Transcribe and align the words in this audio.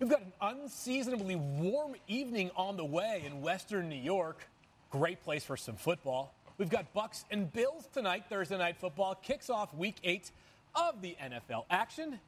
We've 0.00 0.10
got 0.10 0.22
an 0.22 0.32
unseasonably 0.40 1.36
warm 1.36 1.94
evening 2.08 2.50
on 2.56 2.76
the 2.76 2.84
way 2.84 3.22
in 3.24 3.40
Western 3.40 3.88
New 3.88 3.94
York. 3.94 4.46
Great 4.90 5.22
place 5.22 5.44
for 5.44 5.56
some 5.56 5.76
football. 5.76 6.34
We've 6.58 6.68
got 6.68 6.92
Bucs 6.94 7.24
and 7.30 7.52
Bills 7.52 7.88
tonight. 7.92 8.24
Thursday 8.28 8.58
night 8.58 8.76
football 8.76 9.14
kicks 9.14 9.50
off 9.50 9.72
Week 9.74 9.96
Eight 10.02 10.30
of 10.74 11.00
the 11.00 11.16
NFL 11.22 11.64
action. 11.70 12.18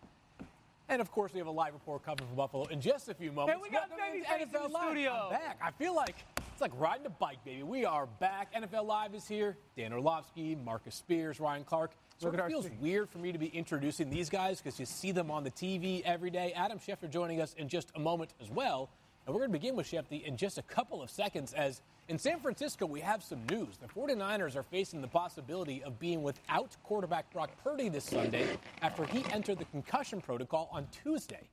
And 0.89 1.01
of 1.01 1.11
course, 1.11 1.33
we 1.33 1.39
have 1.39 1.49
a 1.49 1.53
live 1.53 1.73
report 1.75 2.05
coming 2.05 2.25
from 2.25 2.37
Buffalo 2.37 2.65
in 2.67 2.81
just 2.81 3.09
a 3.09 3.15
few 3.15 3.33
moments. 3.33 3.57
Hey, 3.57 3.63
we 3.63 3.71
got 3.71 3.91
Welcome 3.91 4.21
Babyface 4.23 4.55
in 4.57 4.63
the 4.63 4.69
Live. 4.69 4.85
studio. 4.91 5.11
I'm 5.25 5.31
back. 5.31 5.59
I 5.61 5.71
feel 5.73 5.95
like 5.97 6.15
it's 6.53 6.61
like 6.61 6.73
riding 6.79 7.07
a 7.07 7.11
bike, 7.11 7.45
baby. 7.45 7.65
We 7.65 7.85
are 7.85 8.07
back. 8.21 8.55
NFL 8.55 8.87
Live 8.87 9.15
is 9.15 9.27
here. 9.27 9.57
Dan 9.77 9.93
Orlovsky, 9.93 10.55
Marcus 10.55 10.95
Spears, 10.95 11.41
Ryan 11.41 11.65
Clark. 11.65 11.91
So 12.19 12.29
Look 12.29 12.39
at 12.39 12.47
it 12.47 12.49
feels 12.49 12.69
weird 12.81 13.11
for 13.11 13.19
me 13.19 13.31
to 13.33 13.39
be 13.39 13.49
introducing 13.49 14.09
these 14.09 14.31
guys 14.31 14.61
because 14.61 14.81
you 14.81 14.87
see 14.87 15.13
them 15.13 15.31
on 15.31 15.45
the 15.45 15.51
TV 15.51 16.03
every 16.03 16.31
day. 16.31 16.53
Adam 16.57 16.79
Schefter 16.79 17.11
joining 17.11 17.43
us 17.43 17.55
in 17.59 17.69
just 17.69 17.93
a 17.95 18.01
moment 18.01 18.33
as 18.41 18.51
well. 18.51 18.89
And 19.27 19.35
we're 19.35 19.41
going 19.41 19.51
to 19.51 19.59
begin 19.59 19.77
with 19.77 19.87
Shefty 19.91 20.25
in 20.25 20.37
just 20.37 20.57
a 20.57 20.63
couple 20.63 21.03
of 21.03 21.11
seconds 21.11 21.53
as 21.53 21.83
in 22.09 22.19
San 22.19 22.39
Francisco 22.41 22.87
we 22.87 23.01
have 23.01 23.23
some 23.23 23.45
news. 23.51 23.77
The 23.77 23.89
49ers 23.89 24.57
are 24.57 24.63
facing 24.63 25.03
the 25.03 25.09
possibility 25.09 25.83
of 25.83 25.99
being 25.99 26.23
without 26.23 26.75
quarterback 26.85 27.31
Brock 27.33 27.51
Purdy 27.63 27.91
this 27.91 28.05
Sunday 28.05 28.47
after 28.81 29.05
he 29.05 29.25
entered 29.33 29.59
the 29.59 29.65
concussion 29.67 30.23
protocol 30.23 30.71
on 30.73 30.87
Tuesday. 31.03 31.51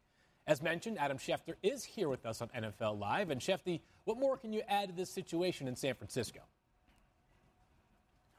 As 0.47 0.61
mentioned, 0.61 0.97
Adam 0.97 1.17
Schefter 1.17 1.55
is 1.61 1.83
here 1.83 2.07
with 2.07 2.25
us 2.25 2.41
on 2.41 2.49
NFL 2.49 2.99
Live. 2.99 3.31
And 3.31 3.41
Shefty, 3.41 3.81
what 4.05 4.17
more 4.17 4.37
can 4.37 4.53
you 4.53 4.61
add 4.67 4.89
to 4.89 4.95
this 4.95 5.09
situation 5.09 5.67
in 5.67 5.75
San 5.75 5.95
Francisco? 5.95 6.39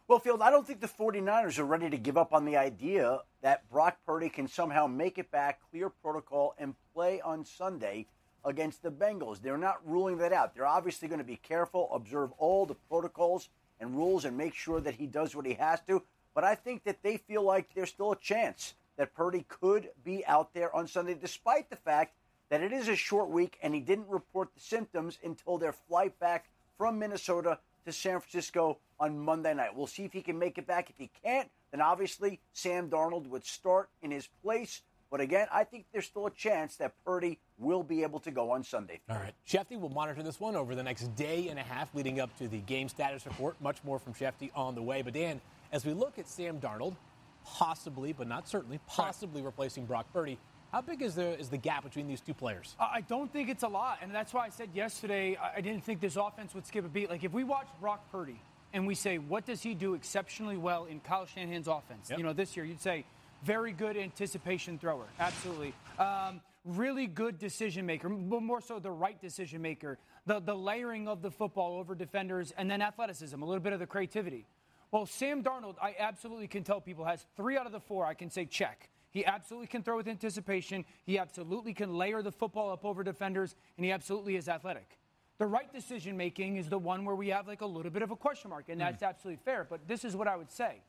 Well, 0.06 0.18
Field, 0.18 0.42
I 0.42 0.50
don't 0.50 0.66
think 0.66 0.82
the 0.82 0.86
49ers 0.86 1.58
are 1.58 1.64
ready 1.64 1.88
to 1.88 1.96
give 1.96 2.18
up 2.18 2.34
on 2.34 2.44
the 2.44 2.58
idea 2.58 3.20
that 3.40 3.66
Brock 3.70 3.96
Purdy 4.04 4.28
can 4.28 4.46
somehow 4.46 4.86
make 4.86 5.16
it 5.16 5.30
back, 5.30 5.60
clear 5.70 5.88
protocol, 5.88 6.54
and 6.58 6.74
play 6.92 7.22
on 7.22 7.42
Sunday 7.42 8.06
against 8.44 8.82
the 8.82 8.90
Bengals. 8.90 9.40
They're 9.40 9.56
not 9.56 9.80
ruling 9.82 10.18
that 10.18 10.30
out. 10.30 10.54
They're 10.54 10.66
obviously 10.66 11.08
going 11.08 11.20
to 11.20 11.24
be 11.24 11.36
careful, 11.36 11.88
observe 11.90 12.32
all 12.36 12.66
the 12.66 12.74
protocols 12.74 13.48
and 13.80 13.96
rules, 13.96 14.26
and 14.26 14.36
make 14.36 14.52
sure 14.52 14.78
that 14.82 14.96
he 14.96 15.06
does 15.06 15.34
what 15.34 15.46
he 15.46 15.54
has 15.54 15.80
to. 15.86 16.02
But 16.34 16.44
I 16.44 16.54
think 16.54 16.84
that 16.84 17.02
they 17.02 17.16
feel 17.16 17.42
like 17.42 17.70
there's 17.74 17.88
still 17.88 18.12
a 18.12 18.16
chance 18.16 18.74
that 18.98 19.14
Purdy 19.14 19.46
could 19.48 19.88
be 20.04 20.22
out 20.26 20.52
there 20.52 20.74
on 20.76 20.86
Sunday, 20.86 21.14
despite 21.14 21.70
the 21.70 21.76
fact 21.76 22.14
that 22.50 22.62
it 22.62 22.74
is 22.74 22.88
a 22.88 22.96
short 22.96 23.30
week 23.30 23.56
and 23.62 23.74
he 23.74 23.80
didn't 23.80 24.10
report 24.10 24.50
the 24.54 24.60
symptoms 24.60 25.18
until 25.24 25.56
their 25.56 25.72
flight 25.72 26.18
back 26.18 26.50
from 26.76 26.98
Minnesota 26.98 27.58
to 27.86 27.92
San 27.92 28.20
Francisco 28.20 28.78
on 29.04 29.18
Monday 29.18 29.52
night. 29.52 29.76
We'll 29.76 29.86
see 29.86 30.04
if 30.04 30.12
he 30.12 30.22
can 30.22 30.38
make 30.38 30.56
it 30.56 30.66
back. 30.66 30.88
If 30.88 30.96
he 30.96 31.10
can't, 31.22 31.48
then 31.70 31.80
obviously 31.80 32.40
Sam 32.52 32.88
Darnold 32.88 33.28
would 33.28 33.44
start 33.44 33.90
in 34.02 34.10
his 34.10 34.28
place. 34.42 34.80
But 35.10 35.20
again, 35.20 35.46
I 35.52 35.62
think 35.64 35.84
there's 35.92 36.06
still 36.06 36.26
a 36.26 36.30
chance 36.30 36.76
that 36.76 36.94
Purdy 37.04 37.38
will 37.58 37.82
be 37.82 38.02
able 38.02 38.18
to 38.20 38.30
go 38.30 38.50
on 38.50 38.64
Sunday. 38.64 39.00
All 39.08 39.16
right. 39.16 39.34
Shefty 39.46 39.78
will 39.78 39.90
monitor 39.90 40.22
this 40.22 40.40
one 40.40 40.56
over 40.56 40.74
the 40.74 40.82
next 40.82 41.14
day 41.14 41.48
and 41.48 41.58
a 41.58 41.62
half 41.62 41.94
leading 41.94 42.18
up 42.18 42.36
to 42.38 42.48
the 42.48 42.58
game 42.58 42.88
status 42.88 43.26
report. 43.26 43.60
Much 43.60 43.84
more 43.84 43.98
from 43.98 44.14
Shefty 44.14 44.50
on 44.56 44.74
the 44.74 44.82
way. 44.82 45.02
But 45.02 45.12
Dan, 45.12 45.40
as 45.70 45.84
we 45.84 45.92
look 45.92 46.18
at 46.18 46.26
Sam 46.26 46.58
Darnold, 46.58 46.96
possibly, 47.44 48.12
but 48.12 48.26
not 48.26 48.48
certainly, 48.48 48.80
possibly 48.88 49.42
replacing 49.42 49.84
Brock 49.84 50.06
Purdy, 50.12 50.38
how 50.72 50.80
big 50.80 51.02
is 51.02 51.14
the 51.14 51.38
is 51.38 51.48
the 51.48 51.58
gap 51.58 51.84
between 51.84 52.08
these 52.08 52.20
two 52.20 52.34
players? 52.34 52.74
I 52.80 52.84
I 52.94 53.00
don't 53.02 53.32
think 53.32 53.48
it's 53.48 53.62
a 53.62 53.68
lot, 53.68 53.98
and 54.02 54.12
that's 54.12 54.34
why 54.34 54.46
I 54.46 54.48
said 54.48 54.70
yesterday 54.74 55.36
I 55.36 55.58
I 55.58 55.60
didn't 55.60 55.84
think 55.84 56.00
this 56.00 56.16
offense 56.16 56.52
would 56.54 56.66
skip 56.66 56.84
a 56.84 56.88
beat. 56.88 57.08
Like 57.10 57.22
if 57.22 57.32
we 57.32 57.44
watch 57.44 57.68
Brock 57.80 58.10
Purdy 58.10 58.40
and 58.74 58.86
we 58.86 58.94
say 58.94 59.16
what 59.16 59.46
does 59.46 59.62
he 59.62 59.72
do 59.72 59.94
exceptionally 59.94 60.58
well 60.58 60.84
in 60.84 61.00
Kyle 61.00 61.24
Shanahan's 61.24 61.68
offense, 61.68 62.10
Yep. 62.10 62.18
you 62.18 62.24
know 62.24 62.34
this 62.34 62.54
year 62.56 62.66
you'd 62.66 62.80
say 62.82 63.04
very 63.42 63.72
good 63.72 63.96
anticipation 63.96 64.78
thrower, 64.78 65.06
absolutely. 65.20 65.72
Um, 65.98 66.40
really 66.64 67.06
good 67.06 67.38
decision 67.38 67.84
maker, 67.86 68.08
but 68.08 68.42
more 68.42 68.60
so 68.60 68.78
the 68.78 68.90
right 68.90 69.20
decision 69.20 69.62
maker. 69.62 69.98
The 70.26 70.40
the 70.40 70.54
layering 70.54 71.08
of 71.08 71.20
the 71.22 71.30
football 71.30 71.78
over 71.78 71.94
defenders, 71.94 72.52
and 72.56 72.70
then 72.70 72.80
athleticism, 72.80 73.40
a 73.40 73.44
little 73.44 73.60
bit 73.62 73.74
of 73.74 73.80
the 73.80 73.86
creativity. 73.86 74.46
Well, 74.90 75.04
Sam 75.06 75.42
Darnold, 75.42 75.74
I 75.82 75.94
absolutely 75.98 76.48
can 76.48 76.64
tell 76.64 76.80
people 76.80 77.04
has 77.04 77.26
three 77.36 77.58
out 77.58 77.66
of 77.66 77.72
the 77.72 77.80
four. 77.80 78.06
I 78.06 78.14
can 78.14 78.30
say 78.30 78.46
check. 78.46 78.88
He 79.10 79.24
absolutely 79.26 79.66
can 79.66 79.82
throw 79.82 79.96
with 79.96 80.08
anticipation. 80.08 80.84
He 81.04 81.18
absolutely 81.18 81.74
can 81.74 81.94
layer 81.94 82.22
the 82.22 82.32
football 82.32 82.70
up 82.70 82.84
over 82.84 83.04
defenders, 83.04 83.54
and 83.76 83.84
he 83.84 83.92
absolutely 83.92 84.36
is 84.36 84.48
athletic. 84.48 84.98
The 85.38 85.46
right 85.46 85.72
decision 85.72 86.16
making 86.16 86.56
is 86.56 86.68
the 86.68 86.78
one 86.78 87.04
where 87.04 87.16
we 87.16 87.28
have 87.28 87.48
like 87.48 87.60
a 87.60 87.66
little 87.66 87.90
bit 87.90 88.02
of 88.02 88.10
a 88.10 88.16
question 88.16 88.50
mark, 88.50 88.68
and 88.68 88.80
that's 88.80 89.00
hmm. 89.00 89.06
absolutely 89.06 89.42
fair. 89.44 89.66
But 89.68 89.88
this 89.88 90.04
is 90.04 90.14
what 90.14 90.28
I 90.28 90.36
would 90.36 90.50
say 90.50 90.82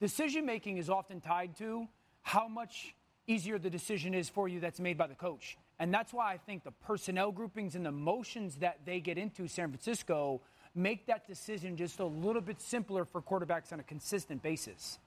decision 0.00 0.44
making 0.44 0.76
is 0.76 0.90
often 0.90 1.20
tied 1.20 1.56
to 1.56 1.88
how 2.22 2.48
much 2.48 2.94
easier 3.26 3.58
the 3.58 3.70
decision 3.70 4.14
is 4.14 4.28
for 4.28 4.48
you 4.48 4.60
that's 4.60 4.80
made 4.80 4.98
by 4.98 5.06
the 5.06 5.14
coach. 5.14 5.56
And 5.78 5.92
that's 5.92 6.12
why 6.12 6.32
I 6.32 6.36
think 6.36 6.64
the 6.64 6.70
personnel 6.70 7.32
groupings 7.32 7.74
and 7.74 7.84
the 7.84 7.92
motions 7.92 8.56
that 8.56 8.80
they 8.84 9.00
get 9.00 9.18
into 9.18 9.48
San 9.48 9.68
Francisco 9.68 10.40
make 10.74 11.06
that 11.06 11.26
decision 11.26 11.76
just 11.76 11.98
a 12.00 12.04
little 12.04 12.42
bit 12.42 12.60
simpler 12.60 13.04
for 13.04 13.22
quarterbacks 13.22 13.72
on 13.72 13.80
a 13.80 13.82
consistent 13.82 14.42
basis. 14.42 14.98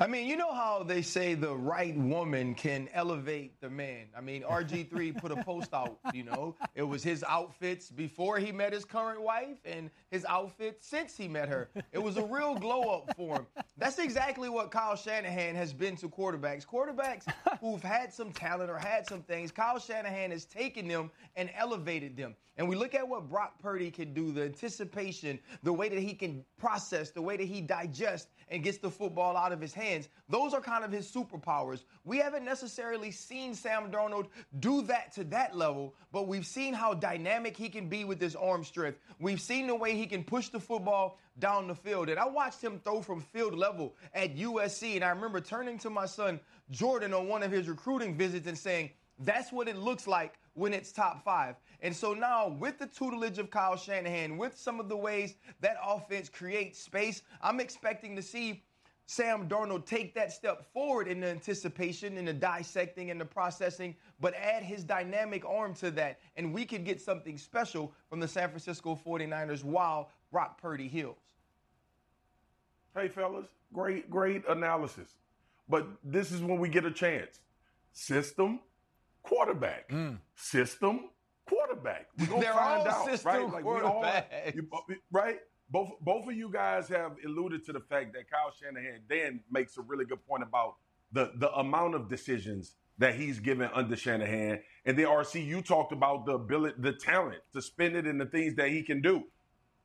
I 0.00 0.06
mean, 0.06 0.26
you 0.26 0.36
know 0.36 0.52
how 0.52 0.82
they 0.82 1.02
say 1.02 1.34
the 1.34 1.54
right 1.54 1.96
woman 1.96 2.54
can 2.54 2.88
elevate 2.92 3.60
the 3.60 3.70
man. 3.70 4.06
I 4.16 4.20
mean, 4.20 4.42
RG3 4.42 5.16
put 5.20 5.32
a 5.32 5.42
post 5.42 5.72
out, 5.74 5.98
you 6.12 6.24
know. 6.24 6.54
It 6.74 6.82
was 6.82 7.02
his 7.02 7.24
outfits 7.24 7.90
before 7.90 8.38
he 8.38 8.52
met 8.52 8.72
his 8.72 8.84
current 8.84 9.22
wife 9.22 9.58
and 9.64 9.90
his 10.10 10.24
outfit 10.24 10.78
since 10.80 11.16
he 11.16 11.28
met 11.28 11.48
her. 11.48 11.68
It 11.92 11.98
was 11.98 12.16
a 12.16 12.24
real 12.24 12.54
glow 12.54 12.82
up 12.82 13.16
for 13.16 13.36
him. 13.36 13.46
That's 13.76 13.98
exactly 13.98 14.48
what 14.48 14.70
Kyle 14.70 14.96
Shanahan 14.96 15.54
has 15.54 15.72
been 15.72 15.96
to 15.96 16.08
quarterbacks. 16.08 16.66
Quarterbacks 16.66 17.24
who've 17.60 17.82
had 17.82 18.12
some 18.12 18.32
talent 18.32 18.70
or 18.70 18.78
had 18.78 19.06
some 19.06 19.22
things, 19.22 19.50
Kyle 19.50 19.78
Shanahan 19.78 20.30
has 20.30 20.44
taken 20.44 20.88
them 20.88 21.10
and 21.36 21.50
elevated 21.56 22.16
them. 22.16 22.34
And 22.56 22.68
we 22.68 22.74
look 22.74 22.94
at 22.94 23.08
what 23.08 23.28
Brock 23.28 23.60
Purdy 23.60 23.90
can 23.90 24.12
do, 24.12 24.32
the 24.32 24.42
anticipation, 24.42 25.38
the 25.62 25.72
way 25.72 25.88
that 25.88 26.00
he 26.00 26.12
can 26.12 26.44
process, 26.58 27.10
the 27.10 27.22
way 27.22 27.36
that 27.36 27.46
he 27.46 27.60
digests 27.60 28.28
and 28.50 28.62
gets 28.62 28.78
the 28.78 28.90
football 28.90 29.36
out 29.36 29.52
of 29.52 29.60
his 29.60 29.72
hands. 29.72 30.08
Those 30.28 30.54
are 30.54 30.60
kind 30.60 30.84
of 30.84 30.92
his 30.92 31.10
superpowers. 31.10 31.84
We 32.04 32.18
haven't 32.18 32.44
necessarily 32.44 33.10
seen 33.10 33.54
Sam 33.54 33.90
Darnold 33.90 34.26
do 34.60 34.82
that 34.82 35.12
to 35.14 35.24
that 35.24 35.56
level, 35.56 35.94
but 36.12 36.26
we've 36.26 36.46
seen 36.46 36.74
how 36.74 36.94
dynamic 36.94 37.56
he 37.56 37.68
can 37.68 37.88
be 37.88 38.04
with 38.04 38.20
his 38.20 38.36
arm 38.36 38.64
strength. 38.64 38.98
We've 39.18 39.40
seen 39.40 39.66
the 39.66 39.74
way 39.74 39.94
he 39.94 40.06
can 40.06 40.24
push 40.24 40.48
the 40.48 40.60
football 40.60 41.18
down 41.38 41.68
the 41.68 41.74
field. 41.74 42.08
And 42.08 42.18
I 42.18 42.26
watched 42.26 42.62
him 42.62 42.80
throw 42.84 43.00
from 43.00 43.20
field 43.20 43.54
level 43.54 43.94
at 44.14 44.36
USC, 44.36 44.96
and 44.96 45.04
I 45.04 45.10
remember 45.10 45.40
turning 45.40 45.78
to 45.80 45.90
my 45.90 46.06
son 46.06 46.40
Jordan 46.70 47.14
on 47.14 47.28
one 47.28 47.42
of 47.42 47.52
his 47.52 47.68
recruiting 47.68 48.16
visits 48.16 48.46
and 48.46 48.58
saying, 48.58 48.90
that's 49.20 49.52
what 49.52 49.68
it 49.68 49.76
looks 49.76 50.06
like 50.06 50.34
when 50.58 50.74
it's 50.74 50.92
top 50.92 51.24
five. 51.24 51.56
And 51.80 51.94
so 51.94 52.12
now, 52.12 52.48
with 52.48 52.78
the 52.78 52.86
tutelage 52.86 53.38
of 53.38 53.50
Kyle 53.50 53.76
Shanahan, 53.76 54.36
with 54.36 54.58
some 54.58 54.80
of 54.80 54.88
the 54.88 54.96
ways 54.96 55.36
that 55.60 55.76
offense 55.84 56.28
creates 56.28 56.78
space, 56.78 57.22
I'm 57.40 57.60
expecting 57.60 58.16
to 58.16 58.22
see 58.22 58.64
Sam 59.06 59.48
Darnold 59.48 59.86
take 59.86 60.14
that 60.16 60.32
step 60.32 60.70
forward 60.72 61.08
in 61.08 61.20
the 61.20 61.28
anticipation, 61.28 62.18
in 62.18 62.26
the 62.26 62.32
dissecting, 62.32 63.10
and 63.10 63.18
the 63.18 63.24
processing, 63.24 63.96
but 64.20 64.34
add 64.34 64.62
his 64.62 64.84
dynamic 64.84 65.46
arm 65.46 65.74
to 65.76 65.90
that. 65.92 66.20
And 66.36 66.52
we 66.52 66.66
could 66.66 66.84
get 66.84 67.00
something 67.00 67.38
special 67.38 67.92
from 68.10 68.20
the 68.20 68.28
San 68.28 68.48
Francisco 68.50 69.00
49ers 69.06 69.64
while 69.64 70.10
Brock 70.30 70.60
Purdy 70.60 70.88
heals. 70.88 71.16
Hey, 72.94 73.08
fellas, 73.08 73.46
great, 73.72 74.10
great 74.10 74.42
analysis. 74.46 75.08
But 75.70 75.86
this 76.04 76.32
is 76.32 76.42
when 76.42 76.58
we 76.58 76.68
get 76.68 76.84
a 76.84 76.90
chance. 76.90 77.40
System, 77.92 78.60
quarterback. 79.28 79.88
Mm. 79.90 80.18
System, 80.34 81.10
quarterback. 81.48 82.06
We're 82.18 82.26
gonna 82.26 82.40
They're 82.40 82.52
find 82.52 82.88
all 82.88 82.88
out, 82.88 83.06
system 83.06 83.30
right? 83.50 83.64
we 83.64 83.72
all- 83.80 84.04
you- 84.54 84.68
uh, 84.72 84.94
right? 85.10 85.38
Both 85.70 85.90
both 86.00 86.26
of 86.26 86.34
you 86.34 86.50
guys 86.50 86.88
have 86.88 87.12
alluded 87.26 87.64
to 87.66 87.72
the 87.74 87.80
fact 87.80 88.14
that 88.14 88.30
Kyle 88.30 88.50
Shanahan 88.58 89.02
Dan 89.08 89.40
makes 89.50 89.76
a 89.76 89.82
really 89.82 90.06
good 90.06 90.26
point 90.26 90.42
about 90.42 90.76
the 91.12 91.32
the 91.36 91.52
amount 91.58 91.94
of 91.94 92.08
decisions 92.08 92.74
that 92.96 93.14
he's 93.14 93.38
given 93.38 93.70
under 93.74 93.94
Shanahan. 93.94 94.60
And 94.84 94.98
then 94.98 95.06
RC, 95.06 95.44
you 95.46 95.62
talked 95.62 95.92
about 95.92 96.26
the 96.26 96.32
ability, 96.32 96.76
the 96.80 96.92
talent 96.94 97.38
to 97.52 97.62
spend 97.62 97.94
it 97.96 98.06
in 98.06 98.18
the 98.18 98.26
things 98.26 98.56
that 98.56 98.70
he 98.70 98.82
can 98.82 99.00
do. 99.02 99.24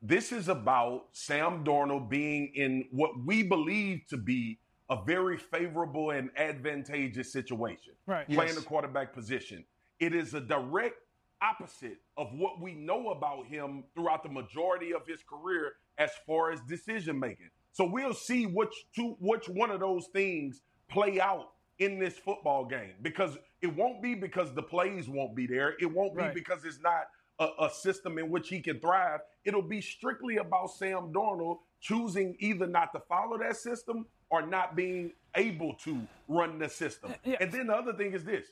This 0.02 0.32
is 0.32 0.48
about 0.48 1.08
Sam 1.12 1.64
Darnold 1.64 2.08
being 2.08 2.50
in 2.56 2.86
what 2.90 3.12
we 3.24 3.42
believe 3.44 4.00
to 4.08 4.16
be 4.16 4.58
a 4.90 4.98
very 5.06 5.38
favorable 5.38 6.10
and 6.10 6.30
advantageous 6.36 7.32
situation. 7.32 7.94
Right. 8.06 8.26
Playing 8.26 8.52
Yes. 8.54 8.58
the 8.58 8.64
quarterback 8.64 9.12
position. 9.12 9.64
It 9.98 10.14
is 10.14 10.34
a 10.34 10.40
direct 10.40 10.96
opposite 11.40 11.98
of 12.16 12.28
what 12.32 12.60
we 12.60 12.74
know 12.74 13.10
about 13.10 13.46
him 13.46 13.84
throughout 13.94 14.22
the 14.22 14.28
majority 14.28 14.92
of 14.92 15.06
his 15.06 15.22
career 15.22 15.72
as 15.98 16.10
far 16.26 16.50
as 16.52 16.60
decision 16.62 17.18
making. 17.18 17.50
So 17.72 17.84
we'll 17.84 18.14
see 18.14 18.46
which 18.46 18.72
two 18.94 19.16
which 19.20 19.48
one 19.48 19.70
of 19.70 19.80
those 19.80 20.06
things 20.12 20.62
play 20.88 21.20
out 21.20 21.50
in 21.78 21.98
this 21.98 22.16
football 22.18 22.64
game 22.64 22.94
because 23.02 23.36
it 23.60 23.74
won't 23.74 24.02
be 24.02 24.14
because 24.14 24.54
the 24.54 24.62
plays 24.62 25.08
won't 25.08 25.34
be 25.34 25.46
there. 25.46 25.74
It 25.80 25.92
won't 25.92 26.16
be 26.16 26.24
because 26.32 26.64
it's 26.64 26.80
not 26.80 27.08
a, 27.40 27.64
a 27.64 27.70
system 27.70 28.18
in 28.18 28.30
which 28.30 28.48
he 28.48 28.60
can 28.60 28.78
thrive. 28.78 29.20
It'll 29.44 29.62
be 29.62 29.80
strictly 29.80 30.36
about 30.36 30.70
Sam 30.70 31.12
Darnold 31.12 31.58
choosing 31.80 32.36
either 32.38 32.66
not 32.66 32.92
to 32.92 33.00
follow 33.08 33.38
that 33.38 33.56
system 33.56 34.06
or 34.30 34.46
not 34.46 34.76
being 34.76 35.12
able 35.34 35.74
to 35.74 36.06
run 36.28 36.58
the 36.58 36.68
system. 36.68 37.14
Yeah. 37.24 37.36
And 37.40 37.52
then 37.52 37.66
the 37.66 37.74
other 37.74 37.92
thing 37.92 38.12
is 38.12 38.24
this 38.24 38.46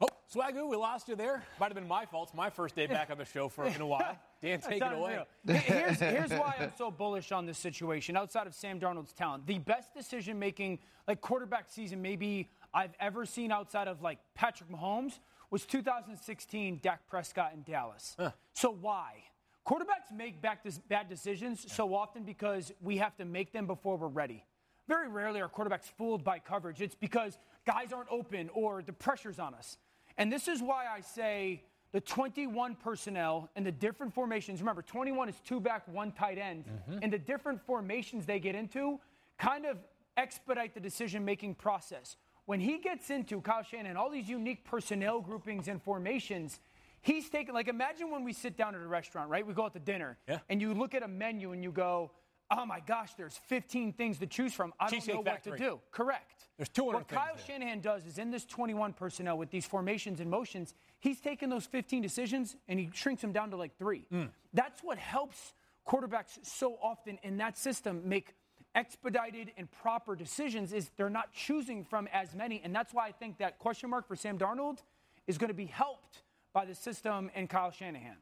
Oh, 0.00 0.08
Swagoo, 0.34 0.68
we 0.68 0.76
lost 0.76 1.08
you 1.08 1.16
there. 1.16 1.42
Might 1.58 1.66
have 1.66 1.74
been 1.74 1.88
my 1.88 2.04
fault. 2.04 2.28
It's 2.28 2.36
my 2.36 2.50
first 2.50 2.76
day 2.76 2.86
back 2.86 3.10
on 3.10 3.16
the 3.16 3.24
show 3.24 3.48
for 3.48 3.66
in 3.66 3.80
a 3.80 3.86
while. 3.86 4.18
Dan, 4.42 4.60
take 4.60 4.82
it 4.82 4.92
away. 4.92 5.24
here's, 5.46 5.98
here's 5.98 6.30
why 6.30 6.54
I'm 6.58 6.72
so 6.76 6.90
bullish 6.90 7.32
on 7.32 7.46
this 7.46 7.56
situation. 7.56 8.16
Outside 8.16 8.46
of 8.46 8.54
Sam 8.54 8.78
Darnold's 8.78 9.14
talent, 9.14 9.46
the 9.46 9.58
best 9.58 9.94
decision 9.94 10.38
making, 10.38 10.80
like 11.08 11.22
quarterback 11.22 11.70
season, 11.70 12.02
maybe 12.02 12.50
I've 12.74 12.92
ever 13.00 13.24
seen 13.24 13.50
outside 13.50 13.88
of 13.88 14.02
like 14.02 14.18
Patrick 14.34 14.68
Mahomes 14.68 15.20
was 15.50 15.64
2016 15.64 16.80
Dak 16.82 17.06
Prescott 17.08 17.52
in 17.54 17.62
Dallas. 17.62 18.14
Huh. 18.18 18.32
So 18.52 18.70
why? 18.70 19.22
Quarterbacks 19.66 20.14
make 20.14 20.40
bad 20.40 21.08
decisions 21.08 21.72
so 21.72 21.94
often 21.94 22.22
because 22.22 22.72
we 22.80 22.98
have 22.98 23.16
to 23.16 23.24
make 23.24 23.52
them 23.52 23.66
before 23.66 23.96
we're 23.96 24.06
ready. 24.06 24.44
Very 24.86 25.08
rarely 25.08 25.40
are 25.40 25.48
quarterbacks 25.48 25.90
fooled 25.98 26.22
by 26.22 26.38
coverage. 26.38 26.80
It's 26.80 26.94
because 26.94 27.36
guys 27.66 27.92
aren't 27.92 28.10
open 28.10 28.48
or 28.54 28.82
the 28.82 28.92
pressure's 28.92 29.40
on 29.40 29.54
us. 29.54 29.78
And 30.16 30.32
this 30.32 30.46
is 30.46 30.62
why 30.62 30.84
I 30.86 31.00
say 31.00 31.64
the 31.90 32.00
21 32.00 32.76
personnel 32.76 33.50
and 33.56 33.66
the 33.66 33.72
different 33.72 34.14
formations. 34.14 34.60
Remember, 34.60 34.82
21 34.82 35.28
is 35.28 35.40
two 35.44 35.58
back, 35.58 35.82
one 35.88 36.12
tight 36.12 36.38
end. 36.38 36.64
Mm-hmm. 36.64 36.98
And 37.02 37.12
the 37.12 37.18
different 37.18 37.60
formations 37.66 38.24
they 38.24 38.38
get 38.38 38.54
into 38.54 39.00
kind 39.38 39.66
of 39.66 39.78
expedite 40.16 40.74
the 40.74 40.80
decision 40.80 41.24
making 41.24 41.56
process. 41.56 42.16
When 42.44 42.60
he 42.60 42.78
gets 42.78 43.10
into 43.10 43.40
Kyle 43.40 43.64
Shanahan, 43.64 43.96
all 43.96 44.10
these 44.10 44.28
unique 44.28 44.64
personnel 44.64 45.20
groupings 45.20 45.66
and 45.66 45.82
formations, 45.82 46.60
he's 47.06 47.30
taking, 47.30 47.54
like, 47.54 47.68
imagine 47.68 48.10
when 48.10 48.24
we 48.24 48.32
sit 48.32 48.56
down 48.56 48.74
at 48.74 48.82
a 48.82 48.86
restaurant, 48.86 49.30
right? 49.30 49.46
We 49.46 49.54
go 49.54 49.64
out 49.64 49.72
to 49.74 49.78
dinner, 49.78 50.18
yeah. 50.28 50.40
and 50.48 50.60
you 50.60 50.74
look 50.74 50.94
at 50.94 51.02
a 51.02 51.08
menu 51.08 51.52
and 51.52 51.62
you 51.62 51.70
go, 51.70 52.10
oh 52.50 52.66
my 52.66 52.80
gosh, 52.80 53.14
there's 53.14 53.36
15 53.46 53.92
things 53.92 54.18
to 54.18 54.26
choose 54.26 54.52
from. 54.52 54.72
I 54.78 54.90
don't 54.90 55.06
know 55.08 55.20
what 55.20 55.42
to 55.44 55.56
do. 55.56 55.80
Correct. 55.90 56.48
There's 56.56 56.68
200 56.68 56.94
What 56.94 57.08
Kyle 57.08 57.34
there. 57.36 57.44
Shanahan 57.46 57.80
does 57.80 58.06
is 58.06 58.18
in 58.18 58.30
this 58.30 58.44
21 58.44 58.92
personnel 58.92 59.36
with 59.38 59.50
these 59.50 59.66
formations 59.66 60.20
and 60.20 60.30
motions, 60.30 60.74
he's 61.00 61.20
taking 61.20 61.48
those 61.48 61.66
15 61.66 62.02
decisions 62.02 62.56
and 62.68 62.78
he 62.78 62.88
shrinks 62.92 63.22
them 63.22 63.32
down 63.32 63.50
to 63.50 63.56
like 63.56 63.76
three. 63.78 64.06
Mm. 64.12 64.28
That's 64.52 64.80
what 64.82 64.98
helps 64.98 65.54
quarterbacks 65.88 66.38
so 66.42 66.78
often 66.82 67.18
in 67.22 67.36
that 67.38 67.58
system 67.58 68.02
make 68.04 68.34
expedited 68.76 69.52
and 69.56 69.70
proper 69.70 70.14
decisions 70.14 70.72
is 70.72 70.90
they're 70.96 71.10
not 71.10 71.32
choosing 71.32 71.84
from 71.84 72.08
as 72.12 72.34
many. 72.34 72.60
And 72.62 72.74
that's 72.74 72.92
why 72.92 73.06
I 73.06 73.12
think 73.12 73.38
that 73.38 73.58
question 73.58 73.90
mark 73.90 74.06
for 74.06 74.14
Sam 74.14 74.38
Darnold 74.38 74.78
is 75.26 75.38
going 75.38 75.48
to 75.48 75.54
be 75.54 75.66
helped 75.66 76.22
by 76.56 76.64
the 76.64 76.74
system 76.74 77.30
and 77.34 77.50
Kyle 77.50 77.70
Shanahan. 77.70 78.16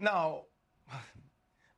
Now, 0.00 0.46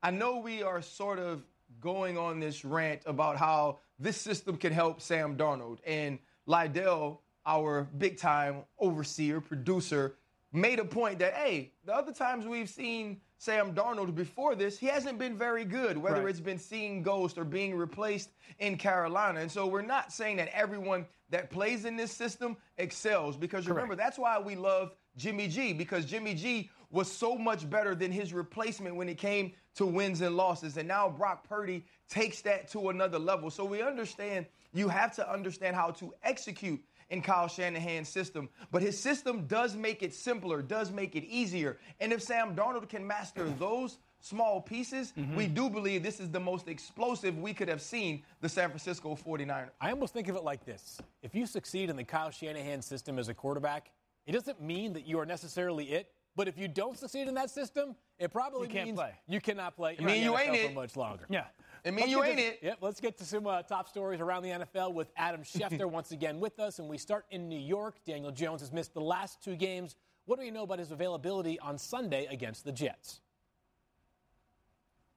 I 0.03 0.11
know 0.11 0.39
we 0.39 0.63
are 0.63 0.81
sort 0.81 1.19
of 1.19 1.43
going 1.79 2.17
on 2.17 2.41
this 2.41 2.65
rant 2.65 3.03
about 3.05 3.37
how 3.37 3.81
this 3.99 4.17
system 4.17 4.57
can 4.57 4.73
help 4.73 5.03
Sam 5.03 5.37
Darnold. 5.37 5.81
And 5.87 6.19
Lydell, 6.49 7.19
our 7.45 7.87
big 7.99 8.17
time 8.17 8.63
overseer, 8.79 9.43
producer, 9.43 10.15
made 10.55 10.79
a 10.79 10.87
point 10.87 11.19
that, 11.19 11.35
hey, 11.35 11.73
the 11.85 11.95
other 11.95 12.15
times 12.15 12.47
we've 12.47 12.71
seen 12.71 13.21
Sam 13.39 13.75
Darnold 13.75 14.15
before 14.15 14.55
this, 14.55 14.79
he 14.79 14.87
hasn't 14.87 15.19
been 15.19 15.37
very 15.37 15.65
good, 15.65 15.99
whether 15.99 16.21
right. 16.21 16.29
it's 16.29 16.41
been 16.41 16.59
seeing 16.59 17.03
ghost 17.03 17.37
or 17.37 17.45
being 17.45 17.77
replaced 17.77 18.31
in 18.59 18.77
Carolina. 18.77 19.41
And 19.41 19.51
so 19.51 19.67
we're 19.67 19.83
not 19.83 20.13
saying 20.13 20.39
that 20.39 20.49
everyone 20.55 21.07
that 21.31 21.51
plays 21.51 21.85
in 21.85 21.97
this 21.97 22.13
system 22.13 22.57
excels 22.79 23.37
because 23.37 23.65
Correct. 23.65 23.77
remember, 23.77 23.97
that's 23.97 24.19
why 24.19 24.39
we 24.39 24.55
love 24.55 24.93
Jimmy 25.17 25.49
G 25.49 25.73
because 25.73 26.05
Jimmy 26.05 26.35
G 26.35 26.71
was 26.91 27.11
so 27.11 27.37
much 27.37 27.69
better 27.69 27.95
than 27.95 28.13
his 28.13 28.33
replacement 28.33 28.97
when 28.97 29.09
it 29.09 29.19
came 29.19 29.53
to 29.75 29.85
wins 29.85 30.21
and 30.21 30.37
losses. 30.37 30.77
And 30.77 30.89
now 30.89 31.09
Brock 31.09 31.47
Purdy 31.49 31.85
takes 32.09 32.41
that 32.43 32.69
to 32.71 32.89
another 32.89 33.19
level. 33.19 33.51
So 33.51 33.65
we 33.65 33.83
understand 33.83 34.47
you 34.73 34.89
have 34.89 35.15
to 35.17 35.31
understand 35.31 35.75
how 35.75 35.91
to 35.93 36.15
execute 36.23 36.81
in 37.11 37.23
Kyle 37.23 37.49
Shanahan's 37.49 38.09
system. 38.09 38.49
But 38.71 38.83
his 38.83 38.99
system 38.99 39.47
does 39.47 39.77
make 39.77 40.03
it 40.03 40.15
simpler, 40.15 40.63
does 40.63 40.91
make 40.91 41.17
it 41.17 41.25
easier. 41.25 41.79
And 42.01 42.13
if 42.13 42.23
Sam 42.23 42.55
Darnold 42.55 42.89
can 42.89 43.07
master 43.07 43.49
those 43.59 43.99
small 44.21 44.61
pieces, 44.61 45.13
mm-hmm. 45.17 45.37
we 45.37 45.47
do 45.47 45.71
believe 45.71 46.03
this 46.03 46.21
is 46.21 46.31
the 46.31 46.41
most 46.41 46.69
explosive 46.69 47.39
we 47.39 47.55
could 47.55 47.69
have 47.69 47.81
seen 47.81 48.23
the 48.41 48.49
San 48.49 48.69
Francisco 48.69 49.17
49ers. 49.17 49.71
I 49.81 49.91
almost 49.91 50.13
think 50.13 50.29
of 50.29 50.37
it 50.37 50.45
like 50.45 50.65
this. 50.65 51.01
If 51.23 51.35
you 51.35 51.47
succeed 51.47 51.91
in 51.91 51.97
the 51.97 52.05
Kyle 52.05 52.31
Shanahan 52.31 52.83
system 52.83 53.19
as 53.19 53.29
a 53.29 53.35
quarterback, 53.35 53.91
it 54.27 54.33
doesn't 54.33 54.61
mean 54.61 54.93
that 54.95 55.07
you 55.07 55.19
are 55.21 55.27
necessarily 55.27 55.87
it. 55.93 56.11
But 56.35 56.49
if 56.49 56.59
you 56.59 56.69
don't 56.69 56.99
succeed 56.99 57.29
in 57.29 57.35
that 57.35 57.49
system, 57.49 57.97
it 58.19 58.31
probably 58.31 58.69
you 58.69 58.85
means 58.85 58.99
play. 58.99 59.13
you 59.27 59.41
cannot 59.41 59.75
play. 59.75 59.97
I 59.99 60.03
mean, 60.03 60.23
you 60.23 60.37
ain't 60.37 60.55
it 60.55 60.69
for 60.69 60.75
much 60.75 60.95
longer. 60.95 61.25
Yeah. 61.31 61.45
I 61.87 61.91
mean, 61.93 62.09
you 62.09 62.25
ain't 62.25 62.39
to, 62.39 62.45
it. 62.45 62.59
Yep. 62.63 62.79
Let's 62.81 63.01
get 63.01 63.17
to 63.19 63.25
some 63.25 63.47
uh, 63.47 63.63
top 63.63 63.89
stories 63.89 64.21
around 64.21 64.43
the 64.43 64.51
NFL 64.51 64.93
with 64.93 65.09
Adam 65.17 65.43
Schefter 65.45 65.89
once 65.89 66.11
again 66.11 66.41
with 66.41 66.59
us, 66.59 66.81
and 66.81 66.89
we 66.89 66.99
start 66.99 67.27
in 67.31 67.49
New 67.49 67.59
York. 67.59 67.97
Daniel 68.05 68.33
Jones 68.33 68.61
has 68.61 68.73
missed 68.73 68.93
the 68.93 69.01
last 69.01 69.43
two 69.43 69.55
games. 69.55 69.95
What 70.25 70.39
do 70.39 70.45
we 70.45 70.51
know 70.51 70.65
about 70.65 70.81
his 70.81 70.91
availability 70.91 71.61
on 71.61 71.79
Sunday 71.79 72.27
against 72.27 72.65
the 72.65 72.73
Jets? 72.73 73.21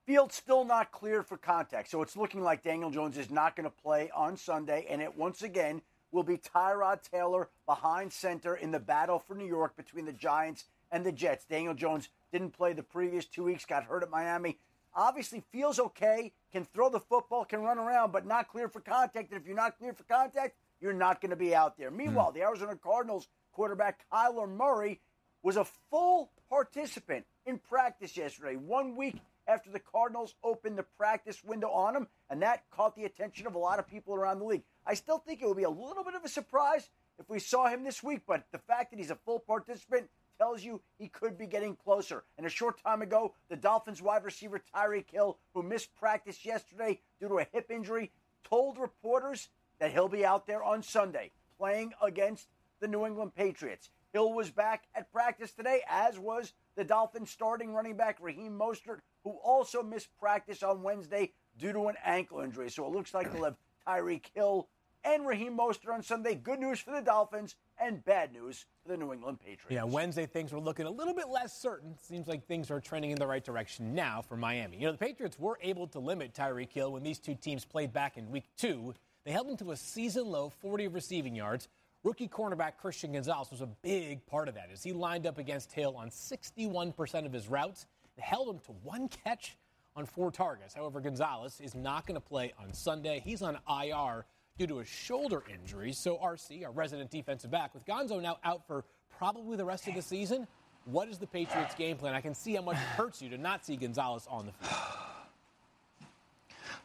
Field 0.06 0.32
still 0.32 0.64
not 0.64 0.92
cleared 0.92 1.26
for 1.26 1.38
contact, 1.38 1.90
so 1.90 2.04
it's 2.04 2.16
looking 2.16 2.42
like 2.42 2.64
Daniel 2.64 2.92
Jones 2.92 3.18
is 3.18 3.32
not 3.32 3.56
going 3.56 3.66
to 3.66 3.76
play 3.84 4.12
on 4.16 4.38
Sunday, 4.38 4.86
and 4.90 5.02
it 5.02 5.18
once 5.18 5.42
again 5.42 5.82
will 6.12 6.24
be 6.24 6.38
Tyrod 6.38 7.02
Taylor 7.02 7.50
behind 7.66 8.14
center 8.14 8.56
in 8.56 8.72
the 8.72 8.80
battle 8.80 9.20
for 9.20 9.36
New 9.36 9.46
York 9.46 9.76
between 9.76 10.06
the 10.06 10.14
Giants 10.14 10.66
and 10.92 11.06
the 11.06 11.12
Jets. 11.12 11.46
Daniel 11.46 11.74
Jones 11.74 12.10
didn't 12.32 12.52
play 12.52 12.74
the 12.74 12.84
previous 12.84 13.26
two 13.26 13.44
weeks, 13.44 13.66
got 13.66 13.84
hurt 13.84 14.04
at 14.04 14.10
Miami. 14.10 14.58
Obviously 14.94 15.44
feels 15.52 15.80
okay, 15.80 16.34
can 16.52 16.66
throw 16.66 16.90
the 16.90 17.00
football, 17.00 17.46
can 17.46 17.62
run 17.62 17.78
around, 17.78 18.12
but 18.12 18.26
not 18.26 18.48
clear 18.48 18.68
for 18.68 18.80
contact. 18.80 19.32
And 19.32 19.40
if 19.40 19.46
you're 19.46 19.56
not 19.56 19.78
clear 19.78 19.94
for 19.94 20.04
contact, 20.04 20.56
you're 20.82 20.94
not 20.94 21.22
going 21.22 21.32
to 21.32 21.36
be 21.36 21.54
out 21.54 21.78
there. 21.78 21.92
Meanwhile, 21.92 22.32
mm. 22.32 22.34
the 22.36 22.42
Arizona 22.42 22.76
Cardinals 22.76 23.28
quarterback 23.52 24.06
Kyler 24.12 24.50
Murray 24.50 25.00
was 25.44 25.58
a 25.58 25.66
full 25.90 26.32
participant 26.50 27.26
in 27.46 27.58
practice 27.58 28.18
yesterday, 28.18 28.56
one 28.56 28.96
week 28.96 29.16
after 29.48 29.72
the 29.72 29.80
Cardinals 29.80 30.36
opened 30.44 30.78
the 30.78 30.86
practice 30.98 31.44
window 31.44 31.70
on 31.70 31.96
him, 31.96 32.08
and 32.30 32.42
that 32.42 32.70
caught 32.70 32.96
the 32.96 33.06
attention 33.06 33.48
of 33.48 33.56
a 33.56 33.60
lot 33.60 33.80
of 33.80 33.88
people 33.88 34.14
around 34.14 34.40
the 34.40 34.46
league. 34.46 34.64
I 34.86 34.94
still 34.94 35.18
think 35.18 35.42
it 35.42 35.48
would 35.48 35.58
be 35.58 35.64
a 35.64 35.70
little 35.70 36.04
bit 36.04 36.14
of 36.14 36.24
a 36.24 36.30
surprise 36.30 36.90
if 37.20 37.30
we 37.30 37.40
saw 37.40 37.68
him 37.68 37.84
this 37.84 38.04
week, 38.04 38.22
but 38.28 38.44
the 38.52 38.60
fact 38.60 38.92
that 38.92 39.00
he's 39.00 39.12
a 39.12 39.16
full 39.16 39.40
participant 39.40 40.10
tells 40.40 40.64
you 40.64 40.82
he 40.98 41.10
could 41.10 41.38
be 41.38 41.46
getting 41.46 41.76
closer. 41.76 42.24
And 42.38 42.48
a 42.48 42.50
short 42.50 42.82
time 42.82 43.02
ago, 43.02 43.36
the 43.50 43.56
Dolphins 43.56 44.02
wide 44.02 44.24
receiver 44.24 44.62
Tyreek 44.74 45.12
Hill, 45.12 45.38
who 45.54 45.62
missed 45.62 45.96
practice 45.96 46.46
yesterday 46.46 47.02
due 47.20 47.28
to 47.28 47.40
a 47.40 47.48
hip 47.52 47.70
injury, 47.70 48.12
told 48.44 48.78
reporters 48.78 49.50
that 49.80 49.92
he'll 49.92 50.08
be 50.08 50.26
out 50.26 50.48
there 50.48 50.64
on 50.64 50.82
Sunday 50.82 51.32
playing 51.58 51.94
against 52.02 52.48
the 52.80 52.88
New 52.88 53.06
England 53.06 53.36
Patriots. 53.36 53.90
Hill 54.14 54.34
was 54.34 54.50
back 54.50 54.86
at 54.96 55.12
practice 55.12 55.52
today, 55.52 55.82
as 55.88 56.18
was 56.18 56.54
the 56.76 56.84
Dolphins 56.84 57.30
starting 57.30 57.74
running 57.74 57.96
back 57.96 58.18
Raheem 58.22 58.58
Mostert, 58.58 59.00
who 59.24 59.32
also 59.44 59.84
missed 59.84 60.10
practice 60.18 60.64
on 60.64 60.82
Wednesday 60.82 61.34
due 61.58 61.74
to 61.74 61.88
an 61.88 61.96
ankle 62.04 62.40
injury. 62.40 62.70
So 62.70 62.86
it 62.86 62.94
looks 62.94 63.14
like 63.14 63.32
they'll 63.32 63.44
have 63.44 63.58
Tyreek 63.86 64.26
Hill 64.34 64.70
and 65.04 65.28
Raheem 65.28 65.58
Mostert 65.58 65.94
on 65.94 66.02
Sunday. 66.02 66.36
Good 66.36 66.60
news 66.60 66.80
for 66.80 66.92
the 66.92 67.02
Dolphins 67.02 67.56
and 67.80 68.04
bad 68.06 68.34
news 68.34 68.66
for 68.82 68.90
the 68.90 68.98
New 68.98 69.14
England 69.14 69.40
Patriots. 69.40 69.66
Yeah, 69.70 69.84
Wednesday 69.84 70.26
things 70.26 70.52
were 70.52 70.60
looking 70.60 70.86
a 70.86 70.92
little 70.92 71.14
bit 71.14 71.30
less 71.30 71.60
certain. 71.60 71.96
Seems 71.98 72.28
like 72.28 72.46
things 72.46 72.70
are 72.72 72.80
trending 72.80 73.12
in 73.12 73.18
the 73.18 73.28
right 73.28 73.44
direction 73.44 73.94
now 73.94 74.22
for 74.22 74.38
Miami. 74.38 74.78
You 74.78 74.86
know, 74.88 74.92
the 74.92 74.98
Patriots 74.98 75.40
were 75.40 75.58
able 75.62 75.88
to 75.88 76.00
limit 76.00 76.34
Tyreek 76.34 76.72
Hill 76.72 76.92
when 76.92 77.04
these 77.04 77.20
two 77.20 77.36
teams 77.36 77.66
played 77.66 77.94
back 77.94 78.18
in 78.18 78.30
week 78.30 78.46
two. 78.58 78.94
They 79.26 79.32
held 79.32 79.48
him 79.48 79.58
to 79.58 79.72
a 79.72 79.78
season 79.78 80.28
low 80.28 80.50
40 80.50 80.88
receiving 80.88 81.36
yards. 81.36 81.68
Rookie 82.04 82.30
cornerback 82.30 82.78
Christian 82.78 83.12
Gonzalez 83.12 83.52
was 83.52 83.62
a 83.62 83.68
big 83.82 84.26
part 84.26 84.48
of 84.48 84.56
that 84.56 84.70
as 84.72 84.82
he 84.82 84.94
lined 84.94 85.28
up 85.28 85.38
against 85.38 85.72
Hill 85.72 85.96
on 85.98 86.10
61% 86.10 87.26
of 87.26 87.34
his 87.34 87.50
routes 87.50 87.86
and 88.16 88.24
held 88.24 88.50
him 88.50 88.60
to 88.66 88.72
one 88.84 89.10
catch 89.10 89.58
on 89.96 90.06
four 90.06 90.32
targets. 90.32 90.74
However, 90.74 91.02
Gonzalez 91.02 91.60
is 91.60 91.76
not 91.76 92.08
going 92.08 92.16
to 92.16 92.26
play 92.26 92.54
on 92.58 92.74
Sunday. 92.74 93.22
He's 93.24 93.42
on 93.42 93.58
IR 93.68 94.26
due 94.60 94.68
to 94.68 94.80
a 94.80 94.86
shoulder 94.86 95.42
injury. 95.52 95.94
So 95.94 96.18
RC, 96.18 96.66
our 96.66 96.72
resident 96.72 97.10
defensive 97.10 97.50
back, 97.50 97.74
with 97.74 97.86
Gonzo 97.86 98.22
now 98.22 98.38
out 98.44 98.68
for 98.68 98.84
probably 99.18 99.56
the 99.56 99.64
rest 99.64 99.88
of 99.88 99.96
the 99.96 100.02
season, 100.02 100.46
what 100.84 101.08
is 101.08 101.18
the 101.18 101.28
Patriots' 101.28 101.74
game 101.76 101.96
plan? 101.96 102.14
I 102.14 102.22
can 102.22 102.36
see 102.36 102.56
how 102.56 102.62
much 102.62 102.76
it 102.76 102.80
hurts 102.80 103.22
you 103.22 103.30
to 103.30 103.38
not 103.38 103.66
see 103.66 103.78
Gonzalez 103.78 104.28
on 104.30 104.48
the 104.48 104.52
field. 104.52 104.82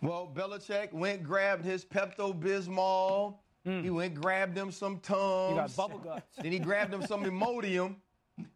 Well, 0.01 0.31
Belichick 0.33 0.93
went 0.93 1.25
grabbed 1.25 1.65
his 1.65 1.85
Pepto 1.85 2.39
Bismol. 2.39 3.37
Mm. 3.67 3.83
He 3.83 3.91
went 3.91 4.15
grabbed 4.15 4.57
him 4.57 4.71
some 4.71 4.99
Tums. 5.01 5.51
He 5.51 5.57
got 5.57 5.77
bubble 5.77 5.99
guts. 5.99 6.37
then 6.37 6.53
he 6.53 6.59
grabbed 6.59 6.93
him 6.93 7.05
some 7.07 7.25
Imodium 7.25 7.97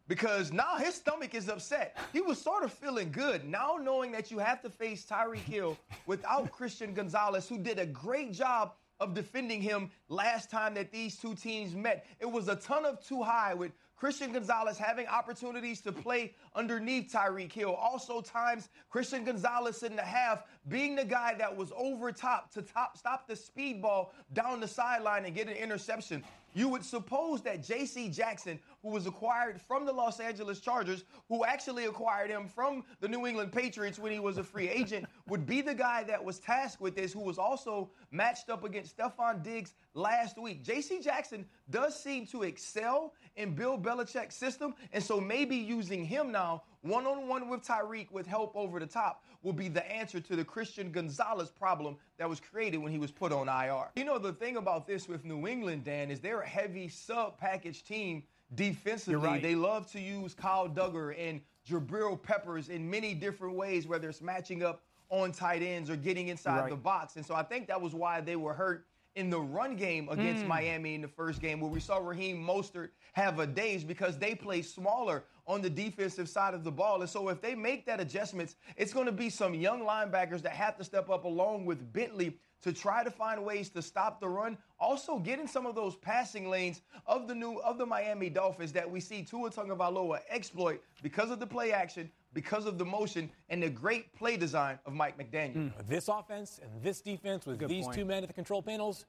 because 0.07 0.53
now 0.53 0.75
his 0.77 0.93
stomach 0.93 1.33
is 1.33 1.49
upset. 1.49 1.97
He 2.13 2.21
was 2.21 2.39
sort 2.39 2.63
of 2.63 2.71
feeling 2.71 3.11
good. 3.11 3.45
Now 3.45 3.79
knowing 3.81 4.11
that 4.11 4.29
you 4.29 4.37
have 4.37 4.61
to 4.61 4.69
face 4.69 5.05
Tyreek 5.09 5.39
Hill 5.39 5.77
without 6.05 6.51
Christian 6.51 6.93
Gonzalez, 6.93 7.49
who 7.49 7.57
did 7.57 7.79
a 7.79 7.85
great 7.85 8.31
job 8.31 8.73
of 8.99 9.13
defending 9.13 9.61
him 9.61 9.89
last 10.07 10.49
time 10.49 10.73
that 10.75 10.91
these 10.91 11.17
two 11.17 11.35
teams 11.35 11.75
met. 11.75 12.05
It 12.19 12.25
was 12.25 12.47
a 12.47 12.55
ton 12.55 12.85
of 12.85 13.05
too 13.05 13.23
high 13.23 13.53
with 13.53 13.71
Christian 13.99 14.31
Gonzalez 14.31 14.77
having 14.77 15.07
opportunities 15.07 15.81
to 15.81 15.91
play 15.91 16.33
underneath 16.55 17.11
Tyreek 17.11 17.51
Hill. 17.51 17.73
Also, 17.75 18.21
times 18.21 18.69
Christian 18.89 19.25
Gonzalez 19.25 19.83
in 19.83 19.97
the 19.97 20.01
half 20.01 20.43
being 20.69 20.95
the 20.95 21.03
guy 21.03 21.33
that 21.37 21.55
was 21.55 21.73
over 21.75 22.11
top 22.13 22.49
to 22.53 22.61
top 22.61 22.97
stop 22.97 23.27
the 23.27 23.35
speed 23.35 23.81
ball 23.81 24.13
down 24.31 24.61
the 24.61 24.67
sideline 24.67 25.25
and 25.25 25.35
get 25.35 25.49
an 25.49 25.55
interception. 25.55 26.23
You 26.53 26.69
would 26.69 26.83
suppose 26.83 27.41
that 27.43 27.63
J.C. 27.63 28.09
Jackson, 28.09 28.59
who 28.81 28.89
was 28.89 29.05
acquired 29.05 29.61
from 29.61 29.85
the 29.85 29.91
Los 29.91 30.19
Angeles 30.19 30.59
Chargers, 30.59 31.03
who 31.27 31.45
actually 31.45 31.85
acquired 31.85 32.29
him 32.29 32.47
from 32.47 32.83
the 32.99 33.07
New 33.07 33.27
England 33.27 33.51
Patriots 33.51 33.99
when 33.99 34.11
he 34.11 34.19
was 34.19 34.37
a 34.37 34.43
free 34.43 34.69
agent, 34.69 35.05
would 35.27 35.45
be 35.45 35.61
the 35.61 35.73
guy 35.73 36.03
that 36.03 36.23
was 36.23 36.39
tasked 36.39 36.81
with 36.81 36.95
this, 36.95 37.13
who 37.13 37.21
was 37.21 37.37
also 37.37 37.91
matched 38.11 38.49
up 38.49 38.63
against 38.63 38.97
Stefon 38.97 39.43
Diggs 39.43 39.73
last 39.93 40.37
week. 40.37 40.63
J.C. 40.63 41.01
Jackson 41.01 41.45
does 41.69 42.01
seem 42.01 42.25
to 42.27 42.43
excel 42.43 43.13
in 43.35 43.53
Bill 43.53 43.77
Belichick's 43.77 44.35
system, 44.35 44.73
and 44.93 45.03
so 45.03 45.19
maybe 45.19 45.55
using 45.55 46.05
him 46.05 46.31
now 46.31 46.63
one 46.81 47.05
on 47.05 47.27
one 47.27 47.49
with 47.49 47.65
Tyreek 47.65 48.09
with 48.11 48.25
help 48.25 48.55
over 48.55 48.79
the 48.79 48.85
top 48.85 49.23
will 49.43 49.53
be 49.53 49.67
the 49.67 49.85
answer 49.91 50.19
to 50.19 50.35
the 50.35 50.45
Christian 50.45 50.91
Gonzalez 50.91 51.49
problem 51.49 51.97
that 52.17 52.29
was 52.29 52.39
created 52.39 52.77
when 52.77 52.91
he 52.91 52.97
was 52.97 53.11
put 53.11 53.31
on 53.31 53.47
IR. 53.47 53.89
You 53.95 54.05
know, 54.05 54.17
the 54.17 54.33
thing 54.33 54.57
about 54.57 54.87
this 54.87 55.07
with 55.07 55.25
New 55.25 55.47
England, 55.47 55.83
Dan, 55.83 56.09
is 56.09 56.19
they're 56.19 56.41
a 56.41 56.47
heavy 56.47 56.87
sub 56.87 57.37
package 57.37 57.83
team 57.83 58.23
defensively. 58.55 59.15
Right. 59.27 59.41
They 59.41 59.55
love 59.55 59.91
to 59.91 59.99
use 59.99 60.33
Kyle 60.33 60.67
Dugger 60.67 61.15
and 61.17 61.41
Jabril 61.67 62.21
Peppers 62.21 62.69
in 62.69 62.89
many 62.89 63.13
different 63.13 63.55
ways, 63.55 63.87
whether 63.87 64.09
it's 64.09 64.21
matching 64.21 64.63
up 64.63 64.83
on 65.09 65.31
tight 65.31 65.61
ends 65.61 65.89
or 65.89 65.95
getting 65.95 66.27
inside 66.27 66.61
Right. 66.61 66.69
the 66.69 66.75
box. 66.75 67.15
And 67.15 67.25
so 67.25 67.35
I 67.35 67.43
think 67.43 67.67
that 67.67 67.81
was 67.81 67.93
why 67.93 68.21
they 68.21 68.35
were 68.35 68.53
hurt 68.53 68.85
in 69.15 69.29
the 69.29 69.39
run 69.39 69.75
game 69.75 70.07
against 70.09 70.43
mm. 70.43 70.47
Miami 70.47 70.95
in 70.95 71.01
the 71.01 71.07
first 71.07 71.41
game, 71.41 71.59
where 71.59 71.69
we 71.69 71.79
saw 71.79 71.97
Raheem 71.97 72.41
Mostert 72.45 72.89
have 73.13 73.39
a 73.39 73.47
daze 73.47 73.83
because 73.83 74.17
they 74.17 74.35
play 74.35 74.61
smaller 74.61 75.23
on 75.49 75.63
the 75.63 75.69
defensive 75.69 76.29
side 76.29 76.53
of 76.53 76.63
the 76.63 76.71
ball. 76.71 77.01
And 77.01 77.09
so 77.09 77.27
if 77.29 77.41
they 77.41 77.55
make 77.55 77.85
that 77.87 77.99
adjustments, 77.99 78.55
it's 78.77 78.93
going 78.93 79.07
to 79.07 79.11
be 79.11 79.31
some 79.31 79.55
young 79.55 79.81
linebackers 79.81 80.43
that 80.43 80.51
have 80.51 80.77
to 80.77 80.83
step 80.83 81.09
up 81.09 81.25
along 81.25 81.65
with 81.65 81.91
Bentley 81.91 82.37
to 82.61 82.71
try 82.71 83.03
to 83.03 83.09
find 83.09 83.43
ways 83.43 83.69
to 83.69 83.81
stop 83.81 84.19
the 84.19 84.29
run. 84.29 84.57
Also, 84.79 85.17
get 85.17 85.39
in 85.39 85.47
some 85.47 85.65
of 85.65 85.73
those 85.73 85.95
passing 85.95 86.49
lanes 86.49 86.81
of 87.07 87.27
the 87.27 87.33
new 87.33 87.57
of 87.59 87.77
the 87.79 87.85
Miami 87.85 88.29
Dolphins 88.29 88.71
that 88.73 88.89
we 88.89 88.99
see 88.99 89.23
Tua 89.23 89.49
Tagovailoa 89.49 90.19
exploit 90.29 90.81
because 91.01 91.31
of 91.31 91.39
the 91.39 91.47
play 91.47 91.71
action, 91.71 92.11
because 92.33 92.65
of 92.65 92.77
the 92.77 92.85
motion, 92.85 93.31
and 93.49 93.63
the 93.63 93.69
great 93.69 94.13
play 94.13 94.37
design 94.37 94.77
of 94.85 94.93
Mike 94.93 95.17
McDaniel. 95.17 95.55
Mm. 95.55 95.87
This 95.87 96.09
offense 96.09 96.59
and 96.61 96.83
this 96.83 97.01
defense 97.01 97.45
with 97.45 97.59
Good 97.59 97.69
these 97.69 97.85
point. 97.85 97.97
two 97.97 98.05
men 98.05 98.23
at 98.23 98.27
the 98.27 98.33
control 98.33 98.61
panels 98.61 99.05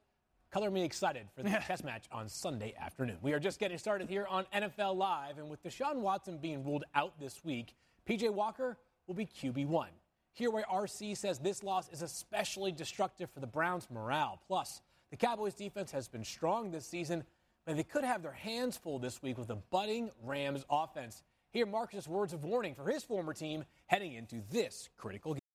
color 0.51 0.71
me 0.71 0.83
excited 0.83 1.29
for 1.35 1.43
the 1.43 1.51
chess 1.67 1.85
match 1.85 2.07
on 2.11 2.29
Sunday 2.29 2.75
afternoon. 2.79 3.19
We 3.23 3.33
are 3.33 3.39
just 3.39 3.61
getting 3.61 3.79
started 3.79 4.09
here 4.09 4.27
on 4.29 4.47
NFL 4.53 4.97
Live, 4.97 5.39
and 5.39 5.49
with 5.49 5.63
Deshaun 5.63 5.97
Watson 5.97 6.39
being 6.39 6.65
ruled 6.65 6.85
out 6.95 7.19
this 7.21 7.45
week, 7.45 7.75
PJ 8.09 8.31
Walker 8.31 8.77
will 9.07 9.15
be 9.15 9.27
QB1. 9.27 9.87
Here, 10.33 10.51
where 10.51 10.65
RC 10.65 11.17
says 11.17 11.39
this 11.39 11.63
loss 11.63 11.89
is 11.91 12.03
especially 12.03 12.73
destructive 12.73 13.31
for 13.31 13.41
the 13.41 13.47
Browns' 13.47 13.89
morale. 13.91 14.41
Plus, 14.47 14.81
the 15.11 15.17
Cowboys' 15.17 15.55
defense 15.55 15.93
has 15.93 16.09
been 16.09 16.25
strong 16.25 16.71
this 16.71 16.87
season, 16.87 17.25
but 17.65 17.77
they 17.77 17.85
could 17.85 18.05
have 18.05 18.23
their 18.23 18.33
hands 18.33 18.77
full 18.77 18.99
this 18.99 19.23
week 19.23 19.39
with 19.39 19.51
a 19.51 19.57
budding 19.57 20.11
Rams 20.23 20.65
offense. 20.69 21.23
Here, 21.53 21.67
Marcus' 21.67 22.09
words 22.09 22.33
of 22.33 22.45
warning 22.45 22.75
for 22.75 22.89
his 22.89 23.05
former 23.05 23.35
team 23.35 23.65
heading 23.87 24.15
into 24.15 24.43
this 24.51 24.89
critical 24.97 25.35
game. 25.35 25.40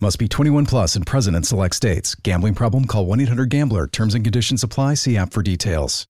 Must 0.00 0.18
be 0.18 0.26
21 0.26 0.66
plus 0.66 0.96
and 0.96 1.06
present 1.06 1.36
in 1.36 1.44
select 1.44 1.74
states. 1.74 2.16
Gambling 2.16 2.54
problem? 2.54 2.84
Call 2.84 3.06
1 3.06 3.20
800 3.20 3.48
Gambler. 3.48 3.86
Terms 3.86 4.14
and 4.14 4.24
conditions 4.24 4.62
apply. 4.64 4.94
See 4.94 5.16
app 5.16 5.32
for 5.32 5.42
details. 5.42 6.06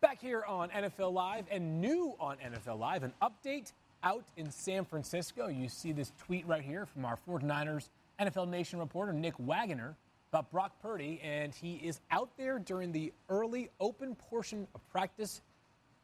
Back 0.00 0.20
here 0.20 0.42
on 0.46 0.70
NFL 0.70 1.12
Live 1.12 1.44
and 1.50 1.80
new 1.80 2.16
on 2.18 2.36
NFL 2.38 2.80
Live, 2.80 3.04
an 3.04 3.12
update 3.22 3.72
out 4.02 4.24
in 4.36 4.50
San 4.50 4.84
Francisco. 4.84 5.46
You 5.46 5.68
see 5.68 5.92
this 5.92 6.12
tweet 6.18 6.44
right 6.48 6.62
here 6.62 6.84
from 6.84 7.04
our 7.04 7.16
49ers 7.28 7.88
NFL 8.20 8.48
Nation 8.48 8.80
reporter, 8.80 9.12
Nick 9.12 9.34
Wagoner, 9.38 9.94
about 10.32 10.50
Brock 10.50 10.72
Purdy, 10.82 11.20
and 11.22 11.54
he 11.54 11.74
is 11.76 12.00
out 12.10 12.30
there 12.36 12.58
during 12.58 12.90
the 12.90 13.12
early 13.28 13.70
open 13.78 14.16
portion 14.16 14.66
of 14.74 14.80
practice. 14.90 15.40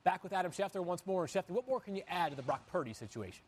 Back 0.05 0.23
with 0.23 0.33
Adam 0.33 0.53
Schefter 0.53 0.83
once 0.83 1.05
more. 1.05 1.27
Schefter, 1.27 1.51
what 1.51 1.67
more 1.67 1.81
can 1.81 1.97
you 1.97 2.03
add 2.09 2.31
to 2.31 2.37
the 2.37 2.43
Brock 2.43 2.65
Purdy 2.71 2.93
situation? 2.93 3.43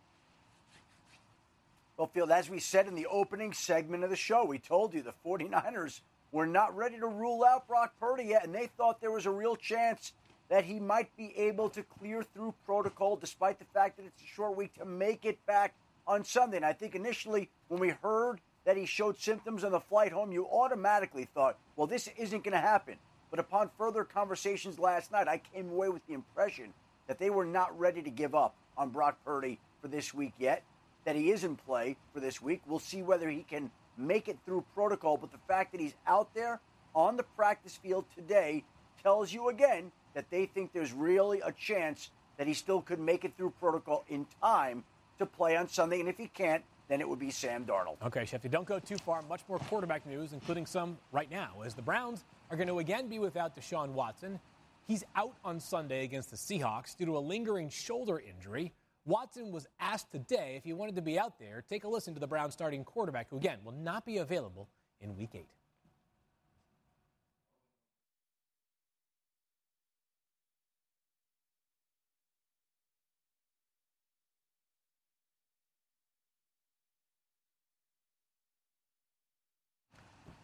Well, 2.00 2.09
Field, 2.14 2.30
as 2.30 2.49
we 2.49 2.61
said 2.61 2.87
in 2.87 2.95
the 2.95 3.09
opening 3.09 3.52
segment 3.52 4.04
of 4.04 4.09
the 4.09 4.16
show, 4.16 4.42
we 4.47 4.59
told 4.59 4.95
you 4.95 5.02
the 5.02 5.12
49ers 5.23 6.00
were 6.33 6.47
not 6.47 6.75
ready 6.75 6.99
to 6.99 7.07
rule 7.07 7.45
out 7.45 7.69
Brock 7.69 7.92
Purdy 8.00 8.25
yet, 8.25 8.47
and 8.47 8.54
they 8.54 8.69
thought 8.69 9.02
there 9.02 9.11
was 9.11 9.26
a 9.26 9.30
real 9.30 9.54
chance 9.54 10.14
that 10.49 10.64
he 10.64 10.80
might 10.80 11.14
be 11.19 11.37
able 11.37 11.69
to 11.69 11.83
clear 11.83 12.23
through 12.23 12.54
protocol 12.64 13.16
despite 13.16 13.59
the 13.59 13.66
fact 13.75 13.99
that 13.99 14.07
it's 14.07 14.23
a 14.23 14.35
short 14.35 14.57
week 14.57 14.73
to 14.78 14.87
make 14.87 15.26
it 15.26 15.45
back 15.45 15.75
on 16.07 16.25
Sunday. 16.25 16.57
And 16.57 16.64
I 16.64 16.73
think 16.73 16.95
initially 16.95 17.50
when 17.69 17.80
we 17.80 17.90
heard 17.90 18.40
that 18.64 18.78
he 18.78 18.87
showed 18.87 19.19
symptoms 19.19 19.62
on 19.62 19.71
the 19.71 19.78
flight 19.78 20.11
home, 20.11 20.33
you 20.33 20.47
automatically 20.47 21.28
thought, 21.35 21.59
well, 21.76 21.87
this 21.87 22.09
isn't 22.16 22.45
going 22.45 22.54
to 22.54 22.61
happen. 22.62 22.97
But 23.30 23.40
upon 23.40 23.69
further 23.76 24.04
conversations 24.04 24.78
last 24.78 25.12
night, 25.12 25.28
I 25.28 25.42
came 25.52 25.69
away 25.69 25.90
with 25.90 26.07
the 26.07 26.14
impression 26.14 26.73
that 27.09 27.19
they 27.19 27.28
were 27.28 27.45
not 27.45 27.78
ready 27.78 28.00
to 28.00 28.11
give 28.11 28.35
up 28.35 28.54
on 28.78 28.88
Brock 28.88 29.19
Purdy 29.23 29.59
for 29.83 29.88
this 29.88 30.14
week 30.14 30.33
yet 30.38 30.62
that 31.04 31.16
he 31.16 31.30
is 31.30 31.45
in 31.45 31.57
play 31.57 31.97
for 32.12 32.21
this 32.21 32.40
week. 32.42 32.62
We'll 32.66 32.78
see 32.78 33.02
whether 33.02 33.28
he 33.28 33.42
can 33.42 33.71
make 33.97 34.28
it 34.28 34.38
through 34.45 34.64
protocol. 34.75 35.16
But 35.16 35.33
the 35.33 35.38
fact 35.49 35.73
that 35.73 35.80
he's 35.80 35.95
out 36.07 36.35
there 36.35 36.61
on 36.95 37.16
the 37.16 37.23
practice 37.23 37.76
field 37.76 38.04
today 38.14 38.64
tells 39.02 39.33
you 39.33 39.49
again 39.49 39.92
that 40.14 40.30
they 40.30 40.47
think 40.47 40.73
there's 40.73 40.92
really 40.92 41.40
a 41.40 41.52
chance 41.52 42.11
that 42.37 42.47
he 42.47 42.54
still 42.54 42.80
could 42.80 42.99
make 42.99 43.25
it 43.25 43.33
through 43.37 43.52
protocol 43.61 44.04
in 44.09 44.26
time 44.42 44.85
to 45.19 45.26
play 45.26 45.57
on 45.57 45.69
Sunday. 45.69 46.00
And 46.00 46.09
if 46.09 46.16
he 46.16 46.26
can't, 46.26 46.64
then 46.88 47.00
it 47.00 47.09
would 47.09 47.19
be 47.21 47.30
Sam 47.30 47.64
Darnold. 47.64 47.97
Okay, 48.04 48.23
Shefty, 48.23 48.50
don't 48.50 48.66
go 48.66 48.80
too 48.80 48.97
far. 48.99 49.23
Much 49.23 49.42
more 49.49 49.59
quarterback 49.61 50.04
news, 50.07 50.33
including 50.33 50.66
some 50.66 50.99
right 51.12 51.30
now, 51.30 51.52
as 51.64 51.75
the 51.75 51.83
Browns 51.83 52.25
are 52.50 52.57
going 52.57 52.69
to 52.69 52.80
again 52.80 53.07
be 53.07 53.21
without 53.21 53.57
Deshaun 53.57 53.90
Watson. 53.90 54.40
He's 54.88 55.04
out 55.14 55.37
on 55.45 55.61
Sunday 55.61 56.02
against 56.02 56.30
the 56.30 56.37
Seahawks 56.37 56.97
due 56.97 57.07
to 57.07 57.16
a 57.16 57.21
lingering 57.21 57.69
shoulder 57.69 58.19
injury. 58.19 58.73
Watson 59.04 59.50
was 59.50 59.66
asked 59.78 60.11
today 60.12 60.54
if 60.57 60.64
he 60.64 60.73
wanted 60.73 60.97
to 60.97 61.02
be 61.02 61.19
out 61.19 61.38
there. 61.38 61.64
Take 61.69 61.85
a 61.85 61.88
listen 61.88 62.14
to 62.14 62.21
the 62.21 62.26
Browns 62.26 62.52
starting 62.52 62.85
quarterback, 62.85 63.30
who 63.30 63.37
again 63.37 63.59
will 63.64 63.73
not 63.73 64.04
be 64.04 64.19
available 64.19 64.69
in 65.00 65.16
week 65.16 65.30
eight. 65.35 65.49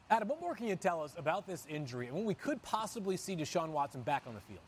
Adam, 0.09 0.29
what 0.29 0.41
more 0.41 0.55
can 0.55 0.69
you 0.69 0.77
tell 0.77 1.03
us 1.03 1.15
about 1.19 1.49
this 1.49 1.67
injury 1.69 2.07
and 2.07 2.15
when 2.15 2.25
we 2.25 2.35
could 2.35 2.63
possibly 2.63 3.17
see 3.17 3.35
Deshaun 3.35 3.71
Watson 3.71 4.03
back 4.03 4.23
on 4.27 4.35
the 4.35 4.41
field? 4.41 4.61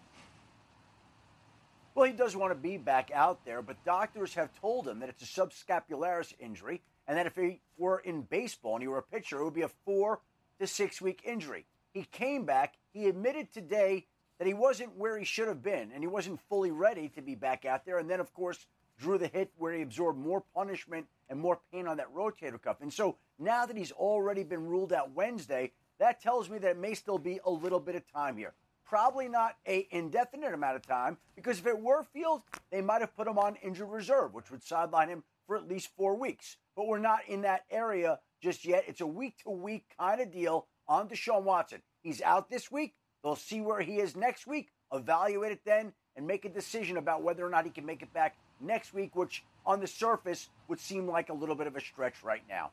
Well, 1.99 2.07
he 2.07 2.12
does 2.12 2.37
want 2.37 2.52
to 2.52 2.55
be 2.55 2.76
back 2.76 3.11
out 3.12 3.45
there, 3.45 3.61
but 3.61 3.85
doctors 3.85 4.33
have 4.35 4.55
told 4.61 4.87
him 4.87 5.00
that 5.00 5.09
it's 5.09 5.25
a 5.25 5.26
subscapularis 5.26 6.33
injury, 6.38 6.81
and 7.09 7.19
that 7.19 7.26
if 7.26 7.35
he 7.35 7.61
were 7.76 7.99
in 7.99 8.23
baseball 8.23 8.75
and 8.75 8.83
he 8.83 8.87
were 8.87 8.99
a 8.99 9.02
pitcher, 9.02 9.40
it 9.40 9.45
would 9.45 9.52
be 9.52 9.62
a 9.62 9.71
four 9.85 10.21
to 10.61 10.69
six 10.69 11.00
week 11.00 11.23
injury. 11.25 11.67
He 11.93 12.05
came 12.05 12.45
back. 12.45 12.75
He 12.93 13.09
admitted 13.09 13.52
today 13.52 14.07
that 14.38 14.47
he 14.47 14.55
wasn't 14.55 14.97
where 14.97 15.19
he 15.19 15.25
should 15.25 15.49
have 15.49 15.61
been 15.61 15.90
and 15.93 16.00
he 16.00 16.07
wasn't 16.07 16.38
fully 16.49 16.71
ready 16.71 17.09
to 17.17 17.21
be 17.21 17.35
back 17.35 17.64
out 17.64 17.85
there. 17.85 17.99
And 17.99 18.09
then, 18.09 18.21
of 18.21 18.33
course, 18.33 18.64
drew 18.97 19.19
the 19.19 19.26
hit 19.26 19.50
where 19.57 19.73
he 19.73 19.83
absorbed 19.83 20.21
more 20.21 20.45
punishment 20.55 21.09
and 21.28 21.40
more 21.40 21.59
pain 21.73 21.88
on 21.88 21.97
that 21.97 22.14
rotator 22.14 22.62
cuff. 22.62 22.76
And 22.81 22.93
so 22.93 23.17
now 23.40 23.67
that 23.67 23.76
he's 23.76 23.90
already 23.90 24.45
been 24.45 24.64
ruled 24.64 24.93
out 24.93 25.17
Wednesday, 25.17 25.73
that 25.99 26.23
tells 26.23 26.49
me 26.49 26.59
that 26.59 26.71
it 26.71 26.78
may 26.78 26.95
still 26.95 27.19
be 27.19 27.40
a 27.45 27.50
little 27.50 27.81
bit 27.81 27.97
of 27.97 28.07
time 28.12 28.37
here. 28.37 28.55
Probably 28.88 29.28
not 29.28 29.57
a 29.66 29.87
indefinite 29.90 30.54
amount 30.54 30.76
of 30.76 30.87
time 30.87 31.18
because 31.37 31.59
if 31.59 31.66
it 31.66 31.78
were 31.78 32.04
Field, 32.04 32.42
they 32.73 32.80
might 32.80 33.02
have 33.02 33.14
put 33.14 33.28
him 33.28 33.38
on 33.38 33.57
injured 33.57 33.90
reserve, 33.90 34.33
which 34.33 34.50
would 34.50 34.62
sideline 34.62 35.11
him 35.11 35.25
for 35.47 35.57
at 35.57 35.68
least 35.68 35.90
four 35.97 36.14
weeks. 36.14 36.57
But 36.75 36.87
we're 36.87 36.99
not 36.99 37.21
in 37.28 37.42
that 37.42 37.64
area 37.71 38.18
just 38.42 38.64
yet. 38.64 38.85
It's 38.87 39.02
a 39.02 39.07
week 39.07 39.37
to 39.45 39.50
week 39.50 39.85
kind 39.99 40.21
of 40.21 40.33
deal 40.33 40.66
on 40.88 41.09
Deshaun 41.09 41.42
Watson. 41.42 41.83
He's 42.02 42.23
out 42.23 42.49
this 42.49 42.71
week. 42.71 42.95
They'll 43.23 43.37
see 43.37 43.61
where 43.61 43.80
he 43.80 43.99
is 43.99 44.16
next 44.16 44.47
week, 44.47 44.71
evaluate 44.92 45.52
it 45.52 45.61
then, 45.66 45.92
and 46.16 46.26
make 46.26 46.45
a 46.47 46.49
decision 46.49 46.97
about 46.97 47.23
whether 47.23 47.45
or 47.45 47.50
not 47.50 47.64
he 47.64 47.71
can 47.71 47.85
make 47.85 48.00
it 48.00 48.12
back 48.14 48.37
next 48.61 48.95
week, 48.95 49.14
which 49.14 49.45
on 49.66 49.80
the 49.80 49.87
surface 49.87 50.49
would 50.68 50.80
seem 50.80 51.07
like 51.07 51.28
a 51.28 51.35
little 51.35 51.54
bit 51.54 51.66
of 51.66 51.76
a 51.76 51.80
stretch 51.80 52.23
right 52.23 52.42
now. 52.49 52.71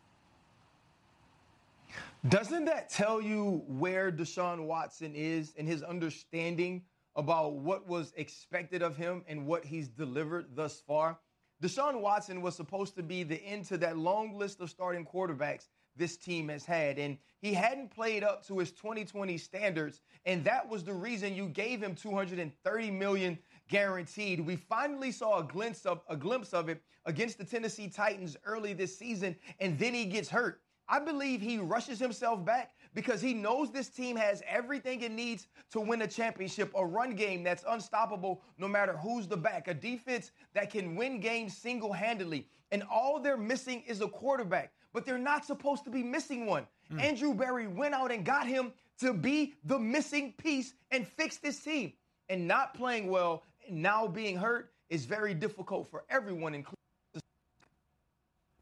Doesn't 2.30 2.66
that 2.66 2.90
tell 2.90 3.22
you 3.22 3.64
where 3.68 4.12
Deshaun 4.12 4.66
Watson 4.66 5.14
is 5.14 5.54
and 5.60 5.68
his 5.68 5.84
understanding 5.84 6.82
about 7.16 7.54
what 7.58 7.88
was 7.88 8.14
expected 8.18 8.82
of 8.82 8.98
him 8.98 9.24
and 9.28 9.46
what 9.46 9.64
he's 9.64 9.88
delivered 9.88 10.48
thus 10.56 10.82
far? 10.88 11.20
Deshaun 11.62 12.02
Watson 12.02 12.42
was 12.42 12.56
supposed 12.56 12.96
to 12.96 13.04
be 13.04 13.22
the 13.22 13.40
end 13.44 13.66
to 13.66 13.78
that 13.78 13.98
long 13.98 14.36
list 14.36 14.60
of 14.60 14.72
starting 14.72 15.06
quarterbacks 15.06 15.68
this 15.96 16.18
team 16.18 16.50
has 16.50 16.66
had. 16.66 16.98
And 16.98 17.20
he 17.42 17.54
hadn't 17.54 17.92
played 17.92 18.24
up 18.24 18.44
to 18.48 18.58
his 18.58 18.72
2020 18.72 19.38
standards. 19.38 20.02
And 20.26 20.44
that 20.46 20.68
was 20.68 20.84
the 20.84 20.94
reason 20.94 21.36
you 21.36 21.48
gave 21.48 21.84
him 21.84 21.94
230 21.94 22.92
million 22.92 23.38
guaranteed. 23.70 24.40
We 24.40 24.56
finally 24.56 25.12
saw 25.12 25.42
a 25.42 25.44
glimpse 25.44 25.86
of 25.86 26.02
a 26.10 26.18
glimpse 26.18 26.54
of 26.54 26.70
it 26.70 26.82
against 27.06 27.38
the 27.38 27.46
Tennessee 27.46 27.88
Titans 27.88 28.36
early 28.46 28.74
this 28.74 28.98
season, 28.98 29.36
and 29.60 29.78
then 29.78 29.94
he 29.94 30.06
gets 30.06 30.28
hurt. 30.28 30.62
I 30.88 31.00
believe 31.00 31.42
he 31.42 31.58
rushes 31.58 32.00
himself 32.00 32.44
back 32.46 32.76
because 32.94 33.22
he 33.22 33.34
knows 33.34 33.72
this 33.72 33.90
team 33.90 34.16
has 34.16 34.44
everything 34.48 35.02
it 35.02 35.12
needs 35.12 35.48
to 35.72 35.80
win 35.80 36.02
a 36.02 36.08
championship, 36.08 36.72
a 36.76 36.86
run 36.86 37.16
game 37.16 37.44
that's 37.44 37.64
unstoppable 37.68 38.42
no 38.58 38.68
matter 38.68 38.96
who's 38.98 39.28
the 39.28 39.38
back, 39.38 39.68
a 39.68 39.74
defense 39.74 40.32
that 40.54 40.70
can 40.70 40.96
win 40.96 41.20
games 41.20 41.58
single 41.58 41.92
handedly. 41.92 42.48
And 42.72 42.84
all 42.92 43.20
they're 43.20 43.38
missing 43.38 43.84
is 43.88 44.02
a 44.02 44.08
quarterback, 44.08 44.72
but 44.94 45.06
they're 45.06 45.18
not 45.18 45.46
supposed 45.46 45.84
to 45.86 45.90
be 45.90 46.04
missing 46.04 46.46
one. 46.46 46.68
Mm. 46.92 47.02
Andrew 47.02 47.34
Berry 47.34 47.68
went 47.68 47.94
out 47.94 48.12
and 48.12 48.26
got 48.26 48.48
him 48.48 48.72
to 49.00 49.14
be 49.14 49.54
the 49.64 49.80
missing 49.80 50.34
piece 50.38 50.74
and 50.92 51.08
fix 51.08 51.38
this 51.38 51.60
team. 51.60 51.94
And 52.30 52.48
not 52.48 52.74
playing 52.74 53.10
well, 53.10 53.44
now 53.70 54.08
being 54.08 54.38
hurt, 54.38 54.72
is 54.90 55.06
very 55.06 55.34
difficult 55.34 55.88
for 55.90 56.06
everyone, 56.10 56.54
including 56.54 56.76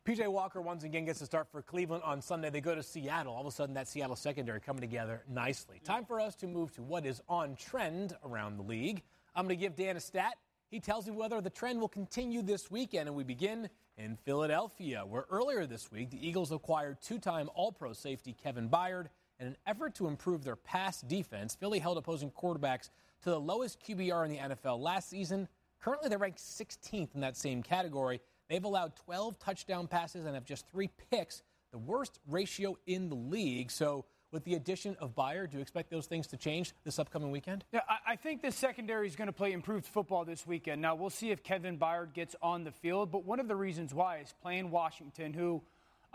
PJ 0.05 0.27
Walker 0.27 0.62
once 0.62 0.83
again 0.83 1.05
gets 1.05 1.19
to 1.19 1.25
start 1.25 1.48
for 1.50 1.62
Cleveland 1.62 2.03
on 2.03 2.22
Sunday. 2.22 2.50
They 2.50 2.60
go 2.60 2.75
to 2.75 2.83
Seattle. 2.83 3.33
All 3.33 3.39
of 3.39 3.48
a 3.48 3.51
sudden, 3.51 3.74
that 3.75 3.88
Seattle 3.88 4.17
secondary 4.17 4.60
coming 4.60 4.81
together 4.81 5.24
nicely. 5.29 5.79
Time 5.86 6.03
for 6.03 6.19
us 6.19 6.36
to 6.36 6.48
move 6.48 6.74
to 6.74 6.83
what 6.83 7.05
is 7.05 7.22
on 7.29 7.55
trend 7.55 8.13
around 8.25 8.57
the 8.57 8.63
league. 8.63 9.01
I'm 9.33 9.45
going 9.45 9.57
to 9.57 9.62
give 9.62 9.77
Dan 9.77 9.95
a 9.95 10.01
stat. 10.01 10.33
He 10.69 10.81
tells 10.81 11.07
me 11.07 11.13
whether 11.13 11.39
the 11.39 11.50
trend 11.50 11.79
will 11.79 11.88
continue 11.88 12.41
this 12.41 12.69
weekend, 12.69 13.07
and 13.07 13.15
we 13.15 13.24
begin 13.24 13.69
in 13.98 14.17
Philadelphia, 14.25 15.05
where 15.07 15.24
earlier 15.29 15.65
this 15.65 15.89
week 15.89 16.10
the 16.10 16.27
Eagles 16.27 16.51
acquired 16.51 16.98
two-time 17.01 17.50
All-Pro 17.55 17.93
safety 17.93 18.36
Kevin 18.43 18.67
Byard. 18.67 19.05
In 19.39 19.48
an 19.48 19.57
effort 19.65 19.95
to 19.95 20.07
improve 20.07 20.43
their 20.43 20.57
pass 20.57 21.00
defense, 21.00 21.55
Philly 21.55 21.79
held 21.79 21.98
opposing 21.98 22.29
quarterbacks 22.29 22.89
to 23.22 23.29
the 23.29 23.39
lowest 23.39 23.81
QBR 23.81 24.25
in 24.25 24.31
the 24.31 24.55
NFL 24.55 24.81
last 24.81 25.10
season. 25.10 25.48
Currently, 25.79 26.10
they're 26.10 26.17
ranked 26.17 26.39
16th 26.39 27.15
in 27.15 27.22
that 27.22 27.38
same 27.38 27.63
category. 27.63 28.19
They've 28.50 28.63
allowed 28.63 28.95
12 28.95 29.39
touchdown 29.39 29.88
passes 29.88 30.25
and 30.25 30.35
have 30.35 30.45
just 30.45 30.67
three 30.69 30.89
picks, 31.09 31.41
the 31.71 31.77
worst 31.77 32.19
ratio 32.27 32.77
in 32.85 33.09
the 33.09 33.15
league. 33.15 33.71
So, 33.71 34.05
with 34.31 34.43
the 34.45 34.55
addition 34.55 34.97
of 34.99 35.13
Byard, 35.13 35.51
do 35.51 35.58
you 35.58 35.62
expect 35.62 35.91
those 35.91 36.08
things 36.08 36.25
to 36.27 36.38
change 36.38 36.73
this 36.84 36.97
upcoming 36.97 37.29
weekend? 37.29 37.65
Yeah, 37.71 37.82
I, 38.08 38.15
think 38.15 38.41
the 38.41 38.51
secondary 38.51 39.08
is 39.08 39.15
going 39.15 39.27
to 39.27 39.34
play 39.34 39.51
improved 39.51 39.86
football 39.86 40.25
this 40.25 40.47
weekend. 40.47 40.82
Now, 40.82 40.95
we'll 40.95 41.12
see 41.12 41.29
if 41.29 41.43
Kevin 41.43 41.77
Byard 41.77 42.13
gets 42.13 42.36
on 42.41 42.63
the 42.63 42.71
field, 42.71 43.12
but 43.12 43.25
one 43.25 43.39
of 43.39 43.47
the 43.47 43.56
reasons 43.56 43.93
why 43.93 44.17
is 44.17 44.34
playing 44.41 44.71
Washington, 44.71 45.34
who 45.34 45.62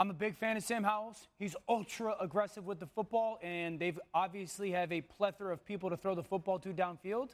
I'm 0.00 0.10
a 0.10 0.14
big 0.14 0.36
fan 0.36 0.56
of 0.56 0.62
Sam 0.62 0.84
Howells. 0.84 1.26
He's 1.40 1.56
ultra 1.68 2.14
aggressive 2.20 2.64
with 2.66 2.78
the 2.78 2.86
football, 2.86 3.38
and 3.42 3.80
they've 3.80 3.98
obviously 4.14 4.70
have 4.70 4.92
a 4.92 5.00
plethora 5.00 5.52
of 5.52 5.64
people 5.64 5.90
to 5.90 5.96
throw 5.96 6.14
the 6.14 6.22
football 6.22 6.60
to 6.60 6.68
downfield. 6.68 7.30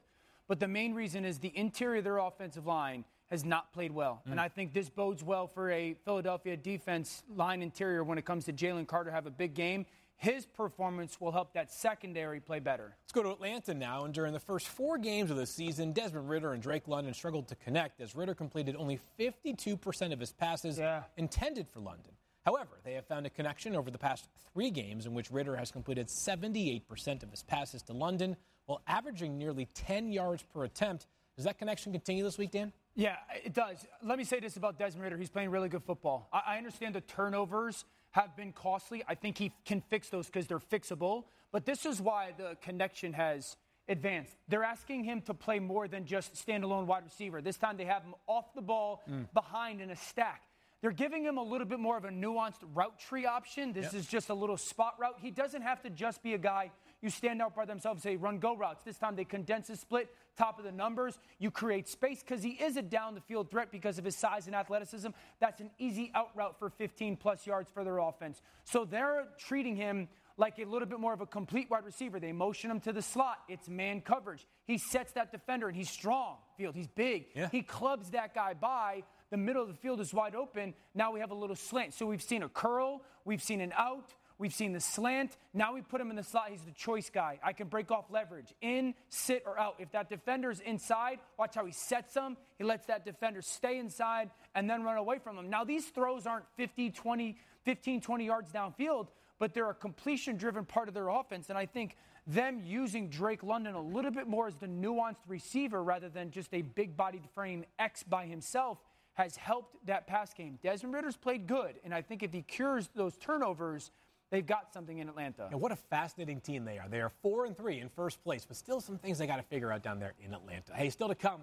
But 0.49 0.61
the 0.61 0.69
main 0.69 0.95
reason 0.95 1.27
is 1.27 1.39
the 1.39 1.53
interior 1.55 1.99
of 1.99 2.05
their 2.05 2.19
offensive 2.19 2.67
line 2.67 3.05
has 3.35 3.45
not 3.45 3.73
played 3.73 3.93
well. 3.93 4.23
Mm. 4.27 4.33
And 4.33 4.41
I 4.41 4.49
think 4.49 4.73
this 4.73 4.89
bodes 4.89 5.23
well 5.23 5.49
for 5.49 5.71
a 5.71 5.95
Philadelphia 6.05 6.57
defense 6.57 7.25
line 7.35 7.63
interior 7.63 8.05
when 8.05 8.17
it 8.17 8.25
comes 8.25 8.45
to 8.45 8.53
Jalen 8.53 8.87
Carter 8.87 9.11
have 9.11 9.27
a 9.27 9.31
big 9.31 9.55
game. 9.55 9.87
His 10.17 10.47
performance 10.47 11.21
will 11.21 11.33
help 11.33 11.53
that 11.55 11.73
secondary 11.73 12.39
play 12.39 12.61
better. 12.61 12.97
Let's 13.03 13.13
go 13.13 13.25
to 13.25 13.31
Atlanta 13.31 13.75
now. 13.75 14.05
And 14.05 14.15
during 14.15 14.33
the 14.33 14.41
first 14.41 14.69
four 14.69 14.97
games 14.97 15.33
of 15.33 15.37
the 15.37 15.47
season, 15.47 15.93
Desmond 15.93 16.29
Ridder 16.29 16.53
and 16.53 16.63
Drake 16.63 16.87
London 16.87 17.13
struggled 17.13 17.49
to 17.49 17.57
connect 17.57 18.01
as 18.01 18.15
Ridder 18.15 18.35
completed 18.35 18.77
only 18.77 19.01
52% 19.19 20.13
of 20.13 20.21
his 20.21 20.33
passes 20.33 20.79
yeah. 20.79 21.03
intended 21.17 21.69
for 21.69 21.81
London. 21.81 22.13
However, 22.45 22.79
they 22.85 22.93
have 22.93 23.07
found 23.07 23.27
a 23.27 23.31
connection 23.31 23.75
over 23.75 23.91
the 23.91 23.99
past 23.99 24.29
three 24.53 24.71
games 24.71 25.07
in 25.07 25.15
which 25.15 25.31
Ridder 25.33 25.57
has 25.57 25.73
completed 25.73 26.07
78% 26.07 27.23
of 27.23 27.31
his 27.31 27.43
passes 27.43 27.83
to 27.83 27.93
London 27.93 28.37
while 28.67 28.83
averaging 28.87 29.37
nearly 29.37 29.67
10 29.75 30.13
yards 30.13 30.45
per 30.55 30.65
attempt. 30.65 31.07
Does 31.37 31.47
that 31.47 31.59
connection 31.59 31.91
continue 31.91 32.23
this 32.23 32.39
week, 32.39 32.53
Dan? 32.53 32.73
Yeah, 32.95 33.17
it 33.45 33.53
does. 33.53 33.85
Let 34.03 34.19
me 34.19 34.25
say 34.25 34.41
this 34.41 34.57
about 34.57 34.79
Desmond 34.79 35.03
Ridder. 35.05 35.17
He's 35.17 35.31
playing 35.31 35.51
really 35.51 35.69
good 35.69 35.83
football. 35.83 36.29
I, 36.33 36.43
I 36.47 36.59
understand 36.59 36.95
the 36.95 37.01
turnovers 37.01 37.85
have 38.13 38.37
been 38.37 38.53
costly. 38.53 39.03
I 39.09 39.17
think 39.17 39.37
he 39.37 39.53
can 39.65 39.83
fix 39.91 40.09
those 40.09 40.27
because 40.27 40.47
they're 40.47 40.61
fixable. 40.61 41.25
But 41.51 41.67
this 41.67 41.85
is 41.85 42.01
why 42.01 42.33
the 42.37 42.57
connection 42.63 43.13
has 43.15 43.57
advanced. 43.89 44.35
They're 44.49 44.65
asking 44.65 45.05
him 45.05 45.21
to 45.23 45.35
play 45.35 45.59
more 45.59 45.89
than 45.89 46.07
just 46.07 46.35
standalone 46.35 46.87
wide 46.87 47.05
receiver. 47.05 47.43
This 47.43 47.57
time 47.57 47.77
they 47.77 47.85
have 47.85 48.03
him 48.03 48.15
off 48.27 48.55
the 48.55 48.63
ball, 48.63 49.03
mm. 49.11 49.27
behind 49.35 49.81
in 49.81 49.91
a 49.91 49.97
stack. 49.97 50.43
They're 50.81 50.93
giving 50.93 51.25
him 51.25 51.39
a 51.39 51.43
little 51.43 51.67
bit 51.67 51.81
more 51.81 51.97
of 51.97 52.05
a 52.05 52.11
nuanced 52.11 52.63
route 52.75 52.99
tree 52.99 53.25
option. 53.27 53.73
This 53.73 53.87
yep. 53.87 53.95
is 53.95 54.07
just 54.07 54.29
a 54.29 54.35
little 54.35 54.57
spot 54.57 54.95
route. 55.01 55.17
He 55.21 55.31
doesn't 55.31 55.63
have 55.63 55.83
to 55.83 55.91
just 55.91 56.23
be 56.23 56.35
a 56.35 56.39
guy 56.39 56.71
you 57.05 57.11
stand 57.11 57.43
out 57.43 57.55
by 57.55 57.67
themselves, 57.67 58.03
say 58.03 58.17
run 58.17 58.39
go 58.39 58.57
routes. 58.57 58.83
This 58.83 58.97
time 58.97 59.15
they 59.15 59.25
condense 59.25 59.69
his 59.69 59.79
split, 59.79 60.09
top 60.39 60.59
of 60.59 60.65
the 60.65 60.73
numbers. 60.73 61.19
You 61.39 61.51
create 61.51 61.87
space 61.87 62.21
because 62.21 62.43
he 62.43 62.53
is 62.53 62.79
a 62.79 62.83
down 62.83 63.15
the 63.15 63.21
field 63.21 63.51
threat 63.51 63.71
because 63.71 63.99
of 63.99 64.07
his 64.07 64.17
size 64.17 64.47
and 64.47 64.57
athleticism. 64.57 65.09
That's 65.39 65.61
an 65.61 65.71
easy 65.79 66.11
out 66.15 66.31
route 66.35 66.59
for 66.59 66.71
15 66.71 67.17
plus 67.17 67.47
yards 67.47 67.71
for 67.71 67.85
their 67.85 67.99
offense. 67.99 68.41
So 68.65 68.87
they're 68.87 69.27
treating 69.39 69.77
him 69.77 70.09
like 70.39 70.59
a 70.59 70.65
little 70.65 70.89
bit 70.89 70.99
more 70.99 71.13
of 71.13 71.21
a 71.21 71.27
complete 71.27 71.71
wide 71.71 71.85
receiver. 71.85 72.19
They 72.19 72.33
motion 72.33 72.71
him 72.71 72.81
to 72.81 72.93
the 72.93 73.03
slot. 73.03 73.39
It's 73.49 73.69
man 73.69 74.01
coverage. 74.01 74.47
He 74.67 74.79
sets 74.79 75.13
that 75.13 75.31
defender, 75.31 75.69
and 75.69 75.77
he's 75.77 75.91
strong. 75.91 76.37
Field, 76.57 76.75
he's 76.75 76.89
big. 76.89 77.27
Yeah. 77.35 77.49
He 77.53 77.63
clubs 77.63 78.11
that 78.11 78.35
guy 78.35 78.55
by. 78.55 79.05
The 79.31 79.37
middle 79.37 79.63
of 79.63 79.69
the 79.69 79.75
field 79.75 80.01
is 80.01 80.15
wide 80.15 80.35
open. 80.35 80.75
Now 80.95 81.13
we 81.13 81.21
have 81.21 81.31
a 81.31 81.35
little 81.35 81.57
slant. 81.57 81.93
So 81.95 82.07
we've 82.07 82.23
seen 82.23 82.43
a 82.43 82.49
curl, 82.49 83.03
we've 83.25 83.43
seen 83.43 83.61
an 83.61 83.73
out, 83.77 84.15
We've 84.39 84.53
seen 84.53 84.73
the 84.73 84.81
slant. 84.81 85.37
Now 85.53 85.75
we 85.75 85.83
put 85.83 86.01
him 86.01 86.11
in 86.11 86.17
the 86.17 86.25
slot. 86.25 86.47
He's 86.51 86.63
the 86.63 86.73
choice 86.73 87.09
guy. 87.09 87.39
I 87.43 87.53
can 87.53 87.69
break 87.69 87.91
off 87.91 88.07
leverage 88.11 88.53
in, 88.61 88.95
sit, 89.09 89.45
or 89.47 89.59
out. 89.59 89.77
If 89.79 89.93
that 89.93 90.09
defender's 90.09 90.61
inside, 90.61 91.21
watch 91.39 91.55
how 91.55 91.65
he 91.65 91.73
sets 91.73 92.15
them. 92.15 92.37
He 92.59 92.65
lets 92.65 92.87
that 92.87 93.05
defender 93.05 93.43
stay 93.43 93.79
inside 93.79 94.31
and 94.55 94.69
then 94.69 94.83
run 94.83 94.97
away 94.97 95.19
from 95.19 95.39
him. 95.39 95.51
Now, 95.51 95.65
these 95.65 95.87
throws 95.87 96.27
aren't 96.27 96.47
50, 96.57 96.91
20, 96.91 97.37
15, 97.65 98.01
20 98.01 98.27
yards 98.27 98.51
downfield, 98.51 99.09
but 99.39 99.55
they're 99.55 99.71
a 99.71 99.75
completion 99.75 100.37
driven 100.37 100.65
part 100.65 100.89
of 100.89 100.95
their 100.95 101.09
offense. 101.09 101.49
And 101.49 101.57
I 101.57 101.67
think 101.67 101.97
them 102.27 102.61
using 102.65 103.11
Drake 103.11 103.45
London 103.45 103.75
a 103.75 103.83
little 103.83 104.11
bit 104.11 104.27
more 104.27 104.49
as 104.49 104.57
the 104.57 104.67
nuanced 104.67 105.29
receiver 105.29 105.83
rather 105.83 106.09
than 106.09 106.31
just 106.31 106.53
a 106.53 106.63
big 106.63 106.97
bodied 106.97 107.29
frame 107.35 107.65
X 107.79 108.03
by 108.03 108.27
himself 108.27 108.79
has 109.15 109.37
helped 109.37 109.77
that 109.87 110.07
pass 110.07 110.35
game. 110.35 110.59
Desmond 110.63 110.93
Ridder's 110.93 111.17
played 111.17 111.47
good, 111.47 111.77
and 111.85 111.95
I 111.95 112.03
think 112.03 112.23
if 112.23 112.33
he 112.33 112.43
cures 112.43 112.91
those 112.97 113.17
turnovers, 113.17 113.93
They've 114.35 114.45
got 114.45 114.73
something 114.73 114.99
in 114.99 115.09
Atlanta. 115.09 115.47
And 115.53 115.61
what 115.61 115.71
a 115.71 115.77
fascinating 115.77 116.41
team 116.41 116.65
they 116.65 116.77
are. 116.77 116.89
They 116.89 117.01
are 117.01 117.13
four 117.23 117.47
and 117.47 117.57
three 117.57 117.79
in 117.79 117.89
first 117.89 118.21
place, 118.25 118.45
but 118.45 118.57
still 118.57 118.81
some 118.81 118.99
things 118.99 119.17
they 119.17 119.29
got 119.29 119.37
to 119.37 119.45
figure 119.45 119.71
out 119.71 119.85
down 119.85 120.01
there 120.01 120.15
in 120.21 120.35
Atlanta. 120.35 120.75
Hey, 120.75 120.91
still 120.91 121.07
to 121.07 121.15
come. 121.15 121.41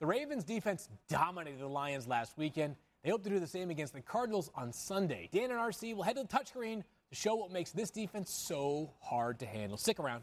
The 0.00 0.06
Ravens 0.06 0.44
defense 0.44 0.90
dominated 1.08 1.60
the 1.60 1.66
Lions 1.66 2.06
last 2.06 2.36
weekend. 2.36 2.76
They 3.02 3.08
hope 3.08 3.22
to 3.22 3.30
do 3.30 3.40
the 3.40 3.46
same 3.46 3.70
against 3.70 3.94
the 3.94 4.02
Cardinals 4.02 4.50
on 4.54 4.70
Sunday. 4.70 5.30
Dan 5.32 5.50
and 5.50 5.58
RC 5.58 5.96
will 5.96 6.02
head 6.02 6.16
to 6.16 6.24
the 6.24 6.28
touchscreen 6.28 6.82
to 7.08 7.14
show 7.14 7.36
what 7.36 7.50
makes 7.52 7.72
this 7.72 7.88
defense 7.88 8.30
so 8.30 8.92
hard 9.00 9.38
to 9.38 9.46
handle. 9.46 9.78
Stick 9.78 9.98
around. 9.98 10.22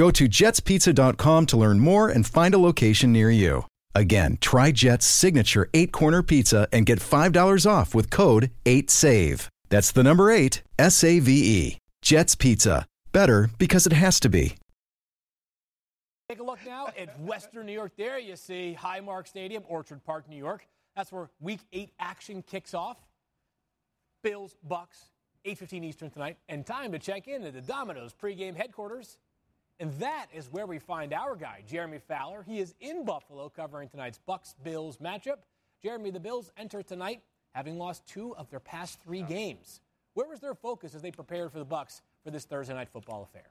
Go 0.00 0.10
to 0.12 0.30
jetspizza.com 0.30 1.44
to 1.44 1.58
learn 1.58 1.78
more 1.78 2.08
and 2.08 2.26
find 2.26 2.54
a 2.54 2.58
location 2.58 3.12
near 3.12 3.30
you. 3.30 3.66
Again, 3.94 4.38
try 4.40 4.72
Jet's 4.72 5.04
signature 5.04 5.68
eight 5.74 5.92
corner 5.92 6.22
pizza 6.22 6.66
and 6.72 6.86
get 6.86 7.00
$5 7.00 7.70
off 7.70 7.94
with 7.94 8.08
code 8.08 8.50
8SAVE. 8.64 9.46
That's 9.68 9.92
the 9.92 10.02
number 10.02 10.30
eight, 10.30 10.62
S 10.78 11.04
A 11.04 11.18
V 11.18 11.30
E. 11.32 11.78
Jet's 12.00 12.34
Pizza. 12.34 12.86
Better 13.12 13.50
because 13.58 13.86
it 13.86 13.92
has 13.92 14.18
to 14.20 14.30
be. 14.30 14.54
Take 16.30 16.40
a 16.40 16.44
look 16.44 16.60
now 16.64 16.88
at 16.98 17.20
Western 17.20 17.66
New 17.66 17.72
York. 17.72 17.92
There 17.98 18.18
you 18.18 18.36
see 18.36 18.74
Highmark 18.80 19.28
Stadium, 19.28 19.64
Orchard 19.68 20.02
Park, 20.02 20.30
New 20.30 20.38
York. 20.38 20.66
That's 20.96 21.12
where 21.12 21.28
Week 21.40 21.60
8 21.74 21.90
action 22.00 22.42
kicks 22.42 22.72
off. 22.72 22.96
Bills, 24.22 24.56
Bucs, 24.66 25.10
8:15 25.44 25.84
Eastern 25.84 26.08
tonight, 26.08 26.38
and 26.48 26.64
time 26.64 26.90
to 26.92 26.98
check 26.98 27.28
in 27.28 27.44
at 27.44 27.52
the 27.52 27.60
Domino's 27.60 28.14
pregame 28.14 28.56
headquarters. 28.56 29.18
And 29.80 29.94
that 29.94 30.26
is 30.34 30.52
where 30.52 30.66
we 30.66 30.78
find 30.78 31.14
our 31.14 31.34
guy, 31.34 31.64
Jeremy 31.66 32.00
Fowler. 32.06 32.44
He 32.46 32.60
is 32.60 32.74
in 32.80 33.06
Buffalo 33.06 33.48
covering 33.48 33.88
tonight's 33.88 34.20
Bucs 34.28 34.54
Bills 34.62 34.98
matchup. 34.98 35.38
Jeremy, 35.82 36.10
the 36.10 36.20
Bills 36.20 36.52
enter 36.58 36.82
tonight 36.82 37.22
having 37.52 37.78
lost 37.78 38.06
two 38.06 38.36
of 38.36 38.50
their 38.50 38.60
past 38.60 39.00
three 39.00 39.22
games. 39.22 39.80
Where 40.12 40.28
was 40.28 40.38
their 40.38 40.54
focus 40.54 40.94
as 40.94 41.00
they 41.00 41.10
prepared 41.10 41.50
for 41.50 41.58
the 41.58 41.64
Bucs 41.64 42.02
for 42.22 42.30
this 42.30 42.44
Thursday 42.44 42.74
night 42.74 42.90
football 42.92 43.22
affair? 43.22 43.48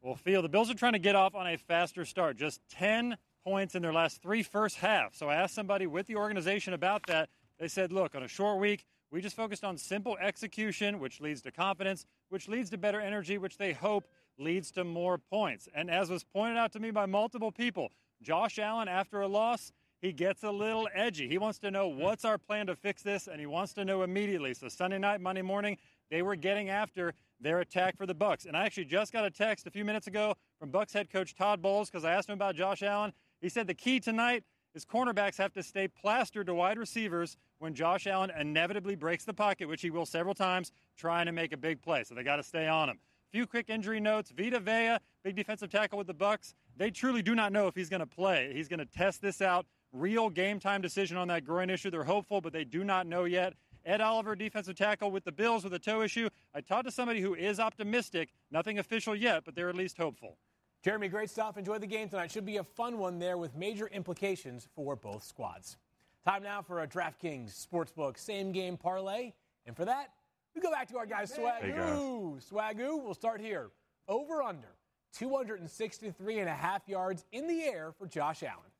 Well, 0.00 0.14
Phil, 0.14 0.40
the 0.40 0.48
Bills 0.48 0.70
are 0.70 0.74
trying 0.74 0.94
to 0.94 0.98
get 0.98 1.16
off 1.16 1.34
on 1.34 1.46
a 1.46 1.58
faster 1.58 2.06
start. 2.06 2.38
Just 2.38 2.62
10 2.70 3.18
points 3.44 3.74
in 3.74 3.82
their 3.82 3.92
last 3.92 4.22
three 4.22 4.42
first 4.42 4.76
halves. 4.76 5.18
So 5.18 5.28
I 5.28 5.34
asked 5.34 5.54
somebody 5.54 5.86
with 5.86 6.06
the 6.06 6.16
organization 6.16 6.72
about 6.72 7.06
that. 7.08 7.28
They 7.60 7.68
said, 7.68 7.92
look, 7.92 8.14
on 8.14 8.22
a 8.22 8.28
short 8.28 8.58
week, 8.58 8.86
we 9.10 9.20
just 9.20 9.36
focused 9.36 9.64
on 9.64 9.76
simple 9.76 10.16
execution, 10.18 10.98
which 10.98 11.20
leads 11.20 11.42
to 11.42 11.50
confidence, 11.50 12.06
which 12.30 12.48
leads 12.48 12.70
to 12.70 12.78
better 12.78 13.00
energy, 13.00 13.36
which 13.36 13.58
they 13.58 13.72
hope 13.72 14.08
leads 14.38 14.70
to 14.72 14.84
more 14.84 15.18
points. 15.18 15.68
And 15.74 15.90
as 15.90 16.10
was 16.10 16.24
pointed 16.24 16.56
out 16.56 16.72
to 16.72 16.80
me 16.80 16.90
by 16.90 17.06
multiple 17.06 17.52
people, 17.52 17.90
Josh 18.22 18.58
Allen, 18.58 18.88
after 18.88 19.20
a 19.20 19.28
loss, 19.28 19.72
he 20.00 20.12
gets 20.12 20.42
a 20.42 20.50
little 20.50 20.88
edgy. 20.94 21.28
He 21.28 21.38
wants 21.38 21.58
to 21.60 21.70
know 21.70 21.90
hmm. 21.90 22.00
what's 22.00 22.24
our 22.24 22.38
plan 22.38 22.66
to 22.66 22.76
fix 22.76 23.02
this, 23.02 23.26
and 23.26 23.40
he 23.40 23.46
wants 23.46 23.72
to 23.74 23.84
know 23.84 24.02
immediately. 24.02 24.54
So 24.54 24.68
Sunday 24.68 24.98
night, 24.98 25.20
Monday 25.20 25.42
morning, 25.42 25.78
they 26.10 26.22
were 26.22 26.36
getting 26.36 26.68
after 26.68 27.14
their 27.40 27.60
attack 27.60 27.96
for 27.96 28.06
the 28.06 28.14
Bucs. 28.14 28.46
And 28.46 28.56
I 28.56 28.64
actually 28.64 28.84
just 28.86 29.12
got 29.12 29.24
a 29.24 29.30
text 29.30 29.66
a 29.66 29.70
few 29.70 29.84
minutes 29.84 30.06
ago 30.06 30.34
from 30.58 30.70
Bucs 30.70 30.92
head 30.92 31.10
coach 31.10 31.34
Todd 31.34 31.60
Bowles 31.60 31.90
because 31.90 32.04
I 32.04 32.12
asked 32.12 32.28
him 32.28 32.34
about 32.34 32.54
Josh 32.54 32.82
Allen. 32.82 33.12
He 33.40 33.48
said 33.48 33.66
the 33.66 33.74
key 33.74 34.00
tonight 34.00 34.44
is 34.74 34.84
cornerbacks 34.84 35.36
have 35.38 35.52
to 35.54 35.62
stay 35.62 35.88
plastered 35.88 36.46
to 36.46 36.54
wide 36.54 36.78
receivers 36.78 37.36
when 37.58 37.74
Josh 37.74 38.06
Allen 38.06 38.30
inevitably 38.38 38.94
breaks 38.94 39.24
the 39.24 39.32
pocket, 39.32 39.68
which 39.68 39.82
he 39.82 39.90
will 39.90 40.06
several 40.06 40.34
times, 40.34 40.72
trying 40.96 41.26
to 41.26 41.32
make 41.32 41.52
a 41.52 41.56
big 41.56 41.82
play. 41.82 42.04
So 42.04 42.14
they 42.14 42.22
got 42.22 42.36
to 42.36 42.42
stay 42.42 42.68
on 42.68 42.90
him. 42.90 42.98
Few 43.32 43.46
quick 43.46 43.68
injury 43.68 44.00
notes. 44.00 44.32
Vita 44.36 44.60
Vea, 44.60 44.98
big 45.24 45.36
defensive 45.36 45.70
tackle 45.70 45.98
with 45.98 46.06
the 46.06 46.14
Bucs. 46.14 46.54
They 46.76 46.90
truly 46.90 47.22
do 47.22 47.34
not 47.34 47.52
know 47.52 47.66
if 47.66 47.74
he's 47.74 47.88
going 47.88 48.00
to 48.00 48.06
play. 48.06 48.52
He's 48.54 48.68
going 48.68 48.78
to 48.78 48.86
test 48.86 49.20
this 49.20 49.42
out. 49.42 49.66
Real 49.92 50.28
game 50.28 50.60
time 50.60 50.80
decision 50.80 51.16
on 51.16 51.28
that 51.28 51.44
groin 51.44 51.70
issue. 51.70 51.90
They're 51.90 52.04
hopeful, 52.04 52.40
but 52.40 52.52
they 52.52 52.64
do 52.64 52.84
not 52.84 53.06
know 53.06 53.24
yet. 53.24 53.54
Ed 53.84 54.00
Oliver, 54.00 54.34
defensive 54.34 54.74
tackle 54.74 55.10
with 55.10 55.24
the 55.24 55.32
Bills 55.32 55.64
with 55.64 55.72
a 55.72 55.78
toe 55.78 56.02
issue. 56.02 56.28
I 56.54 56.60
talked 56.60 56.86
to 56.86 56.90
somebody 56.90 57.20
who 57.20 57.34
is 57.34 57.60
optimistic. 57.60 58.30
Nothing 58.50 58.78
official 58.78 59.14
yet, 59.14 59.44
but 59.44 59.54
they're 59.54 59.68
at 59.68 59.76
least 59.76 59.96
hopeful. 59.96 60.36
Jeremy, 60.82 61.08
great 61.08 61.30
stuff. 61.30 61.56
Enjoy 61.56 61.78
the 61.78 61.86
game 61.86 62.08
tonight. 62.08 62.30
Should 62.30 62.46
be 62.46 62.58
a 62.58 62.64
fun 62.64 62.98
one 62.98 63.18
there 63.18 63.38
with 63.38 63.56
major 63.56 63.86
implications 63.88 64.68
for 64.74 64.96
both 64.96 65.24
squads. 65.24 65.76
Time 66.24 66.42
now 66.42 66.62
for 66.62 66.82
a 66.82 66.86
DraftKings 66.86 67.66
Sportsbook 67.66 68.18
same 68.18 68.50
game 68.50 68.76
parlay. 68.76 69.32
And 69.66 69.76
for 69.76 69.84
that, 69.84 70.10
we 70.56 70.62
go 70.62 70.70
back 70.70 70.88
to 70.88 70.96
our 70.96 71.06
guy 71.06 71.24
Swagoo. 71.24 72.42
Swagoo, 72.50 73.02
we'll 73.02 73.14
start 73.14 73.40
here. 73.40 73.70
Over 74.08 74.42
under 74.42 74.74
263 75.12 76.38
and 76.38 76.48
a 76.48 76.54
half 76.54 76.88
yards 76.88 77.24
in 77.30 77.46
the 77.46 77.62
air 77.64 77.92
for 77.96 78.06
Josh 78.06 78.42
Allen. 78.42 78.70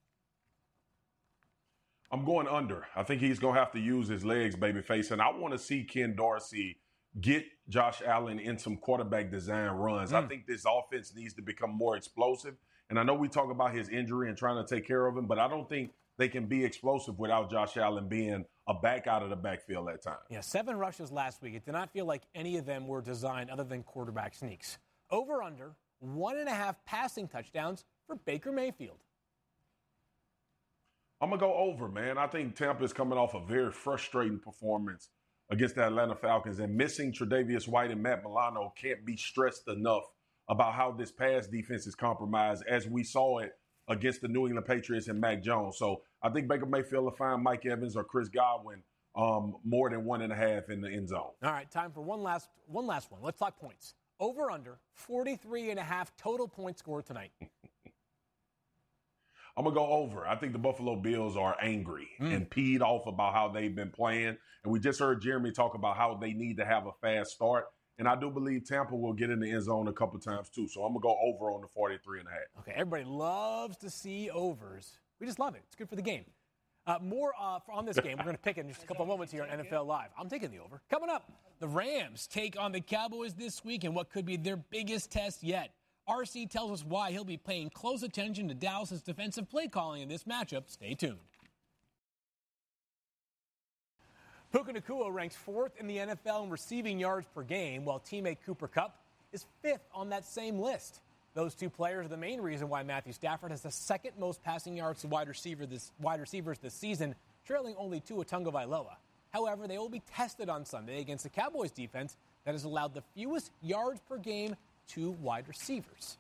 I'm 2.11 2.25
going 2.25 2.47
under. 2.47 2.87
I 2.95 3.03
think 3.03 3.21
he's 3.21 3.39
going 3.39 3.55
to 3.55 3.61
have 3.61 3.73
to 3.73 3.81
use 3.81 4.09
his 4.09 4.25
legs, 4.25 4.57
babyface. 4.57 5.11
And 5.11 5.21
I 5.21 5.31
want 5.31 5.53
to 5.53 5.59
see 5.59 5.85
Ken 5.85 6.15
Dorsey 6.15 6.79
get 7.21 7.45
Josh 7.69 8.01
Allen 8.07 8.39
in 8.39 8.59
some 8.59 8.77
quarterback 8.77 9.31
design 9.31 9.71
runs. 9.73 10.13
I 10.13 10.23
mm. 10.23 10.29
think 10.29 10.47
this 10.47 10.65
offense 10.67 11.15
needs 11.15 11.35
to 11.35 11.43
become 11.43 11.71
more 11.71 11.97
explosive. 11.97 12.55
And 12.89 12.99
I 12.99 13.03
know 13.03 13.15
we 13.15 13.29
talk 13.29 13.51
about 13.51 13.75
his 13.75 13.89
injury 13.89 14.29
and 14.29 14.39
trying 14.39 14.65
to 14.65 14.75
take 14.75 14.87
care 14.87 15.07
of 15.07 15.17
him, 15.17 15.27
but 15.27 15.39
I 15.39 15.49
don't 15.49 15.69
think 15.69 15.91
they 16.17 16.29
can 16.29 16.47
be 16.47 16.65
explosive 16.65 17.19
without 17.19 17.51
Josh 17.51 17.77
Allen 17.77 18.09
being 18.09 18.45
a 18.69 18.75
back 18.75 19.07
out 19.07 19.23
of 19.23 19.31
the 19.31 19.37
backfield 19.37 19.89
at 19.89 20.03
times. 20.03 20.19
Yeah, 20.29 20.41
seven 20.41 20.77
rushes 20.77 21.13
last 21.13 21.41
week. 21.43 21.55
It 21.55 21.65
did 21.65 21.73
not 21.73 21.93
feel 21.93 22.05
like 22.05 22.23
any 22.35 22.57
of 22.57 22.67
them 22.67 22.87
were 22.87 23.01
designed 23.01 23.51
other 23.51 23.65
than 23.65 23.83
quarterback 23.83 24.35
sneaks. 24.35 24.79
Over 25.11 25.43
under 25.43 25.77
one 26.01 26.37
and 26.37 26.49
a 26.49 26.55
half 26.55 26.85
passing 26.85 27.29
touchdowns 27.29 27.85
for 28.07 28.17
Baker 28.17 28.53
Mayfield. 28.53 28.99
I'm 31.21 31.31
gonna 31.31 31.41
go 31.41 31.55
over, 31.55 31.89
man. 31.89 32.19
I 32.19 32.27
think 32.27 32.57
Tampa 32.57 32.85
is 32.85 32.93
coming 32.93 33.19
off 33.19 33.35
a 33.35 33.41
very 33.41 33.73
frustrating 33.73 34.39
performance 34.39 35.09
against 35.51 35.77
the 35.77 35.87
Atlanta 35.87 36.15
Falcons, 36.15 36.59
and 36.59 36.77
missing 36.77 37.13
Tre'Davious 37.13 37.69
White 37.69 37.91
and 37.91 38.03
Matt 38.03 38.23
Milano 38.23 38.75
can't 38.77 39.07
be 39.07 39.17
stressed 39.17 39.69
enough 39.69 40.03
about 40.49 40.75
how 40.75 40.93
this 40.93 41.13
pass 41.13 41.47
defense 41.47 41.87
is 41.87 41.95
compromised, 41.95 42.65
as 42.69 42.87
we 42.87 43.03
saw 43.03 43.39
it 43.39 43.53
against 43.89 44.21
the 44.21 44.29
New 44.29 44.47
England 44.47 44.67
Patriots 44.67 45.09
and 45.09 45.21
Mac 45.21 45.43
Jones. 45.43 45.77
So 45.79 46.03
I 46.23 46.29
think 46.31 46.49
Baker 46.49 46.67
Mayfield 46.67 47.05
will 47.05 47.13
find 47.13 47.43
Mike 47.43 47.67
Evans 47.67 47.97
or 47.97 48.05
Chris 48.05 48.29
Godwin 48.29 48.83
um, 49.17 49.57
more 49.65 49.91
than 49.91 50.05
one 50.05 50.23
and 50.23 50.33
a 50.33 50.37
half 50.37 50.69
in 50.69 50.81
the 50.81 50.89
end 50.89 51.09
zone. 51.09 51.31
All 51.43 51.53
right, 51.53 51.71
time 51.71 51.91
for 51.93 52.03
one 52.03 52.23
last 52.23 52.49
one 52.67 52.87
last 52.87 53.11
one. 53.11 53.23
Let's 53.23 53.39
talk 53.39 53.59
points. 53.59 53.95
Over 54.19 54.51
under 54.51 54.79
43 54.95 55.71
and 55.71 55.79
a 55.79 55.83
half 55.83 56.17
total 56.17 56.49
points 56.49 56.81
scored 56.81 57.07
tonight. 57.07 57.33
I'm 59.57 59.65
gonna 59.65 59.75
go 59.75 59.87
over. 59.87 60.27
I 60.27 60.37
think 60.37 60.53
the 60.53 60.59
Buffalo 60.59 60.97
Bills 60.97 61.35
are 61.37 61.57
angry 61.63 62.09
and 62.19 62.49
peed 62.51 62.83
off 62.83 63.07
about 63.07 63.33
how 63.33 63.49
they've 63.49 63.75
been 63.75 63.91
playing. 63.91 64.37
And 64.65 64.73
we 64.73 64.79
just 64.81 65.01
heard 65.01 65.23
Jeremy 65.23 65.51
talk 65.51 65.75
about 65.75 65.97
how 65.97 66.15
they 66.21 66.35
need 66.35 66.59
to 66.59 66.67
have 66.67 66.87
a 66.87 66.93
fast 67.01 67.31
start. 67.31 67.65
And 67.99 68.07
I 68.07 68.15
do 68.15 68.31
believe 68.31 68.67
Tampa 68.67 68.95
will 68.95 69.15
get 69.15 69.31
in 69.31 69.41
the 69.41 69.51
end 69.51 69.63
zone 69.63 69.89
a 69.89 69.93
couple 69.93 70.19
times 70.19 70.49
too. 70.51 70.69
So 70.69 70.83
I'm 70.83 70.93
gonna 70.93 71.01
go 71.01 71.17
over 71.23 71.51
on 71.51 71.63
the 71.63 71.69
43 71.69 72.21
and 72.21 72.29
a 72.29 72.31
half. 72.31 72.41
Okay, 72.61 72.73
everybody 72.73 73.05
loves 73.05 73.77
to 73.79 73.91
see 73.91 74.31
overs. 74.31 74.99
We 75.21 75.27
just 75.27 75.39
love 75.39 75.55
it. 75.55 75.63
It's 75.67 75.77
good 75.77 75.89
for 75.89 75.97
the 75.97 76.03
game. 76.03 76.25
Uh, 76.87 76.99
more 77.03 77.33
uh, 77.41 77.59
on 77.73 77.85
this 77.85 77.99
game. 77.99 78.17
We're 78.17 78.25
going 78.25 78.37
to 78.37 78.43
pick 78.43 78.59
in 78.59 78.69
just 78.69 78.85
a 78.85 78.87
couple 78.87 79.03
of 79.03 79.09
moments 79.09 79.33
here 79.33 79.43
on 79.43 79.49
NFL 79.49 79.87
Live. 79.87 80.11
I'm 80.17 80.29
taking 80.29 80.53
the 80.53 80.61
over. 80.61 80.81
Coming 80.89 81.11
up, 81.11 81.33
the 81.59 81.67
Rams 81.67 82.29
take 82.29 82.57
on 82.57 82.71
the 82.71 82.81
Cowboys 82.81 83.35
this 83.35 83.65
week 83.65 83.83
in 83.83 83.93
what 83.93 84.09
could 84.09 84.25
be 84.25 84.37
their 84.37 84.57
biggest 84.57 85.11
test 85.11 85.43
yet. 85.43 85.73
RC 86.09 86.49
tells 86.49 86.71
us 86.71 86.85
why 86.85 87.11
he'll 87.11 87.25
be 87.25 87.37
paying 87.37 87.71
close 87.71 88.05
attention 88.05 88.47
to 88.47 88.55
Dallas's 88.55 89.03
defensive 89.03 89.51
play 89.51 89.67
calling 89.67 90.03
in 90.03 90.09
this 90.09 90.23
matchup. 90.25 90.71
Stay 90.71 90.95
tuned. 90.95 91.19
Puka 94.53 94.73
Nacua 94.73 95.13
ranks 95.13 95.37
fourth 95.37 95.73
in 95.79 95.87
the 95.87 95.97
NFL 95.97 96.45
in 96.45 96.51
receiving 96.51 96.99
yards 96.99 97.27
per 97.35 97.43
game, 97.43 97.85
while 97.85 98.01
teammate 98.01 98.39
Cooper 98.47 98.69
Kupp 98.69 98.97
is 99.33 99.45
fifth 99.63 99.85
on 99.95 100.11
that 100.11 100.25
same 100.25 100.59
list. 100.59 101.01
Those 101.35 101.55
two 101.55 101.69
players 101.69 102.07
are 102.07 102.09
the 102.09 102.17
main 102.17 102.41
reason 102.41 102.69
why 102.69 102.83
Matthew 102.83 103.13
Stafford 103.13 103.51
has 103.51 103.61
the 103.61 103.71
second 103.71 104.13
most 104.19 104.43
passing 104.43 104.77
yards 104.77 105.03
to 105.03 105.09
wide 105.09 105.29
receiver 105.29 105.67
this 105.67 105.91
wide 106.01 106.21
receivers 106.21 106.59
this 106.59 106.73
season, 106.73 107.15
trailing 107.47 107.75
only 107.77 108.01
Tua 108.01 108.25
Tagovailoa. 108.25 108.97
However, 109.31 109.67
they 109.67 109.77
will 109.77 109.91
be 109.91 110.03
tested 110.15 110.49
on 110.49 110.65
Sunday 110.65 111.01
against 111.01 111.25
the 111.25 111.31
Cowboys 111.31 111.73
defense 111.73 112.17
that 112.45 112.53
has 112.53 112.65
allowed 112.65 112.95
the 112.95 113.03
fewest 113.15 113.51
yards 113.61 114.01
per 114.09 114.17
game 114.17 114.57
to 114.89 115.11
wide 115.11 115.47
receivers. 115.49 116.17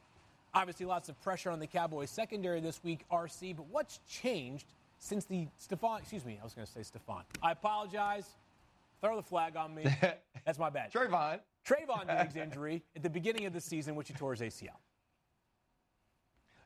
Obviously, 0.53 0.85
lots 0.85 1.09
of 1.09 1.19
pressure 1.23 1.51
on 1.51 1.61
the 1.61 1.67
Cowboys 1.67 2.11
secondary 2.11 2.61
this 2.61 2.83
week, 2.83 3.07
RC, 3.11 3.57
but 3.57 3.67
what's 3.71 4.01
changed 4.11 4.67
since 4.99 5.25
the 5.25 5.47
Stefan, 5.59 5.99
excuse 6.01 6.25
me, 6.25 6.39
I 6.41 6.45
was 6.45 6.55
going 6.55 6.67
to 6.67 6.73
say 6.73 6.83
Stefan. 6.83 7.23
I 7.43 7.53
apologize. 7.53 8.27
Throw 9.01 9.17
the 9.17 9.23
flag 9.23 9.57
on 9.57 9.75
me. 9.75 9.85
That's 10.47 10.59
my 10.59 10.71
bad. 10.71 10.93
Trevon. 10.93 11.41
Trevon 11.69 12.07
Diggs 12.23 12.37
injury 12.37 12.83
at 12.97 13.03
the 13.03 13.11
beginning 13.11 13.45
of 13.47 13.53
the 13.53 13.61
season, 13.61 13.95
which 13.95 14.09
he 14.09 14.15
tore 14.15 14.35
his 14.35 14.41
ACL. 14.41 14.69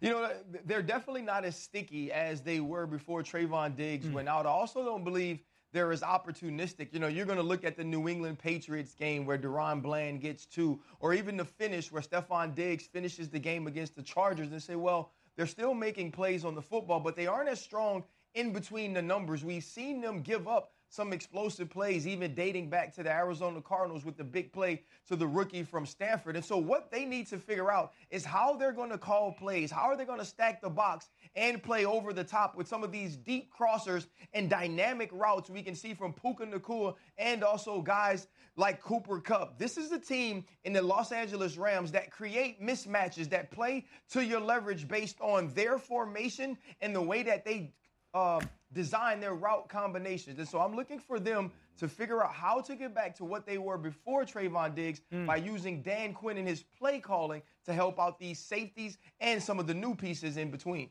You 0.01 0.11
know, 0.11 0.31
they're 0.65 0.83
definitely 0.83 1.23
not 1.23 1.45
as 1.45 1.57
sticky 1.57 2.11
as 2.11 2.41
they 2.41 2.61
were 2.61 2.87
before 2.87 3.23
Trevon 3.23 3.77
Diggs 3.77 4.07
Mm. 4.07 4.13
went 4.15 4.29
out. 4.29 4.47
I 4.47 4.51
also 4.51 4.83
don't 4.85 5.05
believe 5.05 5.41
they're 5.73 5.93
as 5.93 6.01
opportunistic. 6.01 6.89
You 6.93 7.01
know, 7.01 7.07
you're 7.09 7.27
going 7.27 7.37
to 7.37 7.43
look 7.45 7.65
at 7.65 7.77
the 7.77 7.85
New 7.85 8.09
England 8.09 8.39
Patriots 8.39 8.95
game 8.95 9.27
where 9.27 9.37
DaRon 9.37 9.83
Bland 9.83 10.21
gets 10.23 10.47
two, 10.47 10.81
or 11.01 11.13
even 11.13 11.37
the 11.37 11.45
finish 11.45 11.93
where 11.93 12.01
Stephon 12.03 12.55
Diggs 12.55 12.87
finishes 12.87 13.29
the 13.29 13.39
game 13.39 13.67
against 13.67 13.95
the 13.95 14.03
Chargers 14.03 14.51
and 14.53 14.63
say, 14.63 14.75
well, 14.75 15.13
they're 15.37 15.47
still 15.47 15.75
making 15.75 16.13
plays 16.13 16.45
on 16.47 16.55
the 16.55 16.63
football, 16.63 16.99
but 17.01 17.15
they 17.15 17.27
aren't 17.27 17.49
as 17.51 17.61
strong 17.61 18.03
in 18.35 18.53
between 18.53 18.93
the 18.93 19.03
numbers. 19.03 19.45
We've 19.45 19.65
seen 19.65 20.01
them 20.01 20.23
give 20.23 20.47
up 20.47 20.73
some 20.91 21.13
explosive 21.13 21.71
plays, 21.71 22.07
even 22.07 22.35
dating 22.35 22.69
back 22.69 22.93
to 22.97 23.05
the 23.05 23.11
Arizona 23.11 23.63
Cardinals 23.63 24.05
with 24.05 24.17
the 24.17 24.25
big 24.25 24.53
play 24.53 24.83
to 25.07 25.15
the 25.15 25.27
rookie 25.27 25.63
from 25.63 25.87
Stanford. 25.87 26.35
And 26.35 26.45
so, 26.45 26.59
what 26.59 26.91
they 26.91 27.05
need 27.05 27.29
to 27.29 27.39
figure 27.39 27.71
out 27.71 27.93
is 28.11 28.25
how 28.25 28.57
they're 28.57 28.73
going 28.73 28.91
to 28.91 28.99
call 28.99 29.33
plays. 29.33 29.71
How 29.71 29.83
are 29.83 29.97
they 29.97 30.05
going 30.05 30.19
to 30.19 30.25
stack 30.25 30.61
the 30.61 30.69
box 30.69 31.09
and 31.37 31.63
play 31.63 31.85
over 31.85 32.13
the 32.13 32.25
top 32.25 32.57
with 32.57 32.67
some 32.67 32.83
of 32.83 32.91
these 32.91 33.17
deep 33.17 33.53
crossers 33.57 34.07
and 34.35 34.51
dynamic 34.51 35.11
routes 35.13 35.49
we 35.49 35.63
can 35.63 35.77
see 35.77 35.95
from 35.95 36.13
Puka 36.13 36.47
Nacua 36.47 36.95
and 37.19 37.45
also 37.45 37.81
guys 37.81 38.27
like 38.57 38.83
Cooper 38.83 39.21
Kupp. 39.21 39.59
This 39.59 39.77
is 39.77 39.91
the 39.91 39.99
team 39.99 40.45
in 40.65 40.73
the 40.73 40.83
Los 40.83 41.13
Angeles 41.13 41.57
Rams 41.57 41.93
that 41.93 42.11
create 42.11 42.61
mismatches 42.61 43.31
that 43.31 43.53
play 43.53 43.87
to 44.11 44.25
your 44.25 44.41
leverage 44.41 44.89
based 44.89 45.21
on 45.21 45.55
their 45.55 45.79
formation 45.79 46.59
and 46.81 46.95
the 46.95 47.01
way 47.01 47.23
that 47.23 47.45
they 47.45 47.73
uh, 48.15 48.41
design 48.73 49.21
their 49.21 49.35
route 49.35 49.69
combinations. 49.69 50.39
And 50.39 50.49
so 50.49 50.61
I'm 50.61 50.75
looking 50.75 50.99
for 50.99 51.19
them 51.19 51.53
to 51.79 51.89
figure 51.89 52.23
out 52.23 52.33
how 52.33 52.61
to 52.61 52.77
get 52.77 52.95
back 52.95 53.17
to 53.17 53.25
what 53.25 53.47
they 53.47 53.59
were 53.59 53.79
before 53.79 54.25
Trevon 54.25 54.75
Diggs 54.75 55.01
by 55.27 55.37
using 55.37 55.83
Dan 55.83 56.13
Quinn 56.13 56.37
and 56.37 56.47
his 56.47 56.63
play 56.79 57.01
calling 57.01 57.43
to 57.65 57.73
help 57.73 57.99
out 57.99 58.19
these 58.19 58.39
safeties 58.39 58.99
and 59.21 59.43
some 59.43 59.59
of 59.59 59.67
the 59.67 59.75
new 59.75 59.95
pieces 59.95 60.37
in 60.37 60.51
between. 60.51 60.91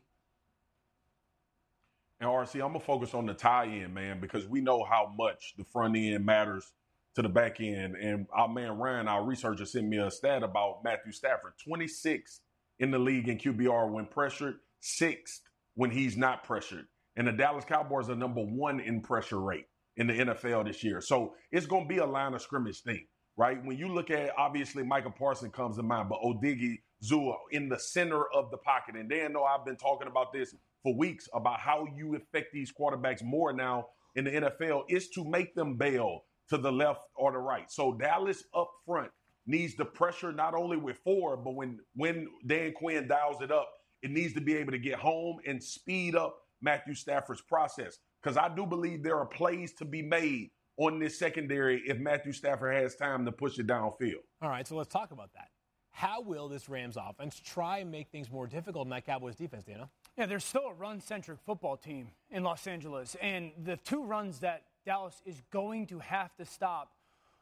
And 2.20 2.28
RC, 2.28 2.56
I'm 2.56 2.72
gonna 2.72 2.80
focus 2.80 3.14
on 3.14 3.24
the 3.24 3.32
tie-in, 3.32 3.94
man, 3.94 4.20
because 4.20 4.46
we 4.46 4.60
know 4.60 4.84
how 4.84 5.14
much 5.16 5.54
the 5.56 5.64
front 5.64 5.96
end 5.96 6.26
matters 6.26 6.72
to 7.14 7.22
the 7.22 7.28
back 7.28 7.60
end. 7.60 7.96
And 7.96 8.26
our 8.32 8.48
man 8.48 8.72
Ryan, 8.72 9.08
our 9.08 9.24
researcher, 9.24 9.64
sent 9.64 9.86
me 9.86 9.98
a 9.98 10.10
stat 10.10 10.42
about 10.42 10.84
Matthew 10.84 11.12
Stafford, 11.12 11.54
26th 11.66 12.40
in 12.78 12.90
the 12.90 12.98
league 12.98 13.28
in 13.28 13.38
QBR 13.38 13.90
when 13.90 14.06
pressured, 14.06 14.56
sixth 14.80 15.42
when 15.74 15.90
he's 15.90 16.16
not 16.16 16.44
pressured. 16.44 16.86
And 17.16 17.26
the 17.26 17.32
Dallas 17.32 17.64
Cowboys 17.64 18.08
are 18.08 18.16
number 18.16 18.42
one 18.42 18.80
in 18.80 19.00
pressure 19.00 19.40
rate 19.40 19.66
in 19.96 20.06
the 20.06 20.14
NFL 20.14 20.66
this 20.66 20.82
year. 20.82 21.00
So 21.00 21.34
it's 21.50 21.66
gonna 21.66 21.86
be 21.86 21.98
a 21.98 22.06
line 22.06 22.34
of 22.34 22.42
scrimmage 22.42 22.82
thing, 22.82 23.06
right? 23.36 23.62
When 23.64 23.76
you 23.76 23.88
look 23.88 24.10
at 24.10 24.32
obviously 24.38 24.82
Michael 24.82 25.10
Parson 25.10 25.50
comes 25.50 25.76
to 25.76 25.82
mind, 25.82 26.08
but 26.08 26.20
Odigi 26.22 26.78
Zua 27.02 27.36
in 27.50 27.68
the 27.68 27.78
center 27.78 28.24
of 28.32 28.50
the 28.50 28.58
pocket. 28.58 28.96
And 28.96 29.08
Dan 29.08 29.32
know 29.32 29.44
I've 29.44 29.64
been 29.64 29.76
talking 29.76 30.08
about 30.08 30.32
this 30.32 30.54
for 30.82 30.94
weeks 30.94 31.28
about 31.34 31.60
how 31.60 31.86
you 31.96 32.16
affect 32.16 32.52
these 32.52 32.72
quarterbacks 32.72 33.22
more 33.22 33.52
now 33.52 33.88
in 34.14 34.24
the 34.24 34.30
NFL 34.30 34.84
is 34.88 35.08
to 35.10 35.24
make 35.24 35.54
them 35.54 35.76
bail 35.76 36.24
to 36.48 36.58
the 36.58 36.70
left 36.70 37.02
or 37.14 37.32
the 37.32 37.38
right. 37.38 37.70
So 37.70 37.92
Dallas 37.92 38.44
up 38.54 38.70
front 38.84 39.10
needs 39.46 39.74
the 39.76 39.84
pressure 39.84 40.32
not 40.32 40.54
only 40.54 40.76
with 40.76 40.98
four, 41.04 41.36
but 41.36 41.54
when 41.54 41.78
when 41.94 42.28
Dan 42.46 42.72
Quinn 42.72 43.08
dials 43.08 43.40
it 43.40 43.50
up, 43.50 43.68
it 44.02 44.10
needs 44.10 44.34
to 44.34 44.40
be 44.40 44.56
able 44.56 44.72
to 44.72 44.78
get 44.78 44.98
home 44.98 45.38
and 45.46 45.62
speed 45.62 46.14
up 46.14 46.36
Matthew 46.62 46.94
Stafford's 46.94 47.42
process. 47.42 47.98
Because 48.22 48.36
I 48.36 48.54
do 48.54 48.66
believe 48.66 49.02
there 49.02 49.18
are 49.18 49.26
plays 49.26 49.72
to 49.74 49.84
be 49.84 50.02
made 50.02 50.50
on 50.76 50.98
this 50.98 51.18
secondary 51.18 51.82
if 51.86 51.98
Matthew 51.98 52.32
Stafford 52.32 52.74
has 52.74 52.96
time 52.96 53.24
to 53.24 53.32
push 53.32 53.58
it 53.58 53.66
downfield. 53.66 54.22
All 54.42 54.48
right, 54.48 54.66
so 54.66 54.76
let's 54.76 54.92
talk 54.92 55.10
about 55.10 55.30
that. 55.34 55.48
How 55.92 56.20
will 56.20 56.48
this 56.48 56.68
Rams 56.68 56.96
offense 56.96 57.40
try 57.44 57.78
and 57.78 57.90
make 57.90 58.10
things 58.10 58.30
more 58.30 58.46
difficult 58.46 58.86
in 58.86 58.90
that 58.90 59.04
Cowboys 59.04 59.36
defense, 59.36 59.64
Dana? 59.64 59.90
Yeah, 60.16 60.26
there's 60.26 60.44
still 60.44 60.66
a 60.68 60.72
run 60.72 61.00
centric 61.00 61.38
football 61.44 61.76
team 61.76 62.08
in 62.30 62.42
Los 62.44 62.66
Angeles. 62.66 63.16
And 63.20 63.52
the 63.64 63.76
two 63.76 64.04
runs 64.04 64.38
that 64.40 64.62
Dallas 64.86 65.20
is 65.26 65.42
going 65.50 65.86
to 65.88 65.98
have 65.98 66.34
to 66.36 66.44
stop 66.44 66.92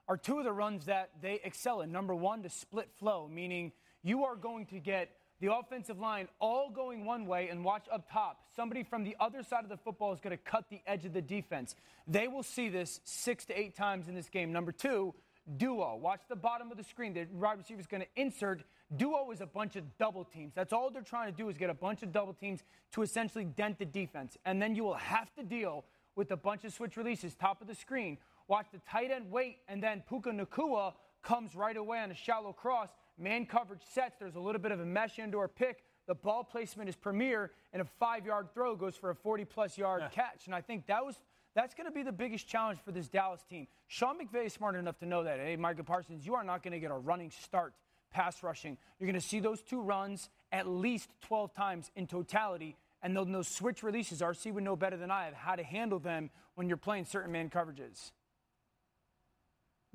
are 0.09 0.17
two 0.17 0.39
of 0.39 0.45
the 0.45 0.53
runs 0.53 0.87
that 0.87 1.11
they 1.21 1.41
excel 1.45 1.83
in. 1.83 1.93
Number 1.93 2.15
one, 2.15 2.43
to 2.43 2.49
split 2.49 2.89
flow, 2.99 3.29
meaning 3.29 3.73
you 4.03 4.25
are 4.25 4.37
going 4.37 4.67
to 4.67 4.81
get 4.81 5.11
the 5.41 5.53
offensive 5.53 5.99
line 5.99 6.29
all 6.41 6.71
going 6.71 7.05
one 7.05 7.27
way 7.27 7.49
and 7.49 7.65
watch 7.65 7.87
up 7.93 8.11
top. 8.11 8.41
Somebody 8.55 8.83
from 8.83 9.05
the 9.05 9.17
other 9.21 9.43
side 9.43 9.63
of 9.65 9.71
the 9.71 9.77
football 9.77 10.13
is 10.13 10.21
going 10.21 10.37
to 10.37 10.43
cut 10.43 10.65
the 10.69 10.81
edge 10.87 11.05
of 11.05 11.13
the 11.13 11.23
defense. 11.23 11.77
They 12.07 12.29
will 12.29 12.43
see 12.43 12.69
this 12.69 13.01
six 13.05 13.45
to 13.47 13.59
eight 13.59 13.77
times 13.77 14.09
in 14.09 14.15
this 14.15 14.29
game. 14.29 14.53
Number 14.53 14.73
two, 14.73 15.15
duo. 15.57 15.97
Watch 15.97 16.23
the 16.29 16.37
bottom 16.37 16.71
of 16.71 16.77
the 16.77 16.85
screen. 16.85 17.15
The 17.15 17.27
wide 17.33 17.59
receiver 17.59 17.81
is 17.81 17.87
going 17.87 18.03
to 18.03 18.21
insert. 18.21 18.63
Duo 18.97 19.31
is 19.31 19.41
a 19.41 19.47
bunch 19.47 19.77
of 19.77 19.85
double 19.99 20.25
teams. 20.25 20.53
That's 20.55 20.73
all 20.73 20.91
they're 20.91 21.03
trying 21.03 21.31
to 21.31 21.37
do 21.37 21.49
is 21.49 21.57
get 21.57 21.71
a 21.71 21.75
bunch 21.75 22.03
of 22.03 22.13
double 22.13 22.35
teams 22.35 22.63
to 22.93 23.03
essentially 23.03 23.45
dent 23.45 23.79
the 23.79 23.85
defense. 23.85 24.37
And 24.45 24.61
then 24.61 24.75
you 24.75 24.85
will 24.85 24.95
have 24.95 25.33
to 25.37 25.43
deal 25.43 25.85
with 26.17 26.31
a 26.33 26.37
bunch 26.37 26.65
of 26.65 26.73
switch 26.73 26.97
releases, 26.97 27.35
top 27.35 27.61
of 27.61 27.69
the 27.69 27.75
screen. 27.75 28.19
Watch 28.49 28.67
the 28.73 28.81
tight 28.91 29.11
end 29.11 29.31
wait, 29.31 29.59
and 29.69 29.83
then 29.83 30.03
Puka 30.09 30.31
Nacua 30.31 30.95
comes 31.23 31.55
right 31.55 31.77
away 31.77 32.01
on 32.01 32.11
a 32.11 32.15
shallow 32.15 32.53
cross. 32.53 32.89
Man 33.19 33.47
coverage 33.47 33.83
sets. 33.93 34.19
There's 34.19 34.37
a 34.37 34.41
little 34.41 34.61
bit 34.61 34.73
of 34.73 34.81
a 34.81 34.87
mesh 34.87 35.19
indoor 35.19 35.49
pick. 35.49 35.83
The 36.07 36.15
ball 36.15 36.45
placement 36.45 36.89
is 36.89 36.97
premier, 36.97 37.51
and 37.73 37.83
a 37.83 37.85
five-yard 37.85 38.49
throw 38.55 38.77
goes 38.77 38.97
for 38.97 39.11
a 39.11 39.15
40-plus 39.15 39.77
yard 39.77 40.05
catch. 40.13 40.47
And 40.47 40.55
I 40.55 40.61
think 40.61 40.87
that 40.87 41.05
was 41.05 41.17
that's 41.55 41.75
going 41.75 41.87
to 41.87 41.93
be 41.93 42.03
the 42.03 42.13
biggest 42.13 42.47
challenge 42.47 42.79
for 42.85 42.93
this 42.93 43.09
Dallas 43.09 43.43
team. 43.51 43.67
Sean 43.89 44.17
McVay 44.19 44.47
is 44.47 44.53
smart 44.53 44.77
enough 44.77 44.99
to 45.01 45.07
know 45.07 45.25
that. 45.25 45.41
Hey, 45.41 45.57
Michael 45.57 45.85
Parsons, 45.85 46.25
you 46.25 46.35
are 46.35 46.45
not 46.45 46.63
going 46.63 46.73
to 46.73 46.79
get 46.79 46.91
a 46.91 46.95
running 46.95 47.31
start 47.31 47.75
pass 48.13 48.43
rushing. 48.43 48.79
You're 48.99 49.11
going 49.11 49.21
to 49.21 49.27
see 49.27 49.41
those 49.41 49.61
two 49.63 49.81
runs 49.81 50.31
at 50.53 50.69
least 50.69 51.11
12 51.23 51.55
times 51.55 51.91
in 51.97 52.07
totality. 52.07 52.77
And 53.03 53.17
those 53.17 53.49
switch 53.49 53.83
releases, 53.83 54.21
RC 54.21 54.53
would 54.53 54.65
know 54.65 54.77
better 54.77 54.97
than 54.97 55.11
I 55.11 55.29
of 55.29 55.35
how 55.35 55.57
to 55.57 55.63
handle 55.63 55.99
them 55.99 56.31
when 56.55 56.69
you're 56.69 56.77
playing 56.77 57.05
certain 57.05 57.33
man 57.33 57.51
coverages. 57.51 58.13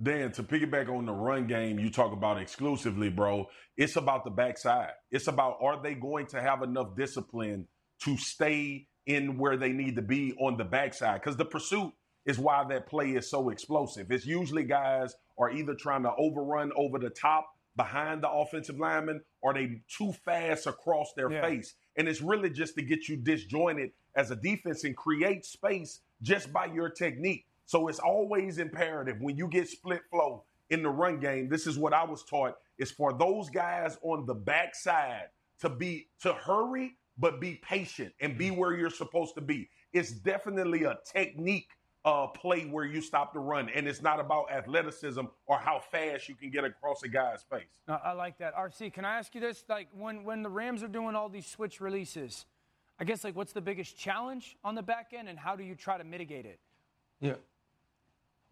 Dan, 0.02 0.32
to 0.34 0.44
piggyback 0.44 0.90
on 0.90 1.06
the 1.06 1.14
run 1.14 1.48
game 1.48 1.80
you 1.80 1.90
talk 1.92 2.12
about 2.14 2.42
exclusively, 2.42 3.10
bro, 3.10 3.48
it's 3.78 3.96
about 3.96 4.24
the 4.24 4.32
backside. 4.32 4.92
It's 5.12 5.28
about 5.28 5.58
are 5.62 5.82
they 5.82 5.94
going 5.94 6.26
to 6.28 6.42
have 6.42 6.64
enough 6.64 6.96
discipline 6.96 7.68
to 8.04 8.18
stay 8.18 8.88
in 9.06 9.38
where 9.38 9.56
they 9.58 9.70
need 9.72 9.96
to 9.98 10.02
be 10.02 10.34
on 10.40 10.58
the 10.58 10.64
backside? 10.64 11.22
Because 11.22 11.38
the 11.38 11.46
pursuit 11.46 11.94
is 12.26 12.40
why 12.40 12.64
that 12.70 12.88
play 12.88 13.12
is 13.12 13.30
so 13.30 13.50
explosive. 13.50 14.12
It's 14.12 14.26
usually 14.26 14.64
guys 14.64 15.14
are 15.38 15.52
either 15.52 15.76
trying 15.76 16.04
to 16.04 16.12
overrun 16.18 16.72
over 16.76 16.98
the 16.98 17.10
top 17.10 17.48
behind 17.76 18.22
the 18.24 18.30
offensive 18.30 18.78
lineman 18.80 19.22
or 19.42 19.54
they 19.54 19.82
too 19.98 20.14
fast 20.26 20.68
across 20.68 21.12
their 21.16 21.32
Yeah. 21.32 21.42
face. 21.42 21.76
And 21.98 22.08
it's 22.08 22.22
really 22.22 22.50
just 22.50 22.76
to 22.76 22.82
get 22.84 23.08
you 23.08 23.18
disjointed 23.18 23.92
as 24.16 24.32
a 24.32 24.36
defense 24.36 24.84
and 24.84 24.96
create 24.96 25.44
space 25.46 26.02
just 26.22 26.52
by 26.54 26.66
your 26.66 26.90
technique. 26.90 27.46
So 27.74 27.88
it's 27.88 27.98
always 27.98 28.60
imperative 28.60 29.20
when 29.20 29.36
you 29.36 29.48
get 29.48 29.68
split 29.68 30.02
flow 30.12 30.44
in 30.70 30.84
the 30.84 30.92
run 30.92 31.20
game. 31.20 31.50
This 31.50 31.66
is 31.66 31.76
what 31.76 31.92
I 31.92 32.04
was 32.04 32.24
taught 32.24 32.54
is 32.78 32.92
for 32.92 33.14
those 33.14 33.50
guys 33.50 33.98
on 34.04 34.28
the 34.28 34.36
backside 34.36 35.30
to 35.60 35.70
be 35.70 36.06
to 36.22 36.34
hurry 36.34 36.92
but 37.18 37.42
be 37.42 37.60
patient 37.68 38.14
and 38.22 38.38
be 38.38 38.52
where 38.52 38.76
you're 38.76 38.92
supposed 38.92 39.34
to 39.36 39.42
be. 39.42 39.72
It's 39.92 40.12
definitely 40.12 40.84
a 40.84 41.00
technique 41.12 41.70
uh, 42.06 42.28
play 42.28 42.66
where 42.66 42.86
you 42.86 43.02
stop 43.02 43.34
the 43.34 43.40
run, 43.40 43.70
and 43.74 43.88
it's 43.88 44.04
not 44.04 44.20
about 44.20 44.52
athleticism 44.52 45.22
or 45.48 45.58
how 45.58 45.80
fast 45.80 46.30
you 46.30 46.36
can 46.36 46.52
get 46.52 46.66
across 46.66 47.02
a 47.02 47.08
guy's 47.08 47.42
face. 47.42 47.82
No, 47.88 47.98
I 48.04 48.12
like 48.12 48.38
that. 48.38 48.56
RC, 48.56 48.94
can 48.94 49.04
I 49.04 49.18
ask 49.18 49.34
you 49.34 49.42
this? 49.42 49.64
Like 49.68 49.88
when 49.98 50.24
when 50.24 50.44
the 50.44 50.50
Rams 50.50 50.84
are 50.84 50.88
doing 50.88 51.16
all 51.16 51.28
these 51.28 51.48
switch 51.48 51.82
releases, 51.82 52.46
I 53.00 53.04
guess 53.04 53.24
like 53.24 53.36
what's 53.36 53.52
the 53.52 53.62
biggest 53.62 53.98
challenge 53.98 54.58
on 54.64 54.76
the 54.76 54.84
back 54.84 55.12
end, 55.18 55.28
and 55.28 55.40
how 55.40 55.56
do 55.56 55.64
you 55.64 55.74
try 55.74 55.98
to 55.98 56.04
mitigate 56.04 56.46
it? 56.46 56.60
Yeah. 57.20 57.34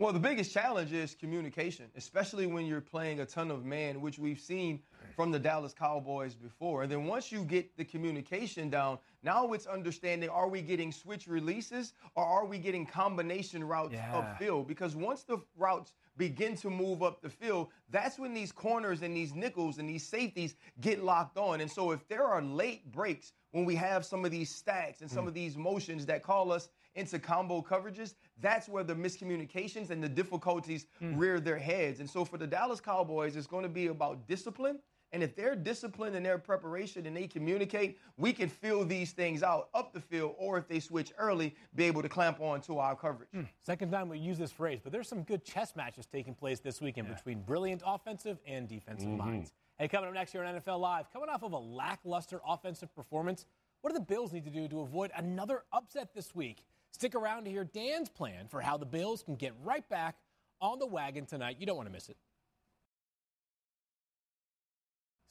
Well, 0.01 0.13
the 0.13 0.17
biggest 0.19 0.51
challenge 0.51 0.93
is 0.93 1.13
communication, 1.13 1.85
especially 1.95 2.47
when 2.47 2.65
you're 2.65 2.81
playing 2.81 3.19
a 3.19 3.25
ton 3.27 3.51
of 3.51 3.65
man, 3.65 4.01
which 4.01 4.17
we've 4.17 4.39
seen 4.39 4.79
from 5.15 5.29
the 5.29 5.37
Dallas 5.37 5.75
Cowboys 5.75 6.33
before. 6.33 6.81
And 6.81 6.91
then 6.91 7.05
once 7.05 7.31
you 7.31 7.43
get 7.43 7.77
the 7.77 7.85
communication 7.85 8.71
down, 8.71 8.97
now 9.21 9.53
it's 9.53 9.67
understanding 9.67 10.27
are 10.27 10.47
we 10.47 10.63
getting 10.63 10.91
switch 10.91 11.27
releases 11.27 11.93
or 12.15 12.25
are 12.25 12.45
we 12.45 12.57
getting 12.57 12.83
combination 12.83 13.63
routes 13.63 13.93
Yeah. 13.93 14.35
upfield? 14.39 14.65
Because 14.65 14.95
once 14.95 15.21
the 15.21 15.37
routes 15.55 15.93
begin 16.17 16.55
to 16.55 16.71
move 16.71 17.03
up 17.03 17.21
the 17.21 17.29
field, 17.29 17.67
that's 17.91 18.17
when 18.17 18.33
these 18.33 18.51
corners 18.51 19.03
and 19.03 19.15
these 19.15 19.35
nickels 19.35 19.77
and 19.77 19.87
these 19.87 20.07
safeties 20.07 20.55
get 20.79 21.03
locked 21.03 21.37
on. 21.37 21.61
And 21.61 21.69
so 21.69 21.91
if 21.91 22.07
there 22.07 22.25
are 22.25 22.41
late 22.41 22.91
breaks 22.91 23.33
when 23.51 23.65
we 23.65 23.75
have 23.75 24.03
some 24.03 24.25
of 24.25 24.31
these 24.31 24.49
stacks 24.49 25.01
and 25.01 25.11
some 25.11 25.25
hmm. 25.25 25.27
of 25.27 25.35
these 25.35 25.57
motions 25.57 26.07
that 26.07 26.23
call 26.23 26.51
us 26.51 26.69
into 26.95 27.19
combo 27.19 27.61
coverages, 27.61 28.15
that's 28.39 28.67
where 28.67 28.83
the 28.83 28.95
miscommunications 28.95 29.89
and 29.89 30.03
the 30.03 30.09
difficulties 30.09 30.87
rear 31.01 31.39
their 31.39 31.57
heads. 31.57 31.99
And 31.99 32.09
so 32.09 32.25
for 32.25 32.37
the 32.37 32.47
Dallas 32.47 32.81
Cowboys, 32.81 33.35
it's 33.35 33.47
going 33.47 33.63
to 33.63 33.69
be 33.69 33.87
about 33.87 34.27
discipline. 34.27 34.79
And 35.13 35.21
if 35.21 35.35
they're 35.35 35.55
disciplined 35.55 36.15
in 36.15 36.23
their 36.23 36.37
preparation 36.37 37.05
and 37.05 37.15
they 37.15 37.27
communicate, 37.27 37.99
we 38.15 38.31
can 38.31 38.47
fill 38.47 38.85
these 38.85 39.11
things 39.11 39.43
out 39.43 39.67
up 39.73 39.91
the 39.93 39.99
field, 39.99 40.35
or 40.37 40.57
if 40.57 40.67
they 40.69 40.79
switch 40.79 41.11
early, 41.17 41.53
be 41.75 41.83
able 41.83 42.01
to 42.01 42.07
clamp 42.07 42.39
on 42.39 42.61
to 42.61 42.79
our 42.79 42.95
coverage. 42.95 43.29
Hmm. 43.33 43.41
Second 43.61 43.91
time 43.91 44.07
we 44.07 44.19
use 44.19 44.37
this 44.37 44.51
phrase, 44.53 44.79
but 44.81 44.93
there's 44.93 45.09
some 45.09 45.23
good 45.23 45.43
chess 45.43 45.75
matches 45.75 46.05
taking 46.05 46.33
place 46.33 46.59
this 46.59 46.79
weekend 46.79 47.07
yeah. 47.09 47.15
between 47.15 47.41
brilliant 47.41 47.83
offensive 47.85 48.39
and 48.47 48.69
defensive 48.69 49.09
mm-hmm. 49.09 49.17
minds. 49.17 49.53
Hey, 49.77 49.89
coming 49.89 50.07
up 50.07 50.13
next 50.13 50.33
year 50.33 50.43
on 50.43 50.61
NFL 50.61 50.79
Live, 50.79 51.11
coming 51.11 51.27
off 51.27 51.43
of 51.43 51.51
a 51.51 51.57
lackluster 51.57 52.39
offensive 52.47 52.93
performance, 52.95 53.45
what 53.81 53.91
do 53.91 53.95
the 53.95 54.05
Bills 54.05 54.31
need 54.31 54.45
to 54.45 54.51
do 54.51 54.67
to 54.69 54.81
avoid 54.81 55.11
another 55.15 55.63
upset 55.73 56.13
this 56.13 56.33
week? 56.33 56.63
Stick 56.91 57.15
around 57.15 57.45
to 57.45 57.51
hear 57.51 57.63
Dan's 57.63 58.09
plan 58.09 58.47
for 58.47 58.61
how 58.61 58.77
the 58.77 58.85
Bills 58.85 59.23
can 59.23 59.35
get 59.35 59.53
right 59.63 59.87
back 59.89 60.17
on 60.59 60.79
the 60.79 60.85
wagon 60.85 61.25
tonight. 61.25 61.57
You 61.59 61.65
don't 61.65 61.77
want 61.77 61.87
to 61.87 61.93
miss 61.93 62.09
it. 62.09 62.17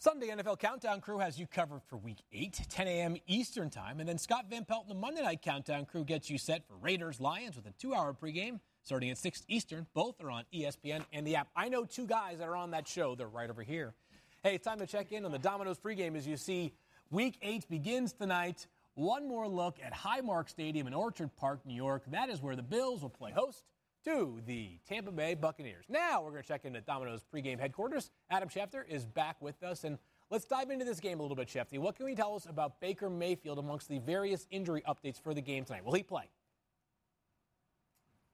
Sunday 0.02 0.28
NFL 0.28 0.58
Countdown 0.58 1.02
Crew 1.02 1.18
has 1.18 1.38
you 1.38 1.46
covered 1.46 1.82
for 1.86 1.98
Week 1.98 2.22
8, 2.32 2.58
10 2.70 2.88
a.m. 2.88 3.16
Eastern 3.26 3.68
Time. 3.68 4.00
And 4.00 4.08
then 4.08 4.16
Scott 4.16 4.46
Van 4.48 4.64
Pelt 4.64 4.84
and 4.88 4.90
the 4.90 4.98
Monday 4.98 5.20
Night 5.20 5.42
Countdown 5.42 5.84
Crew 5.84 6.04
gets 6.04 6.30
you 6.30 6.38
set 6.38 6.66
for 6.66 6.74
Raiders 6.80 7.20
Lions 7.20 7.54
with 7.54 7.66
a 7.66 7.72
two 7.72 7.92
hour 7.94 8.14
pregame 8.14 8.60
starting 8.82 9.10
at 9.10 9.18
6 9.18 9.44
Eastern. 9.46 9.86
Both 9.92 10.22
are 10.24 10.30
on 10.30 10.44
ESPN 10.54 11.04
and 11.12 11.26
the 11.26 11.36
app. 11.36 11.48
I 11.54 11.68
know 11.68 11.84
two 11.84 12.06
guys 12.06 12.38
that 12.38 12.48
are 12.48 12.56
on 12.56 12.70
that 12.70 12.88
show. 12.88 13.14
They're 13.14 13.28
right 13.28 13.50
over 13.50 13.62
here. 13.62 13.92
Hey, 14.42 14.54
it's 14.54 14.64
time 14.64 14.78
to 14.78 14.86
check 14.86 15.12
in 15.12 15.26
on 15.26 15.32
the 15.32 15.38
Domino's 15.38 15.78
pregame 15.78 16.16
as 16.16 16.26
you 16.26 16.38
see 16.38 16.72
Week 17.10 17.36
8 17.42 17.68
begins 17.68 18.14
tonight. 18.14 18.66
One 19.00 19.26
more 19.26 19.48
look 19.48 19.78
at 19.82 19.94
Highmark 19.94 20.50
Stadium 20.50 20.86
in 20.86 20.92
Orchard 20.92 21.34
Park, 21.34 21.64
New 21.64 21.74
York. 21.74 22.02
That 22.08 22.28
is 22.28 22.42
where 22.42 22.54
the 22.54 22.62
Bills 22.62 23.00
will 23.00 23.08
play 23.08 23.32
host 23.32 23.64
to 24.04 24.42
the 24.44 24.78
Tampa 24.86 25.10
Bay 25.10 25.32
Buccaneers. 25.32 25.86
Now 25.88 26.20
we're 26.20 26.32
going 26.32 26.42
to 26.42 26.46
check 26.46 26.66
in 26.66 26.76
at 26.76 26.84
Domino's 26.84 27.24
pregame 27.34 27.58
headquarters. 27.58 28.10
Adam 28.28 28.50
Schefter 28.50 28.86
is 28.86 29.06
back 29.06 29.40
with 29.40 29.62
us, 29.62 29.84
and 29.84 29.96
let's 30.28 30.44
dive 30.44 30.68
into 30.68 30.84
this 30.84 31.00
game 31.00 31.18
a 31.18 31.22
little 31.22 31.34
bit, 31.34 31.48
Schefty. 31.48 31.78
What 31.78 31.96
can 31.96 32.08
you 32.08 32.14
tell 32.14 32.34
us 32.34 32.44
about 32.44 32.78
Baker 32.78 33.08
Mayfield 33.08 33.58
amongst 33.58 33.88
the 33.88 34.00
various 34.00 34.46
injury 34.50 34.82
updates 34.86 35.18
for 35.18 35.32
the 35.32 35.40
game 35.40 35.64
tonight? 35.64 35.82
Will 35.82 35.94
he 35.94 36.02
play? 36.02 36.28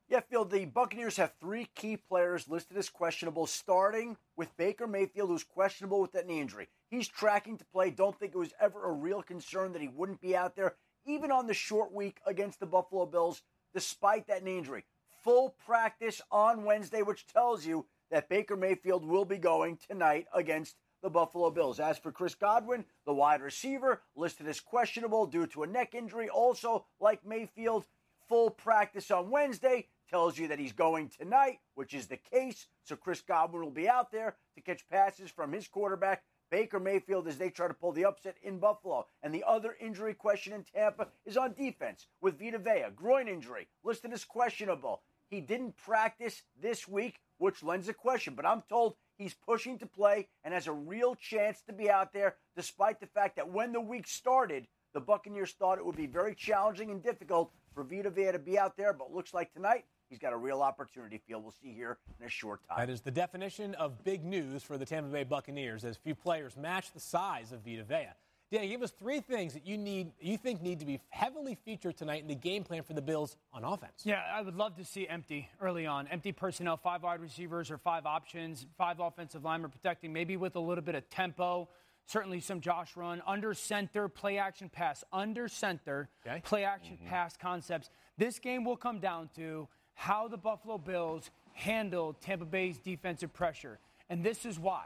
Yeah, 0.09 0.21
Field, 0.21 0.51
the 0.51 0.67
Buccaneers 0.67 1.17
have 1.17 1.33
three 1.41 1.69
key 1.75 1.97
players 1.97 2.49
listed 2.49 2.77
as 2.77 2.89
questionable, 2.89 3.47
starting 3.47 4.17
with 4.37 4.57
Baker 4.57 4.87
Mayfield, 4.87 5.31
who's 5.31 5.43
questionable 5.43 6.01
with 6.01 6.13
that 6.13 6.27
knee 6.29 6.41
injury. 6.41 6.69
He's 6.89 7.09
tracking 7.09 7.59
to 7.59 7.65
play. 7.65 7.91
Don't 7.91 8.17
think 8.17 8.33
it 8.35 8.39
was 8.39 8.55
ever 8.61 8.85
a 8.85 8.93
real 8.93 9.23
concern 9.23 9.73
that 9.73 9.83
he 9.83 9.89
wouldn't 9.89 10.21
be 10.21 10.37
out 10.37 10.55
there, 10.55 10.77
even 11.07 11.33
on 11.33 11.49
the 11.49 11.55
short 11.55 11.93
week 11.93 12.21
against 12.25 12.61
the 12.61 12.67
Buffalo 12.67 13.05
Bills, 13.05 13.43
despite 13.75 14.29
that 14.29 14.45
knee 14.45 14.59
injury 14.59 14.85
full 15.27 15.57
practice 15.67 16.23
on 16.31 16.63
Wednesday, 16.63 17.03
which 17.03 17.27
tells 17.27 17.67
you 17.67 17.85
that 18.13 18.29
Baker 18.29 18.55
Mayfield 18.55 19.05
will 19.05 19.25
be 19.25 19.39
going 19.39 19.77
tonight 19.77 20.29
against 20.33 20.77
the 21.03 21.11
Buffalo 21.11 21.51
Bills. 21.51 21.81
As 21.81 21.99
for 21.99 22.13
Chris 22.13 22.37
Godwin, 22.37 22.85
the 23.07 23.13
wide 23.13 23.43
receiver, 23.43 24.03
listed 24.15 24.47
as 24.47 24.61
questionable 24.61 25.27
due 25.27 25.49
to 25.49 25.65
a 25.65 25.67
neck 25.67 25.97
injury, 25.97 26.29
also 26.29 26.87
like 27.01 27.27
Mayfield, 27.27 27.87
full 28.29 28.51
practice 28.51 29.11
on 29.11 29.29
Wednesday 29.31 29.89
tells 30.09 30.39
you 30.39 30.49
that 30.49 30.59
he's 30.59 30.73
going 30.73 31.09
tonight, 31.09 31.59
which 31.75 31.95
is 31.95 32.07
the 32.07 32.17
case. 32.17 32.67
So 32.85 32.97
Chris 32.97 33.21
Godwin 33.21 33.63
will 33.63 33.71
be 33.71 33.89
out 33.89 34.11
there 34.11 34.37
to 34.55 34.61
catch 34.61 34.89
passes 34.89 35.31
from 35.31 35.53
his 35.53 35.69
quarterback, 35.69 36.23
Baker 36.51 36.79
Mayfield, 36.79 37.27
as 37.27 37.39
they 37.39 37.51
try 37.51 37.69
to 37.69 37.75
pull 37.75 37.93
the 37.93 38.05
upset 38.05 38.37
in 38.43 38.59
Buffalo. 38.59 39.07
And 39.23 39.35
the 39.35 39.45
other 39.47 39.77
injury 39.81 40.15
question 40.15 40.53
in 40.53 40.65
Tampa 40.65 41.09
is 41.25 41.37
on 41.37 41.55
defense 41.55 42.07
with 42.21 42.39
Vita 42.39 42.59
Vea, 42.59 42.91
groin 42.95 43.29
injury, 43.29 43.67
listed 43.83 44.13
as 44.13 44.25
questionable. 44.25 45.03
He 45.29 45.41
didn't 45.41 45.77
practice 45.77 46.43
this 46.61 46.87
week, 46.87 47.19
which 47.39 47.65
lends 47.65 47.89
a 47.89 47.95
question, 47.95 48.35
but 48.35 48.47
I'm 48.47 48.63
told 48.69 48.95
he's 49.19 49.35
pushing 49.35 49.79
to 49.79 49.87
play 49.87 50.29
and 50.45 50.55
has 50.55 50.69
a 50.69 50.73
real 50.73 51.17
chance 51.17 51.63
to 51.67 51.73
be 51.73 51.91
out 51.91 52.13
there, 52.13 52.37
despite 52.55 53.01
the 53.01 53.07
fact 53.07 53.37
that 53.37 53.51
when 53.51 53.73
the 53.73 53.81
week 53.81 54.07
started, 54.07 54.69
the 54.95 55.01
Buccaneers 55.01 55.53
thought 55.53 55.79
it 55.79 55.85
would 55.85 55.97
be 55.97 56.07
very 56.07 56.35
challenging 56.35 56.91
and 56.91 57.03
difficult 57.03 57.51
for 57.75 57.83
Vita 57.83 58.09
Vea 58.09 58.33
to 58.33 58.39
be 58.39 58.59
out 58.59 58.77
there, 58.77 58.93
but 58.93 59.13
looks 59.13 59.35
like 59.35 59.53
tonight 59.53 59.85
he's 60.09 60.19
got 60.19 60.33
a 60.33 60.37
real 60.37 60.63
opportunity 60.63 61.21
field. 61.27 61.43
We'll 61.43 61.53
see 61.53 61.73
here 61.73 61.99
in 62.21 62.27
a 62.27 62.31
short 62.31 62.61
time. 62.69 62.79
That 62.79 62.93
is 62.93 63.01
the 63.01 63.11
definition 63.11 63.75
of 63.75 64.05
big 64.05 64.25
news 64.25 64.63
for 64.63 64.79
the 64.79 64.85
Tampa 64.85 65.11
Bay 65.11 65.25
Buccaneers, 65.25 65.85
as 65.85 65.97
few 65.97 66.15
players 66.15 66.57
match 66.57 66.93
the 66.93 67.01
size 67.01 67.53
of 67.53 67.65
Vita 67.65 67.85
Vea. 67.85 68.09
Dan, 68.53 68.69
give 68.69 68.83
us 68.83 68.93
three 68.93 69.21
things 69.21 69.55
that 69.55 69.67
you 69.67 69.77
need, 69.77 70.13
you 70.21 70.39
think 70.39 70.63
need 70.63 70.79
to 70.79 70.87
be 70.87 71.01
heavily 71.09 71.57
featured 71.65 71.97
tonight 71.97 72.23
in 72.23 72.29
the 72.29 72.35
game 72.37 72.63
plan 72.63 72.85
for 72.85 72.93
the 72.93 73.03
Bills 73.03 73.37
on 73.53 73.65
offense. 73.65 74.03
Yeah, 74.05 74.23
I 74.33 74.41
would 74.41 74.55
love 74.55 74.77
to 74.77 74.85
see 74.85 75.09
empty 75.09 75.49
early 75.61 75.85
on, 75.85 76.07
empty 76.07 76.31
personnel, 76.31 76.77
five 76.77 77.03
wide 77.03 77.21
receivers 77.21 77.73
or 77.73 77.79
five 77.79 78.07
options, 78.07 78.65
five 78.79 79.01
offensive 79.01 79.43
linemen 79.43 79.73
protecting, 79.73 80.13
maybe 80.13 80.37
with 80.37 80.55
a 80.55 80.61
little 80.61 80.85
bit 80.85 80.95
of 80.95 81.09
tempo. 81.11 81.69
Certainly 82.07 82.39
some 82.39 82.61
Josh 82.61 82.97
run 82.97 83.21
under 83.27 83.53
center, 83.53 84.09
play 84.09 84.39
action 84.39 84.69
pass 84.69 85.03
under 85.13 85.49
center, 85.49 86.09
okay. 86.25 86.41
play 86.45 86.63
action 86.63 86.99
mm-hmm. 86.99 87.09
pass 87.09 87.37
concepts. 87.37 87.91
This 88.17 88.39
game 88.39 88.65
will 88.65 88.77
come 88.77 89.01
down 89.01 89.29
to 89.35 89.67
how 89.97 90.29
the 90.29 90.37
Buffalo 90.37 90.79
Bills 90.79 91.31
handle 91.55 92.15
Tampa 92.21 92.45
Bay's 92.45 92.79
defensive 92.79 93.33
pressure, 93.33 93.79
and 94.09 94.23
this 94.23 94.47
is 94.47 94.59
why. 94.59 94.85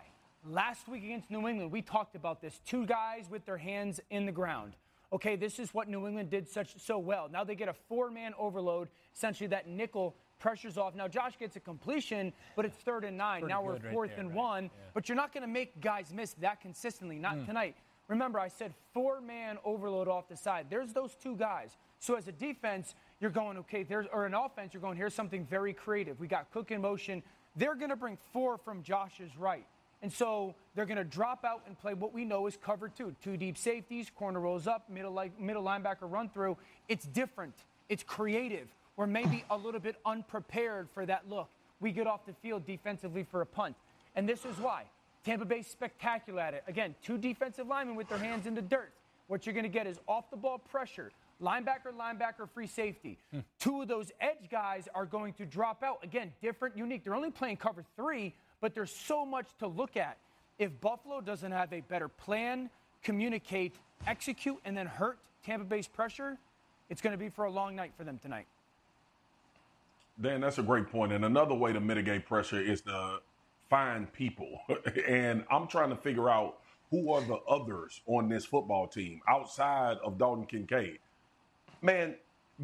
Last 0.49 0.89
week 0.89 1.05
against 1.05 1.31
New 1.31 1.47
England, 1.47 1.71
we 1.71 1.83
talked 1.83 2.17
about 2.17 2.41
this. 2.41 2.61
Two 2.65 2.87
guys 2.87 3.29
with 3.29 3.45
their 3.45 3.59
hands 3.59 4.01
in 4.09 4.25
the 4.25 4.33
ground. 4.33 4.73
Okay, 5.13 5.37
this 5.37 5.59
is 5.59 5.75
what 5.75 5.89
New 5.89 6.07
England 6.07 6.31
did 6.31 6.49
such 6.49 6.81
so 6.81 6.97
well. 6.97 7.29
Now 7.31 7.45
they 7.45 7.57
get 7.57 7.69
a 7.69 7.75
four-man 7.89 8.33
overload. 8.39 8.89
Essentially, 9.15 9.49
that 9.49 9.69
nickel 9.69 10.15
pressures 10.39 10.79
off. 10.79 10.95
Now 10.95 11.09
Josh 11.09 11.37
gets 11.39 11.57
a 11.57 11.61
completion, 11.61 12.33
but 12.57 12.65
it's 12.65 12.77
third 12.77 13.05
and 13.05 13.19
nine. 13.19 13.41
Pretty 13.41 13.53
now 13.53 13.63
we're 13.63 13.79
fourth 13.93 14.11
right 14.11 14.17
there, 14.17 14.21
and 14.21 14.29
right? 14.31 14.37
one. 14.37 14.65
Yeah. 14.65 14.71
But 14.95 15.09
you're 15.09 15.17
not 15.17 15.35
going 15.35 15.43
to 15.43 15.49
make 15.49 15.81
guys 15.81 16.13
miss 16.15 16.33
that 16.35 16.61
consistently. 16.61 17.19
Not 17.19 17.37
mm. 17.37 17.47
tonight. 17.47 17.77
Remember, 18.09 18.41
I 18.41 18.49
said 18.49 18.73
four-man 18.95 19.59
overload 19.65 20.09
off 20.09 20.29
the 20.29 20.37
side. 20.37 20.67
There's 20.71 20.93
those 20.93 21.15
two 21.15 21.37
guys. 21.37 21.77
So 21.99 22.15
as 22.15 22.27
a 22.27 22.33
defense, 22.33 22.95
you're 23.21 23.31
going 23.31 23.59
okay. 23.59 23.83
There's 23.83 24.07
or 24.13 24.27
an 24.27 24.35
offense, 24.35 24.75
you're 24.75 24.81
going 24.81 24.97
here's 24.97 25.15
something 25.15 25.47
very 25.47 25.73
creative. 25.73 26.19
We 26.19 26.27
got 26.27 26.51
Cook 26.53 26.71
in 26.71 26.81
motion. 26.81 27.23
They're 27.57 27.75
going 27.75 27.91
to 27.91 27.97
bring 27.97 28.17
four 28.33 28.59
from 28.59 28.83
Josh's 28.83 29.37
right. 29.39 29.67
And 30.03 30.13
so 30.13 30.55
they're 30.75 30.87
going 30.87 30.99
to 30.99 31.05
drop 31.05 31.45
out 31.45 31.63
and 31.67 31.79
play 31.79 31.95
what 31.95 32.15
we 32.15 32.25
know 32.25 32.47
is 32.47 32.57
cover 32.57 32.89
two. 32.89 33.15
Two 33.23 33.37
deep 33.37 33.59
safeties, 33.59 34.11
corner 34.11 34.41
rolls 34.41 34.67
up, 34.67 34.89
middle, 34.89 35.13
like, 35.13 35.39
middle 35.39 35.63
linebacker 35.63 36.11
run 36.11 36.31
through. 36.31 36.57
It's 36.89 37.05
different. 37.05 37.55
It's 37.89 38.03
creative. 38.03 38.69
We're 38.97 39.07
maybe 39.07 39.45
a 39.51 39.57
little 39.57 39.81
bit 39.81 39.97
unprepared 40.07 40.89
for 40.95 41.05
that 41.07 41.29
look. 41.29 41.51
We 41.81 41.93
get 41.93 42.07
off 42.07 42.25
the 42.25 42.33
field 42.35 42.67
defensively 42.67 43.25
for 43.31 43.43
a 43.43 43.47
punt. 43.47 43.77
And 44.17 44.29
this 44.29 44.45
is 44.45 44.57
why. 44.59 44.85
Tampa 45.25 45.45
Bay's 45.45 45.67
spectacular 45.67 46.41
at 46.41 46.55
it. 46.55 46.65
Again, 46.67 46.95
two 47.05 47.19
defensive 47.19 47.67
linemen 47.67 47.95
with 47.95 48.09
their 48.09 48.19
hands 48.19 48.47
in 48.47 48.55
the 48.55 48.63
dirt. 48.63 48.93
What 49.29 49.45
you're 49.45 49.53
going 49.53 49.65
to 49.65 49.69
get 49.69 49.87
is 49.87 49.99
off 50.09 50.31
the 50.31 50.37
ball 50.37 50.59
pressure, 50.59 51.13
linebacker, 51.43 51.93
linebacker, 51.99 52.49
free 52.53 52.67
safety. 52.67 53.19
Hmm. 53.33 53.41
Two 53.59 53.83
of 53.83 53.89
those 53.89 54.13
edge 54.21 54.51
guys 54.51 54.89
are 54.95 55.07
going 55.07 55.33
to 55.35 55.47
drop 55.47 55.83
out. 55.83 55.99
Again, 56.03 56.33
different, 56.43 56.77
unique. 56.77 57.05
They're 57.05 57.15
only 57.15 57.31
playing 57.31 57.57
cover 57.57 57.85
three, 57.97 58.35
but 58.61 58.75
there's 58.75 58.95
so 58.95 59.25
much 59.25 59.49
to 59.59 59.67
look 59.67 59.97
at. 59.97 60.19
If 60.59 60.79
Buffalo 60.81 61.21
doesn't 61.21 61.53
have 61.53 61.73
a 61.73 61.81
better 61.81 62.09
plan, 62.09 62.69
communicate, 63.03 63.77
execute, 64.07 64.59
and 64.65 64.77
then 64.77 64.87
hurt 64.87 65.19
Tampa 65.45 65.65
Bay's 65.65 65.89
pressure, 65.89 66.37
it's 66.91 67.01
going 67.01 67.13
to 67.13 67.19
be 67.19 67.29
for 67.29 67.47
a 67.47 67.51
long 67.51 67.75
night 67.75 67.93
for 67.97 68.05
them 68.05 68.19
tonight. 68.19 68.47
Dan, 70.21 70.43
that's 70.43 70.59
a 70.59 70.63
great 70.63 70.89
point. 70.89 71.13
And 71.13 71.25
another 71.25 71.55
way 71.55 71.73
to 71.73 71.81
mitigate 71.81 72.27
pressure 72.27 72.61
is 72.61 72.83
to 72.83 73.21
find 73.71 74.13
people. 74.13 74.61
and 75.09 75.45
I'm 75.51 75.67
trying 75.67 75.89
to 75.91 75.97
figure 75.97 76.29
out 76.29 76.59
who 76.91 77.13
are 77.13 77.23
the 77.23 77.37
others 77.49 78.03
on 78.07 78.29
this 78.29 78.45
football 78.45 78.87
team 78.87 79.21
outside 79.29 79.97
of 80.05 80.19
Dalton 80.19 80.45
Kincaid. 80.45 80.99
Man, 81.83 82.15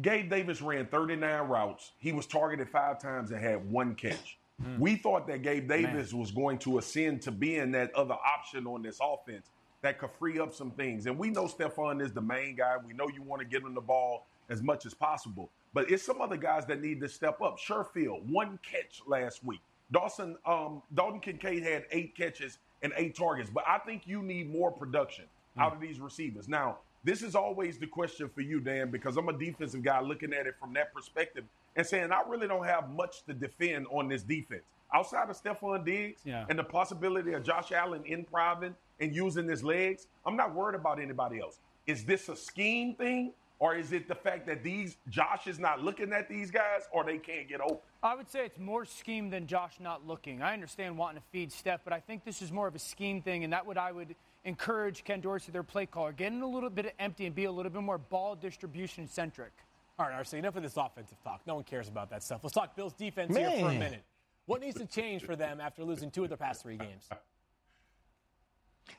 Gabe 0.01 0.29
Davis 0.29 0.61
ran 0.61 0.85
39 0.85 1.47
routes. 1.47 1.91
He 1.97 2.11
was 2.11 2.25
targeted 2.25 2.69
five 2.69 3.01
times 3.01 3.31
and 3.31 3.41
had 3.41 3.69
one 3.69 3.95
catch. 3.95 4.37
Mm. 4.63 4.79
We 4.79 4.95
thought 4.95 5.27
that 5.27 5.41
Gabe 5.41 5.67
Davis 5.67 6.11
Man. 6.11 6.19
was 6.19 6.31
going 6.31 6.57
to 6.59 6.77
ascend 6.77 7.21
to 7.23 7.31
being 7.31 7.71
that 7.71 7.93
other 7.95 8.15
option 8.15 8.67
on 8.67 8.81
this 8.81 8.99
offense 9.01 9.47
that 9.81 9.99
could 9.99 10.11
free 10.11 10.39
up 10.39 10.53
some 10.53 10.71
things. 10.71 11.05
And 11.05 11.17
we 11.17 11.29
know 11.29 11.45
Stefon 11.45 12.01
is 12.01 12.11
the 12.11 12.21
main 12.21 12.55
guy. 12.55 12.75
We 12.85 12.93
know 12.93 13.07
you 13.09 13.21
want 13.21 13.41
to 13.41 13.47
get 13.47 13.61
him 13.61 13.73
the 13.73 13.81
ball 13.81 14.25
as 14.49 14.61
much 14.61 14.85
as 14.85 14.93
possible. 14.93 15.49
But 15.73 15.91
it's 15.91 16.03
some 16.03 16.21
other 16.21 16.37
guys 16.37 16.65
that 16.67 16.81
need 16.81 16.99
to 17.01 17.09
step 17.09 17.41
up. 17.41 17.59
Sherfield, 17.59 18.23
one 18.31 18.59
catch 18.63 19.01
last 19.05 19.43
week. 19.43 19.61
Dawson, 19.91 20.37
um, 20.45 20.81
Dalton 20.95 21.19
Kincaid 21.19 21.63
had 21.63 21.85
eight 21.91 22.15
catches 22.15 22.57
and 22.81 22.93
eight 22.97 23.15
targets. 23.15 23.49
But 23.49 23.63
I 23.67 23.77
think 23.79 24.07
you 24.07 24.21
need 24.23 24.51
more 24.51 24.71
production 24.71 25.25
mm. 25.57 25.61
out 25.61 25.73
of 25.73 25.79
these 25.79 25.99
receivers. 25.99 26.47
Now, 26.47 26.77
this 27.07 27.21
is 27.21 27.35
always 27.35 27.77
the 27.77 27.87
question 27.87 28.27
for 28.27 28.41
you, 28.41 28.59
Dan, 28.59 28.91
because 28.91 29.15
I'm 29.15 29.29
a 29.29 29.33
defensive 29.33 29.81
guy 29.81 30.01
looking 30.01 30.33
at 30.33 30.45
it 30.45 30.55
from 30.59 30.73
that 30.73 30.93
perspective 30.93 31.45
and 31.77 31.87
saying 31.87 32.11
I 32.11 32.21
really 32.27 32.49
don't 32.49 32.65
have 32.65 32.89
much 32.89 33.23
to 33.27 33.33
defend 33.33 33.87
on 33.89 34.09
this 34.09 34.23
defense. 34.23 34.63
Outside 34.93 35.29
of 35.29 35.41
Stefon 35.41 35.85
Diggs 35.85 36.19
yeah. 36.25 36.45
and 36.49 36.59
the 36.59 36.65
possibility 36.65 37.31
of 37.31 37.43
Josh 37.43 37.71
Allen 37.71 38.03
improvising 38.03 38.75
and 38.99 39.15
using 39.15 39.47
his 39.47 39.63
legs, 39.63 40.07
I'm 40.25 40.35
not 40.35 40.53
worried 40.53 40.75
about 40.75 40.99
anybody 40.99 41.39
else. 41.39 41.59
Is 41.85 42.03
this 42.03 42.27
a 42.27 42.35
scheme 42.35 42.93
thing 42.95 43.31
Or 43.59 43.75
is 43.75 43.91
it 43.91 44.07
the 44.07 44.15
fact 44.15 44.45
that 44.47 44.63
these 44.63 44.97
Josh 45.09 45.47
is 45.47 45.57
not 45.57 45.83
looking 45.83 46.13
at 46.13 46.29
these 46.29 46.51
guys, 46.51 46.83
or 46.91 47.03
they 47.03 47.17
can't 47.17 47.47
get 47.49 47.59
open? 47.59 47.79
I 48.03 48.15
would 48.15 48.29
say 48.29 48.45
it's 48.45 48.59
more 48.59 48.85
scheme 48.85 49.31
than 49.31 49.47
Josh 49.47 49.79
not 49.79 50.05
looking. 50.05 50.43
I 50.43 50.53
understand 50.53 50.97
wanting 50.97 51.21
to 51.21 51.27
feed 51.31 51.51
Steph, 51.51 51.81
but 51.83 51.91
I 51.91 51.99
think 51.99 52.23
this 52.23 52.41
is 52.43 52.51
more 52.51 52.67
of 52.67 52.75
a 52.75 52.79
scheme 52.79 53.21
thing, 53.21 53.43
and 53.43 53.53
that 53.53 53.65
would 53.65 53.77
I 53.77 53.91
would 53.91 54.15
encourage 54.47 55.03
Ken 55.03 55.19
Dorsey, 55.19 55.51
their 55.51 55.61
play 55.61 55.85
caller, 55.85 56.13
getting 56.13 56.41
a 56.41 56.47
little 56.47 56.69
bit 56.69 56.85
of 56.85 56.93
empty 56.99 57.25
and 57.25 57.35
be 57.35 57.43
a 57.43 57.51
little 57.51 57.69
bit 57.69 57.81
more 57.81 57.97
ball 57.97 58.33
distribution 58.33 59.05
centric. 59.07 59.51
All 59.99 60.07
right, 60.07 60.23
RC, 60.23 60.35
enough 60.35 60.55
of 60.55 60.63
this 60.63 60.77
offensive 60.77 61.21
talk. 61.21 61.41
No 61.45 61.55
one 61.55 61.63
cares 61.65 61.89
about 61.89 62.09
that 62.11 62.23
stuff. 62.23 62.39
Let's 62.43 62.53
talk 62.53 62.75
Bills 62.75 62.93
defense 62.93 63.35
here 63.35 63.51
for 63.51 63.69
a 63.69 63.73
minute. 63.73 64.03
What 64.45 64.61
needs 64.61 64.77
to 64.77 64.85
change 64.85 65.23
for 65.23 65.35
them 65.35 65.59
after 65.59 65.83
losing 65.83 66.09
two 66.09 66.23
of 66.23 66.29
their 66.29 66.37
past 66.37 66.61
three 66.61 66.77
games? 66.77 67.09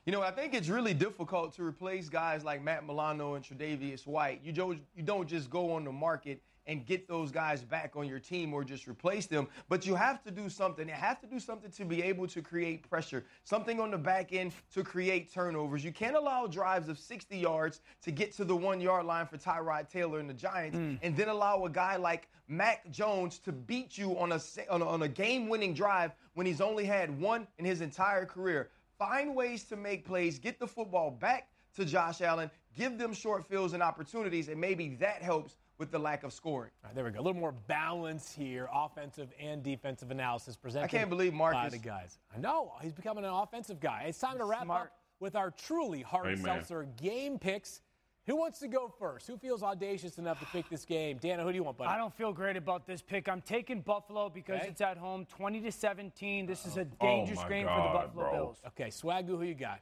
You 0.05 0.13
know, 0.13 0.21
I 0.21 0.31
think 0.31 0.53
it's 0.53 0.69
really 0.69 0.93
difficult 0.93 1.55
to 1.55 1.63
replace 1.63 2.11
guys 2.11 2.45
like 2.45 2.63
Matt 2.63 2.87
Milano 2.87 3.35
and 3.35 3.43
Tre'Davious 3.45 4.07
White. 4.07 4.43
You 4.45 4.53
don't, 4.53 4.81
you 4.95 5.03
don't 5.03 5.27
just 5.27 5.49
go 5.49 5.73
on 5.73 5.85
the 5.85 5.93
market 5.93 6.43
and 6.69 6.85
get 6.85 7.09
those 7.09 7.33
guys 7.33 7.63
back 7.63 7.97
on 7.97 8.07
your 8.07 8.21
team 8.21 8.53
or 8.53 8.63
just 8.63 8.87
replace 8.87 9.27
them, 9.27 9.49
but 9.69 9.87
you 9.87 9.95
have 9.95 10.23
to 10.23 10.31
do 10.31 10.49
something. 10.49 10.87
You 10.87 10.95
have 10.95 11.19
to 11.23 11.27
do 11.27 11.41
something 11.41 11.71
to 11.73 11.85
be 11.85 12.03
able 12.03 12.29
to 12.29 12.43
create 12.43 12.89
pressure, 12.89 13.25
something 13.43 13.81
on 13.81 13.91
the 13.91 13.99
back 13.99 14.33
end 14.33 14.53
to 14.75 14.85
create 14.85 15.33
turnovers. 15.33 15.83
You 15.83 15.93
can't 15.93 16.15
allow 16.15 16.47
drives 16.47 16.89
of 16.89 16.99
60 16.99 17.37
yards 17.37 17.81
to 18.03 18.11
get 18.11 18.33
to 18.37 18.45
the 18.45 18.55
one 18.55 18.81
yard 18.81 19.07
line 19.07 19.27
for 19.27 19.39
Tyrod 19.39 19.89
Taylor 19.89 20.21
and 20.21 20.29
the 20.29 20.35
Giants, 20.35 20.77
hmm. 20.77 20.95
and 21.03 21.17
then 21.17 21.29
allow 21.29 21.65
a 21.65 21.71
guy 21.71 21.97
like 21.97 22.29
Mac 22.47 22.89
Jones 22.91 23.39
to 23.41 23.53
beat 23.53 23.97
you 23.97 24.19
on 24.19 24.33
a, 24.33 24.41
on 24.71 24.83
a, 24.83 24.87
on 24.87 25.03
a 25.03 25.09
game 25.09 25.49
winning 25.49 25.73
drive 25.73 26.13
when 26.35 26.47
he's 26.47 26.61
only 26.61 26.85
had 26.85 27.19
one 27.19 27.47
in 27.57 27.65
his 27.65 27.81
entire 27.81 28.27
career. 28.27 28.69
Find 28.99 29.35
ways 29.35 29.65
to 29.65 29.77
make 29.77 30.05
plays, 30.05 30.39
get 30.39 30.59
the 30.59 30.67
football 30.67 31.11
back 31.11 31.49
to 31.77 31.85
Josh 31.85 32.21
Allen, 32.21 32.51
give 32.77 32.99
them 32.99 33.15
short 33.15 33.47
fields 33.47 33.73
and 33.73 33.83
opportunities, 33.83 34.49
and 34.49 34.61
maybe 34.61 34.97
that 34.97 35.23
helps 35.23 35.57
with 35.79 35.91
the 35.93 35.99
lack 35.99 36.25
of 36.25 36.33
scoring. 36.33 36.71
All 36.83 36.89
right, 36.89 36.95
there 36.95 37.05
we 37.05 37.11
go. 37.11 37.21
A 37.21 37.23
little 37.23 37.41
more 37.41 37.53
balance 37.53 38.33
here, 38.33 38.69
offensive 38.73 39.29
and 39.41 39.63
defensive 39.63 40.11
analysis 40.11 40.57
presented. 40.57 40.85
I 40.87 40.89
can't 40.89 41.09
believe 41.09 41.33
Marcus. 41.33 41.61
by 41.63 41.69
the 41.69 41.79
guys. 41.79 42.19
I 42.35 42.39
know 42.41 42.73
he's 42.83 42.93
becoming 42.93 43.25
an 43.25 43.31
offensive 43.31 43.81
guy. 43.81 44.05
It's 44.09 44.19
time 44.19 44.39
to 44.39 44.45
wrap 44.45 44.65
Smart. 44.65 44.83
up 44.89 44.93
with 45.21 45.37
our 45.37 45.51
truly 45.53 46.03
hard 46.03 46.27
Amen. 46.27 46.45
seltzer 46.45 46.87
game 47.01 47.39
picks. 47.39 47.81
Who 48.27 48.37
wants 48.37 48.59
to 48.59 48.69
go 48.69 48.93
first? 48.99 49.27
Who 49.27 49.39
feels 49.39 49.63
audacious 49.63 50.19
enough 50.19 50.39
to 50.41 50.47
pick 50.47 50.69
this 50.69 50.85
game? 50.85 51.17
Dana, 51.17 51.43
who 51.45 51.51
do 51.51 51.55
you 51.57 51.63
want, 51.63 51.79
buddy? 51.79 51.89
I 51.91 51.97
don't 51.97 52.13
feel 52.13 52.31
great 52.31 52.59
about 52.59 52.87
this 52.87 53.01
pick. 53.01 53.27
I'm 53.27 53.41
taking 53.41 53.81
Buffalo 53.81 54.29
because 54.29 54.61
Okay. 54.61 54.69
it's 54.69 54.83
at 54.83 54.99
home, 54.99 55.25
20 55.27 55.63
to 55.63 55.73
17. 55.73 56.45
This 56.45 56.67
is 56.67 56.77
a 56.77 56.83
Oh, 56.83 57.07
dangerous 57.07 57.41
my 57.41 57.49
game 57.49 57.67
for 57.67 57.75
the 57.83 57.89
Buffalo 57.99 58.11
bro. 58.13 58.33
Bills. 58.33 58.63
Okay, 58.67 58.89
Swagu, 58.89 59.29
who 59.29 59.45
you 59.45 59.55
got? 59.55 59.81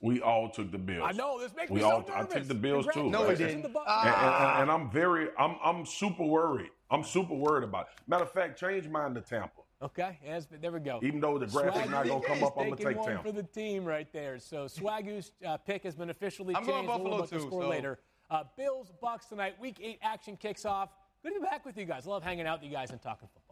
We 0.00 0.20
all 0.20 0.50
took 0.50 0.70
the 0.70 0.78
Bills. 0.78 1.04
I 1.08 1.12
know 1.12 1.40
this 1.40 1.54
makes 1.56 1.70
we 1.70 1.76
me 1.76 1.82
so 1.82 2.00
nervous. 2.00 2.14
I 2.14 2.22
took 2.38 2.48
the 2.48 2.54
Bills 2.54 2.86
too. 2.92 3.08
No, 3.10 3.22
we 3.22 3.28
right? 3.28 3.38
didn't. 3.38 3.62
to. 3.62 3.68
And, 3.68 4.08
and- 4.08 4.62
and 4.62 4.70
I'm 4.70 4.90
very, 4.90 5.28
I'm, 5.38 5.56
I'm 5.64 5.86
super 5.86 6.24
worried. 6.24 6.70
I'm 6.90 7.02
super 7.02 7.34
worried 7.34 7.64
about. 7.64 7.86
It. 7.86 8.08
Matter 8.08 8.24
of 8.24 8.32
fact, 8.32 8.58
change 8.60 8.86
mine 8.88 9.14
to 9.14 9.20
Tampa. 9.20 9.62
Okay, 9.82 10.18
yes, 10.24 10.46
but 10.50 10.62
there 10.62 10.72
we 10.72 10.80
go. 10.80 11.00
Even 11.02 11.20
though 11.20 11.36
the 11.38 11.46
graphic 11.46 11.90
not 11.90 12.06
gonna 12.06 12.24
come 12.24 12.42
up, 12.42 12.54
I'm 12.58 12.70
gonna 12.70 12.76
take 12.76 12.96
one 12.96 13.08
Tampa. 13.08 13.22
for 13.24 13.32
the 13.32 13.42
team 13.42 13.84
right 13.84 14.10
there. 14.12 14.38
So 14.38 14.66
Swagu's 14.66 15.32
uh, 15.46 15.56
pick 15.58 15.82
has 15.84 15.94
been 15.94 16.08
officially 16.10 16.54
I'm 16.54 16.64
changed. 16.64 16.70
going 16.72 16.86
We'll 16.86 16.96
Buffalo 16.98 17.16
look 17.18 17.32
at 17.32 17.38
too, 17.38 17.46
score 17.46 17.62
so- 17.64 17.68
later. 17.68 17.98
Uh, 18.30 18.42
Bills 18.56 18.90
Bucs 19.02 19.28
tonight. 19.28 19.54
Week 19.60 19.78
eight 19.82 19.98
action 20.02 20.36
kicks 20.36 20.64
off. 20.64 20.90
Good 21.22 21.34
to 21.34 21.40
be 21.40 21.46
back 21.46 21.64
with 21.66 21.76
you 21.76 21.84
guys. 21.84 22.06
Love 22.06 22.22
hanging 22.22 22.46
out 22.46 22.60
with 22.60 22.68
you 22.70 22.74
guys 22.74 22.90
and 22.90 23.00
talking 23.00 23.28
football. 23.32 23.45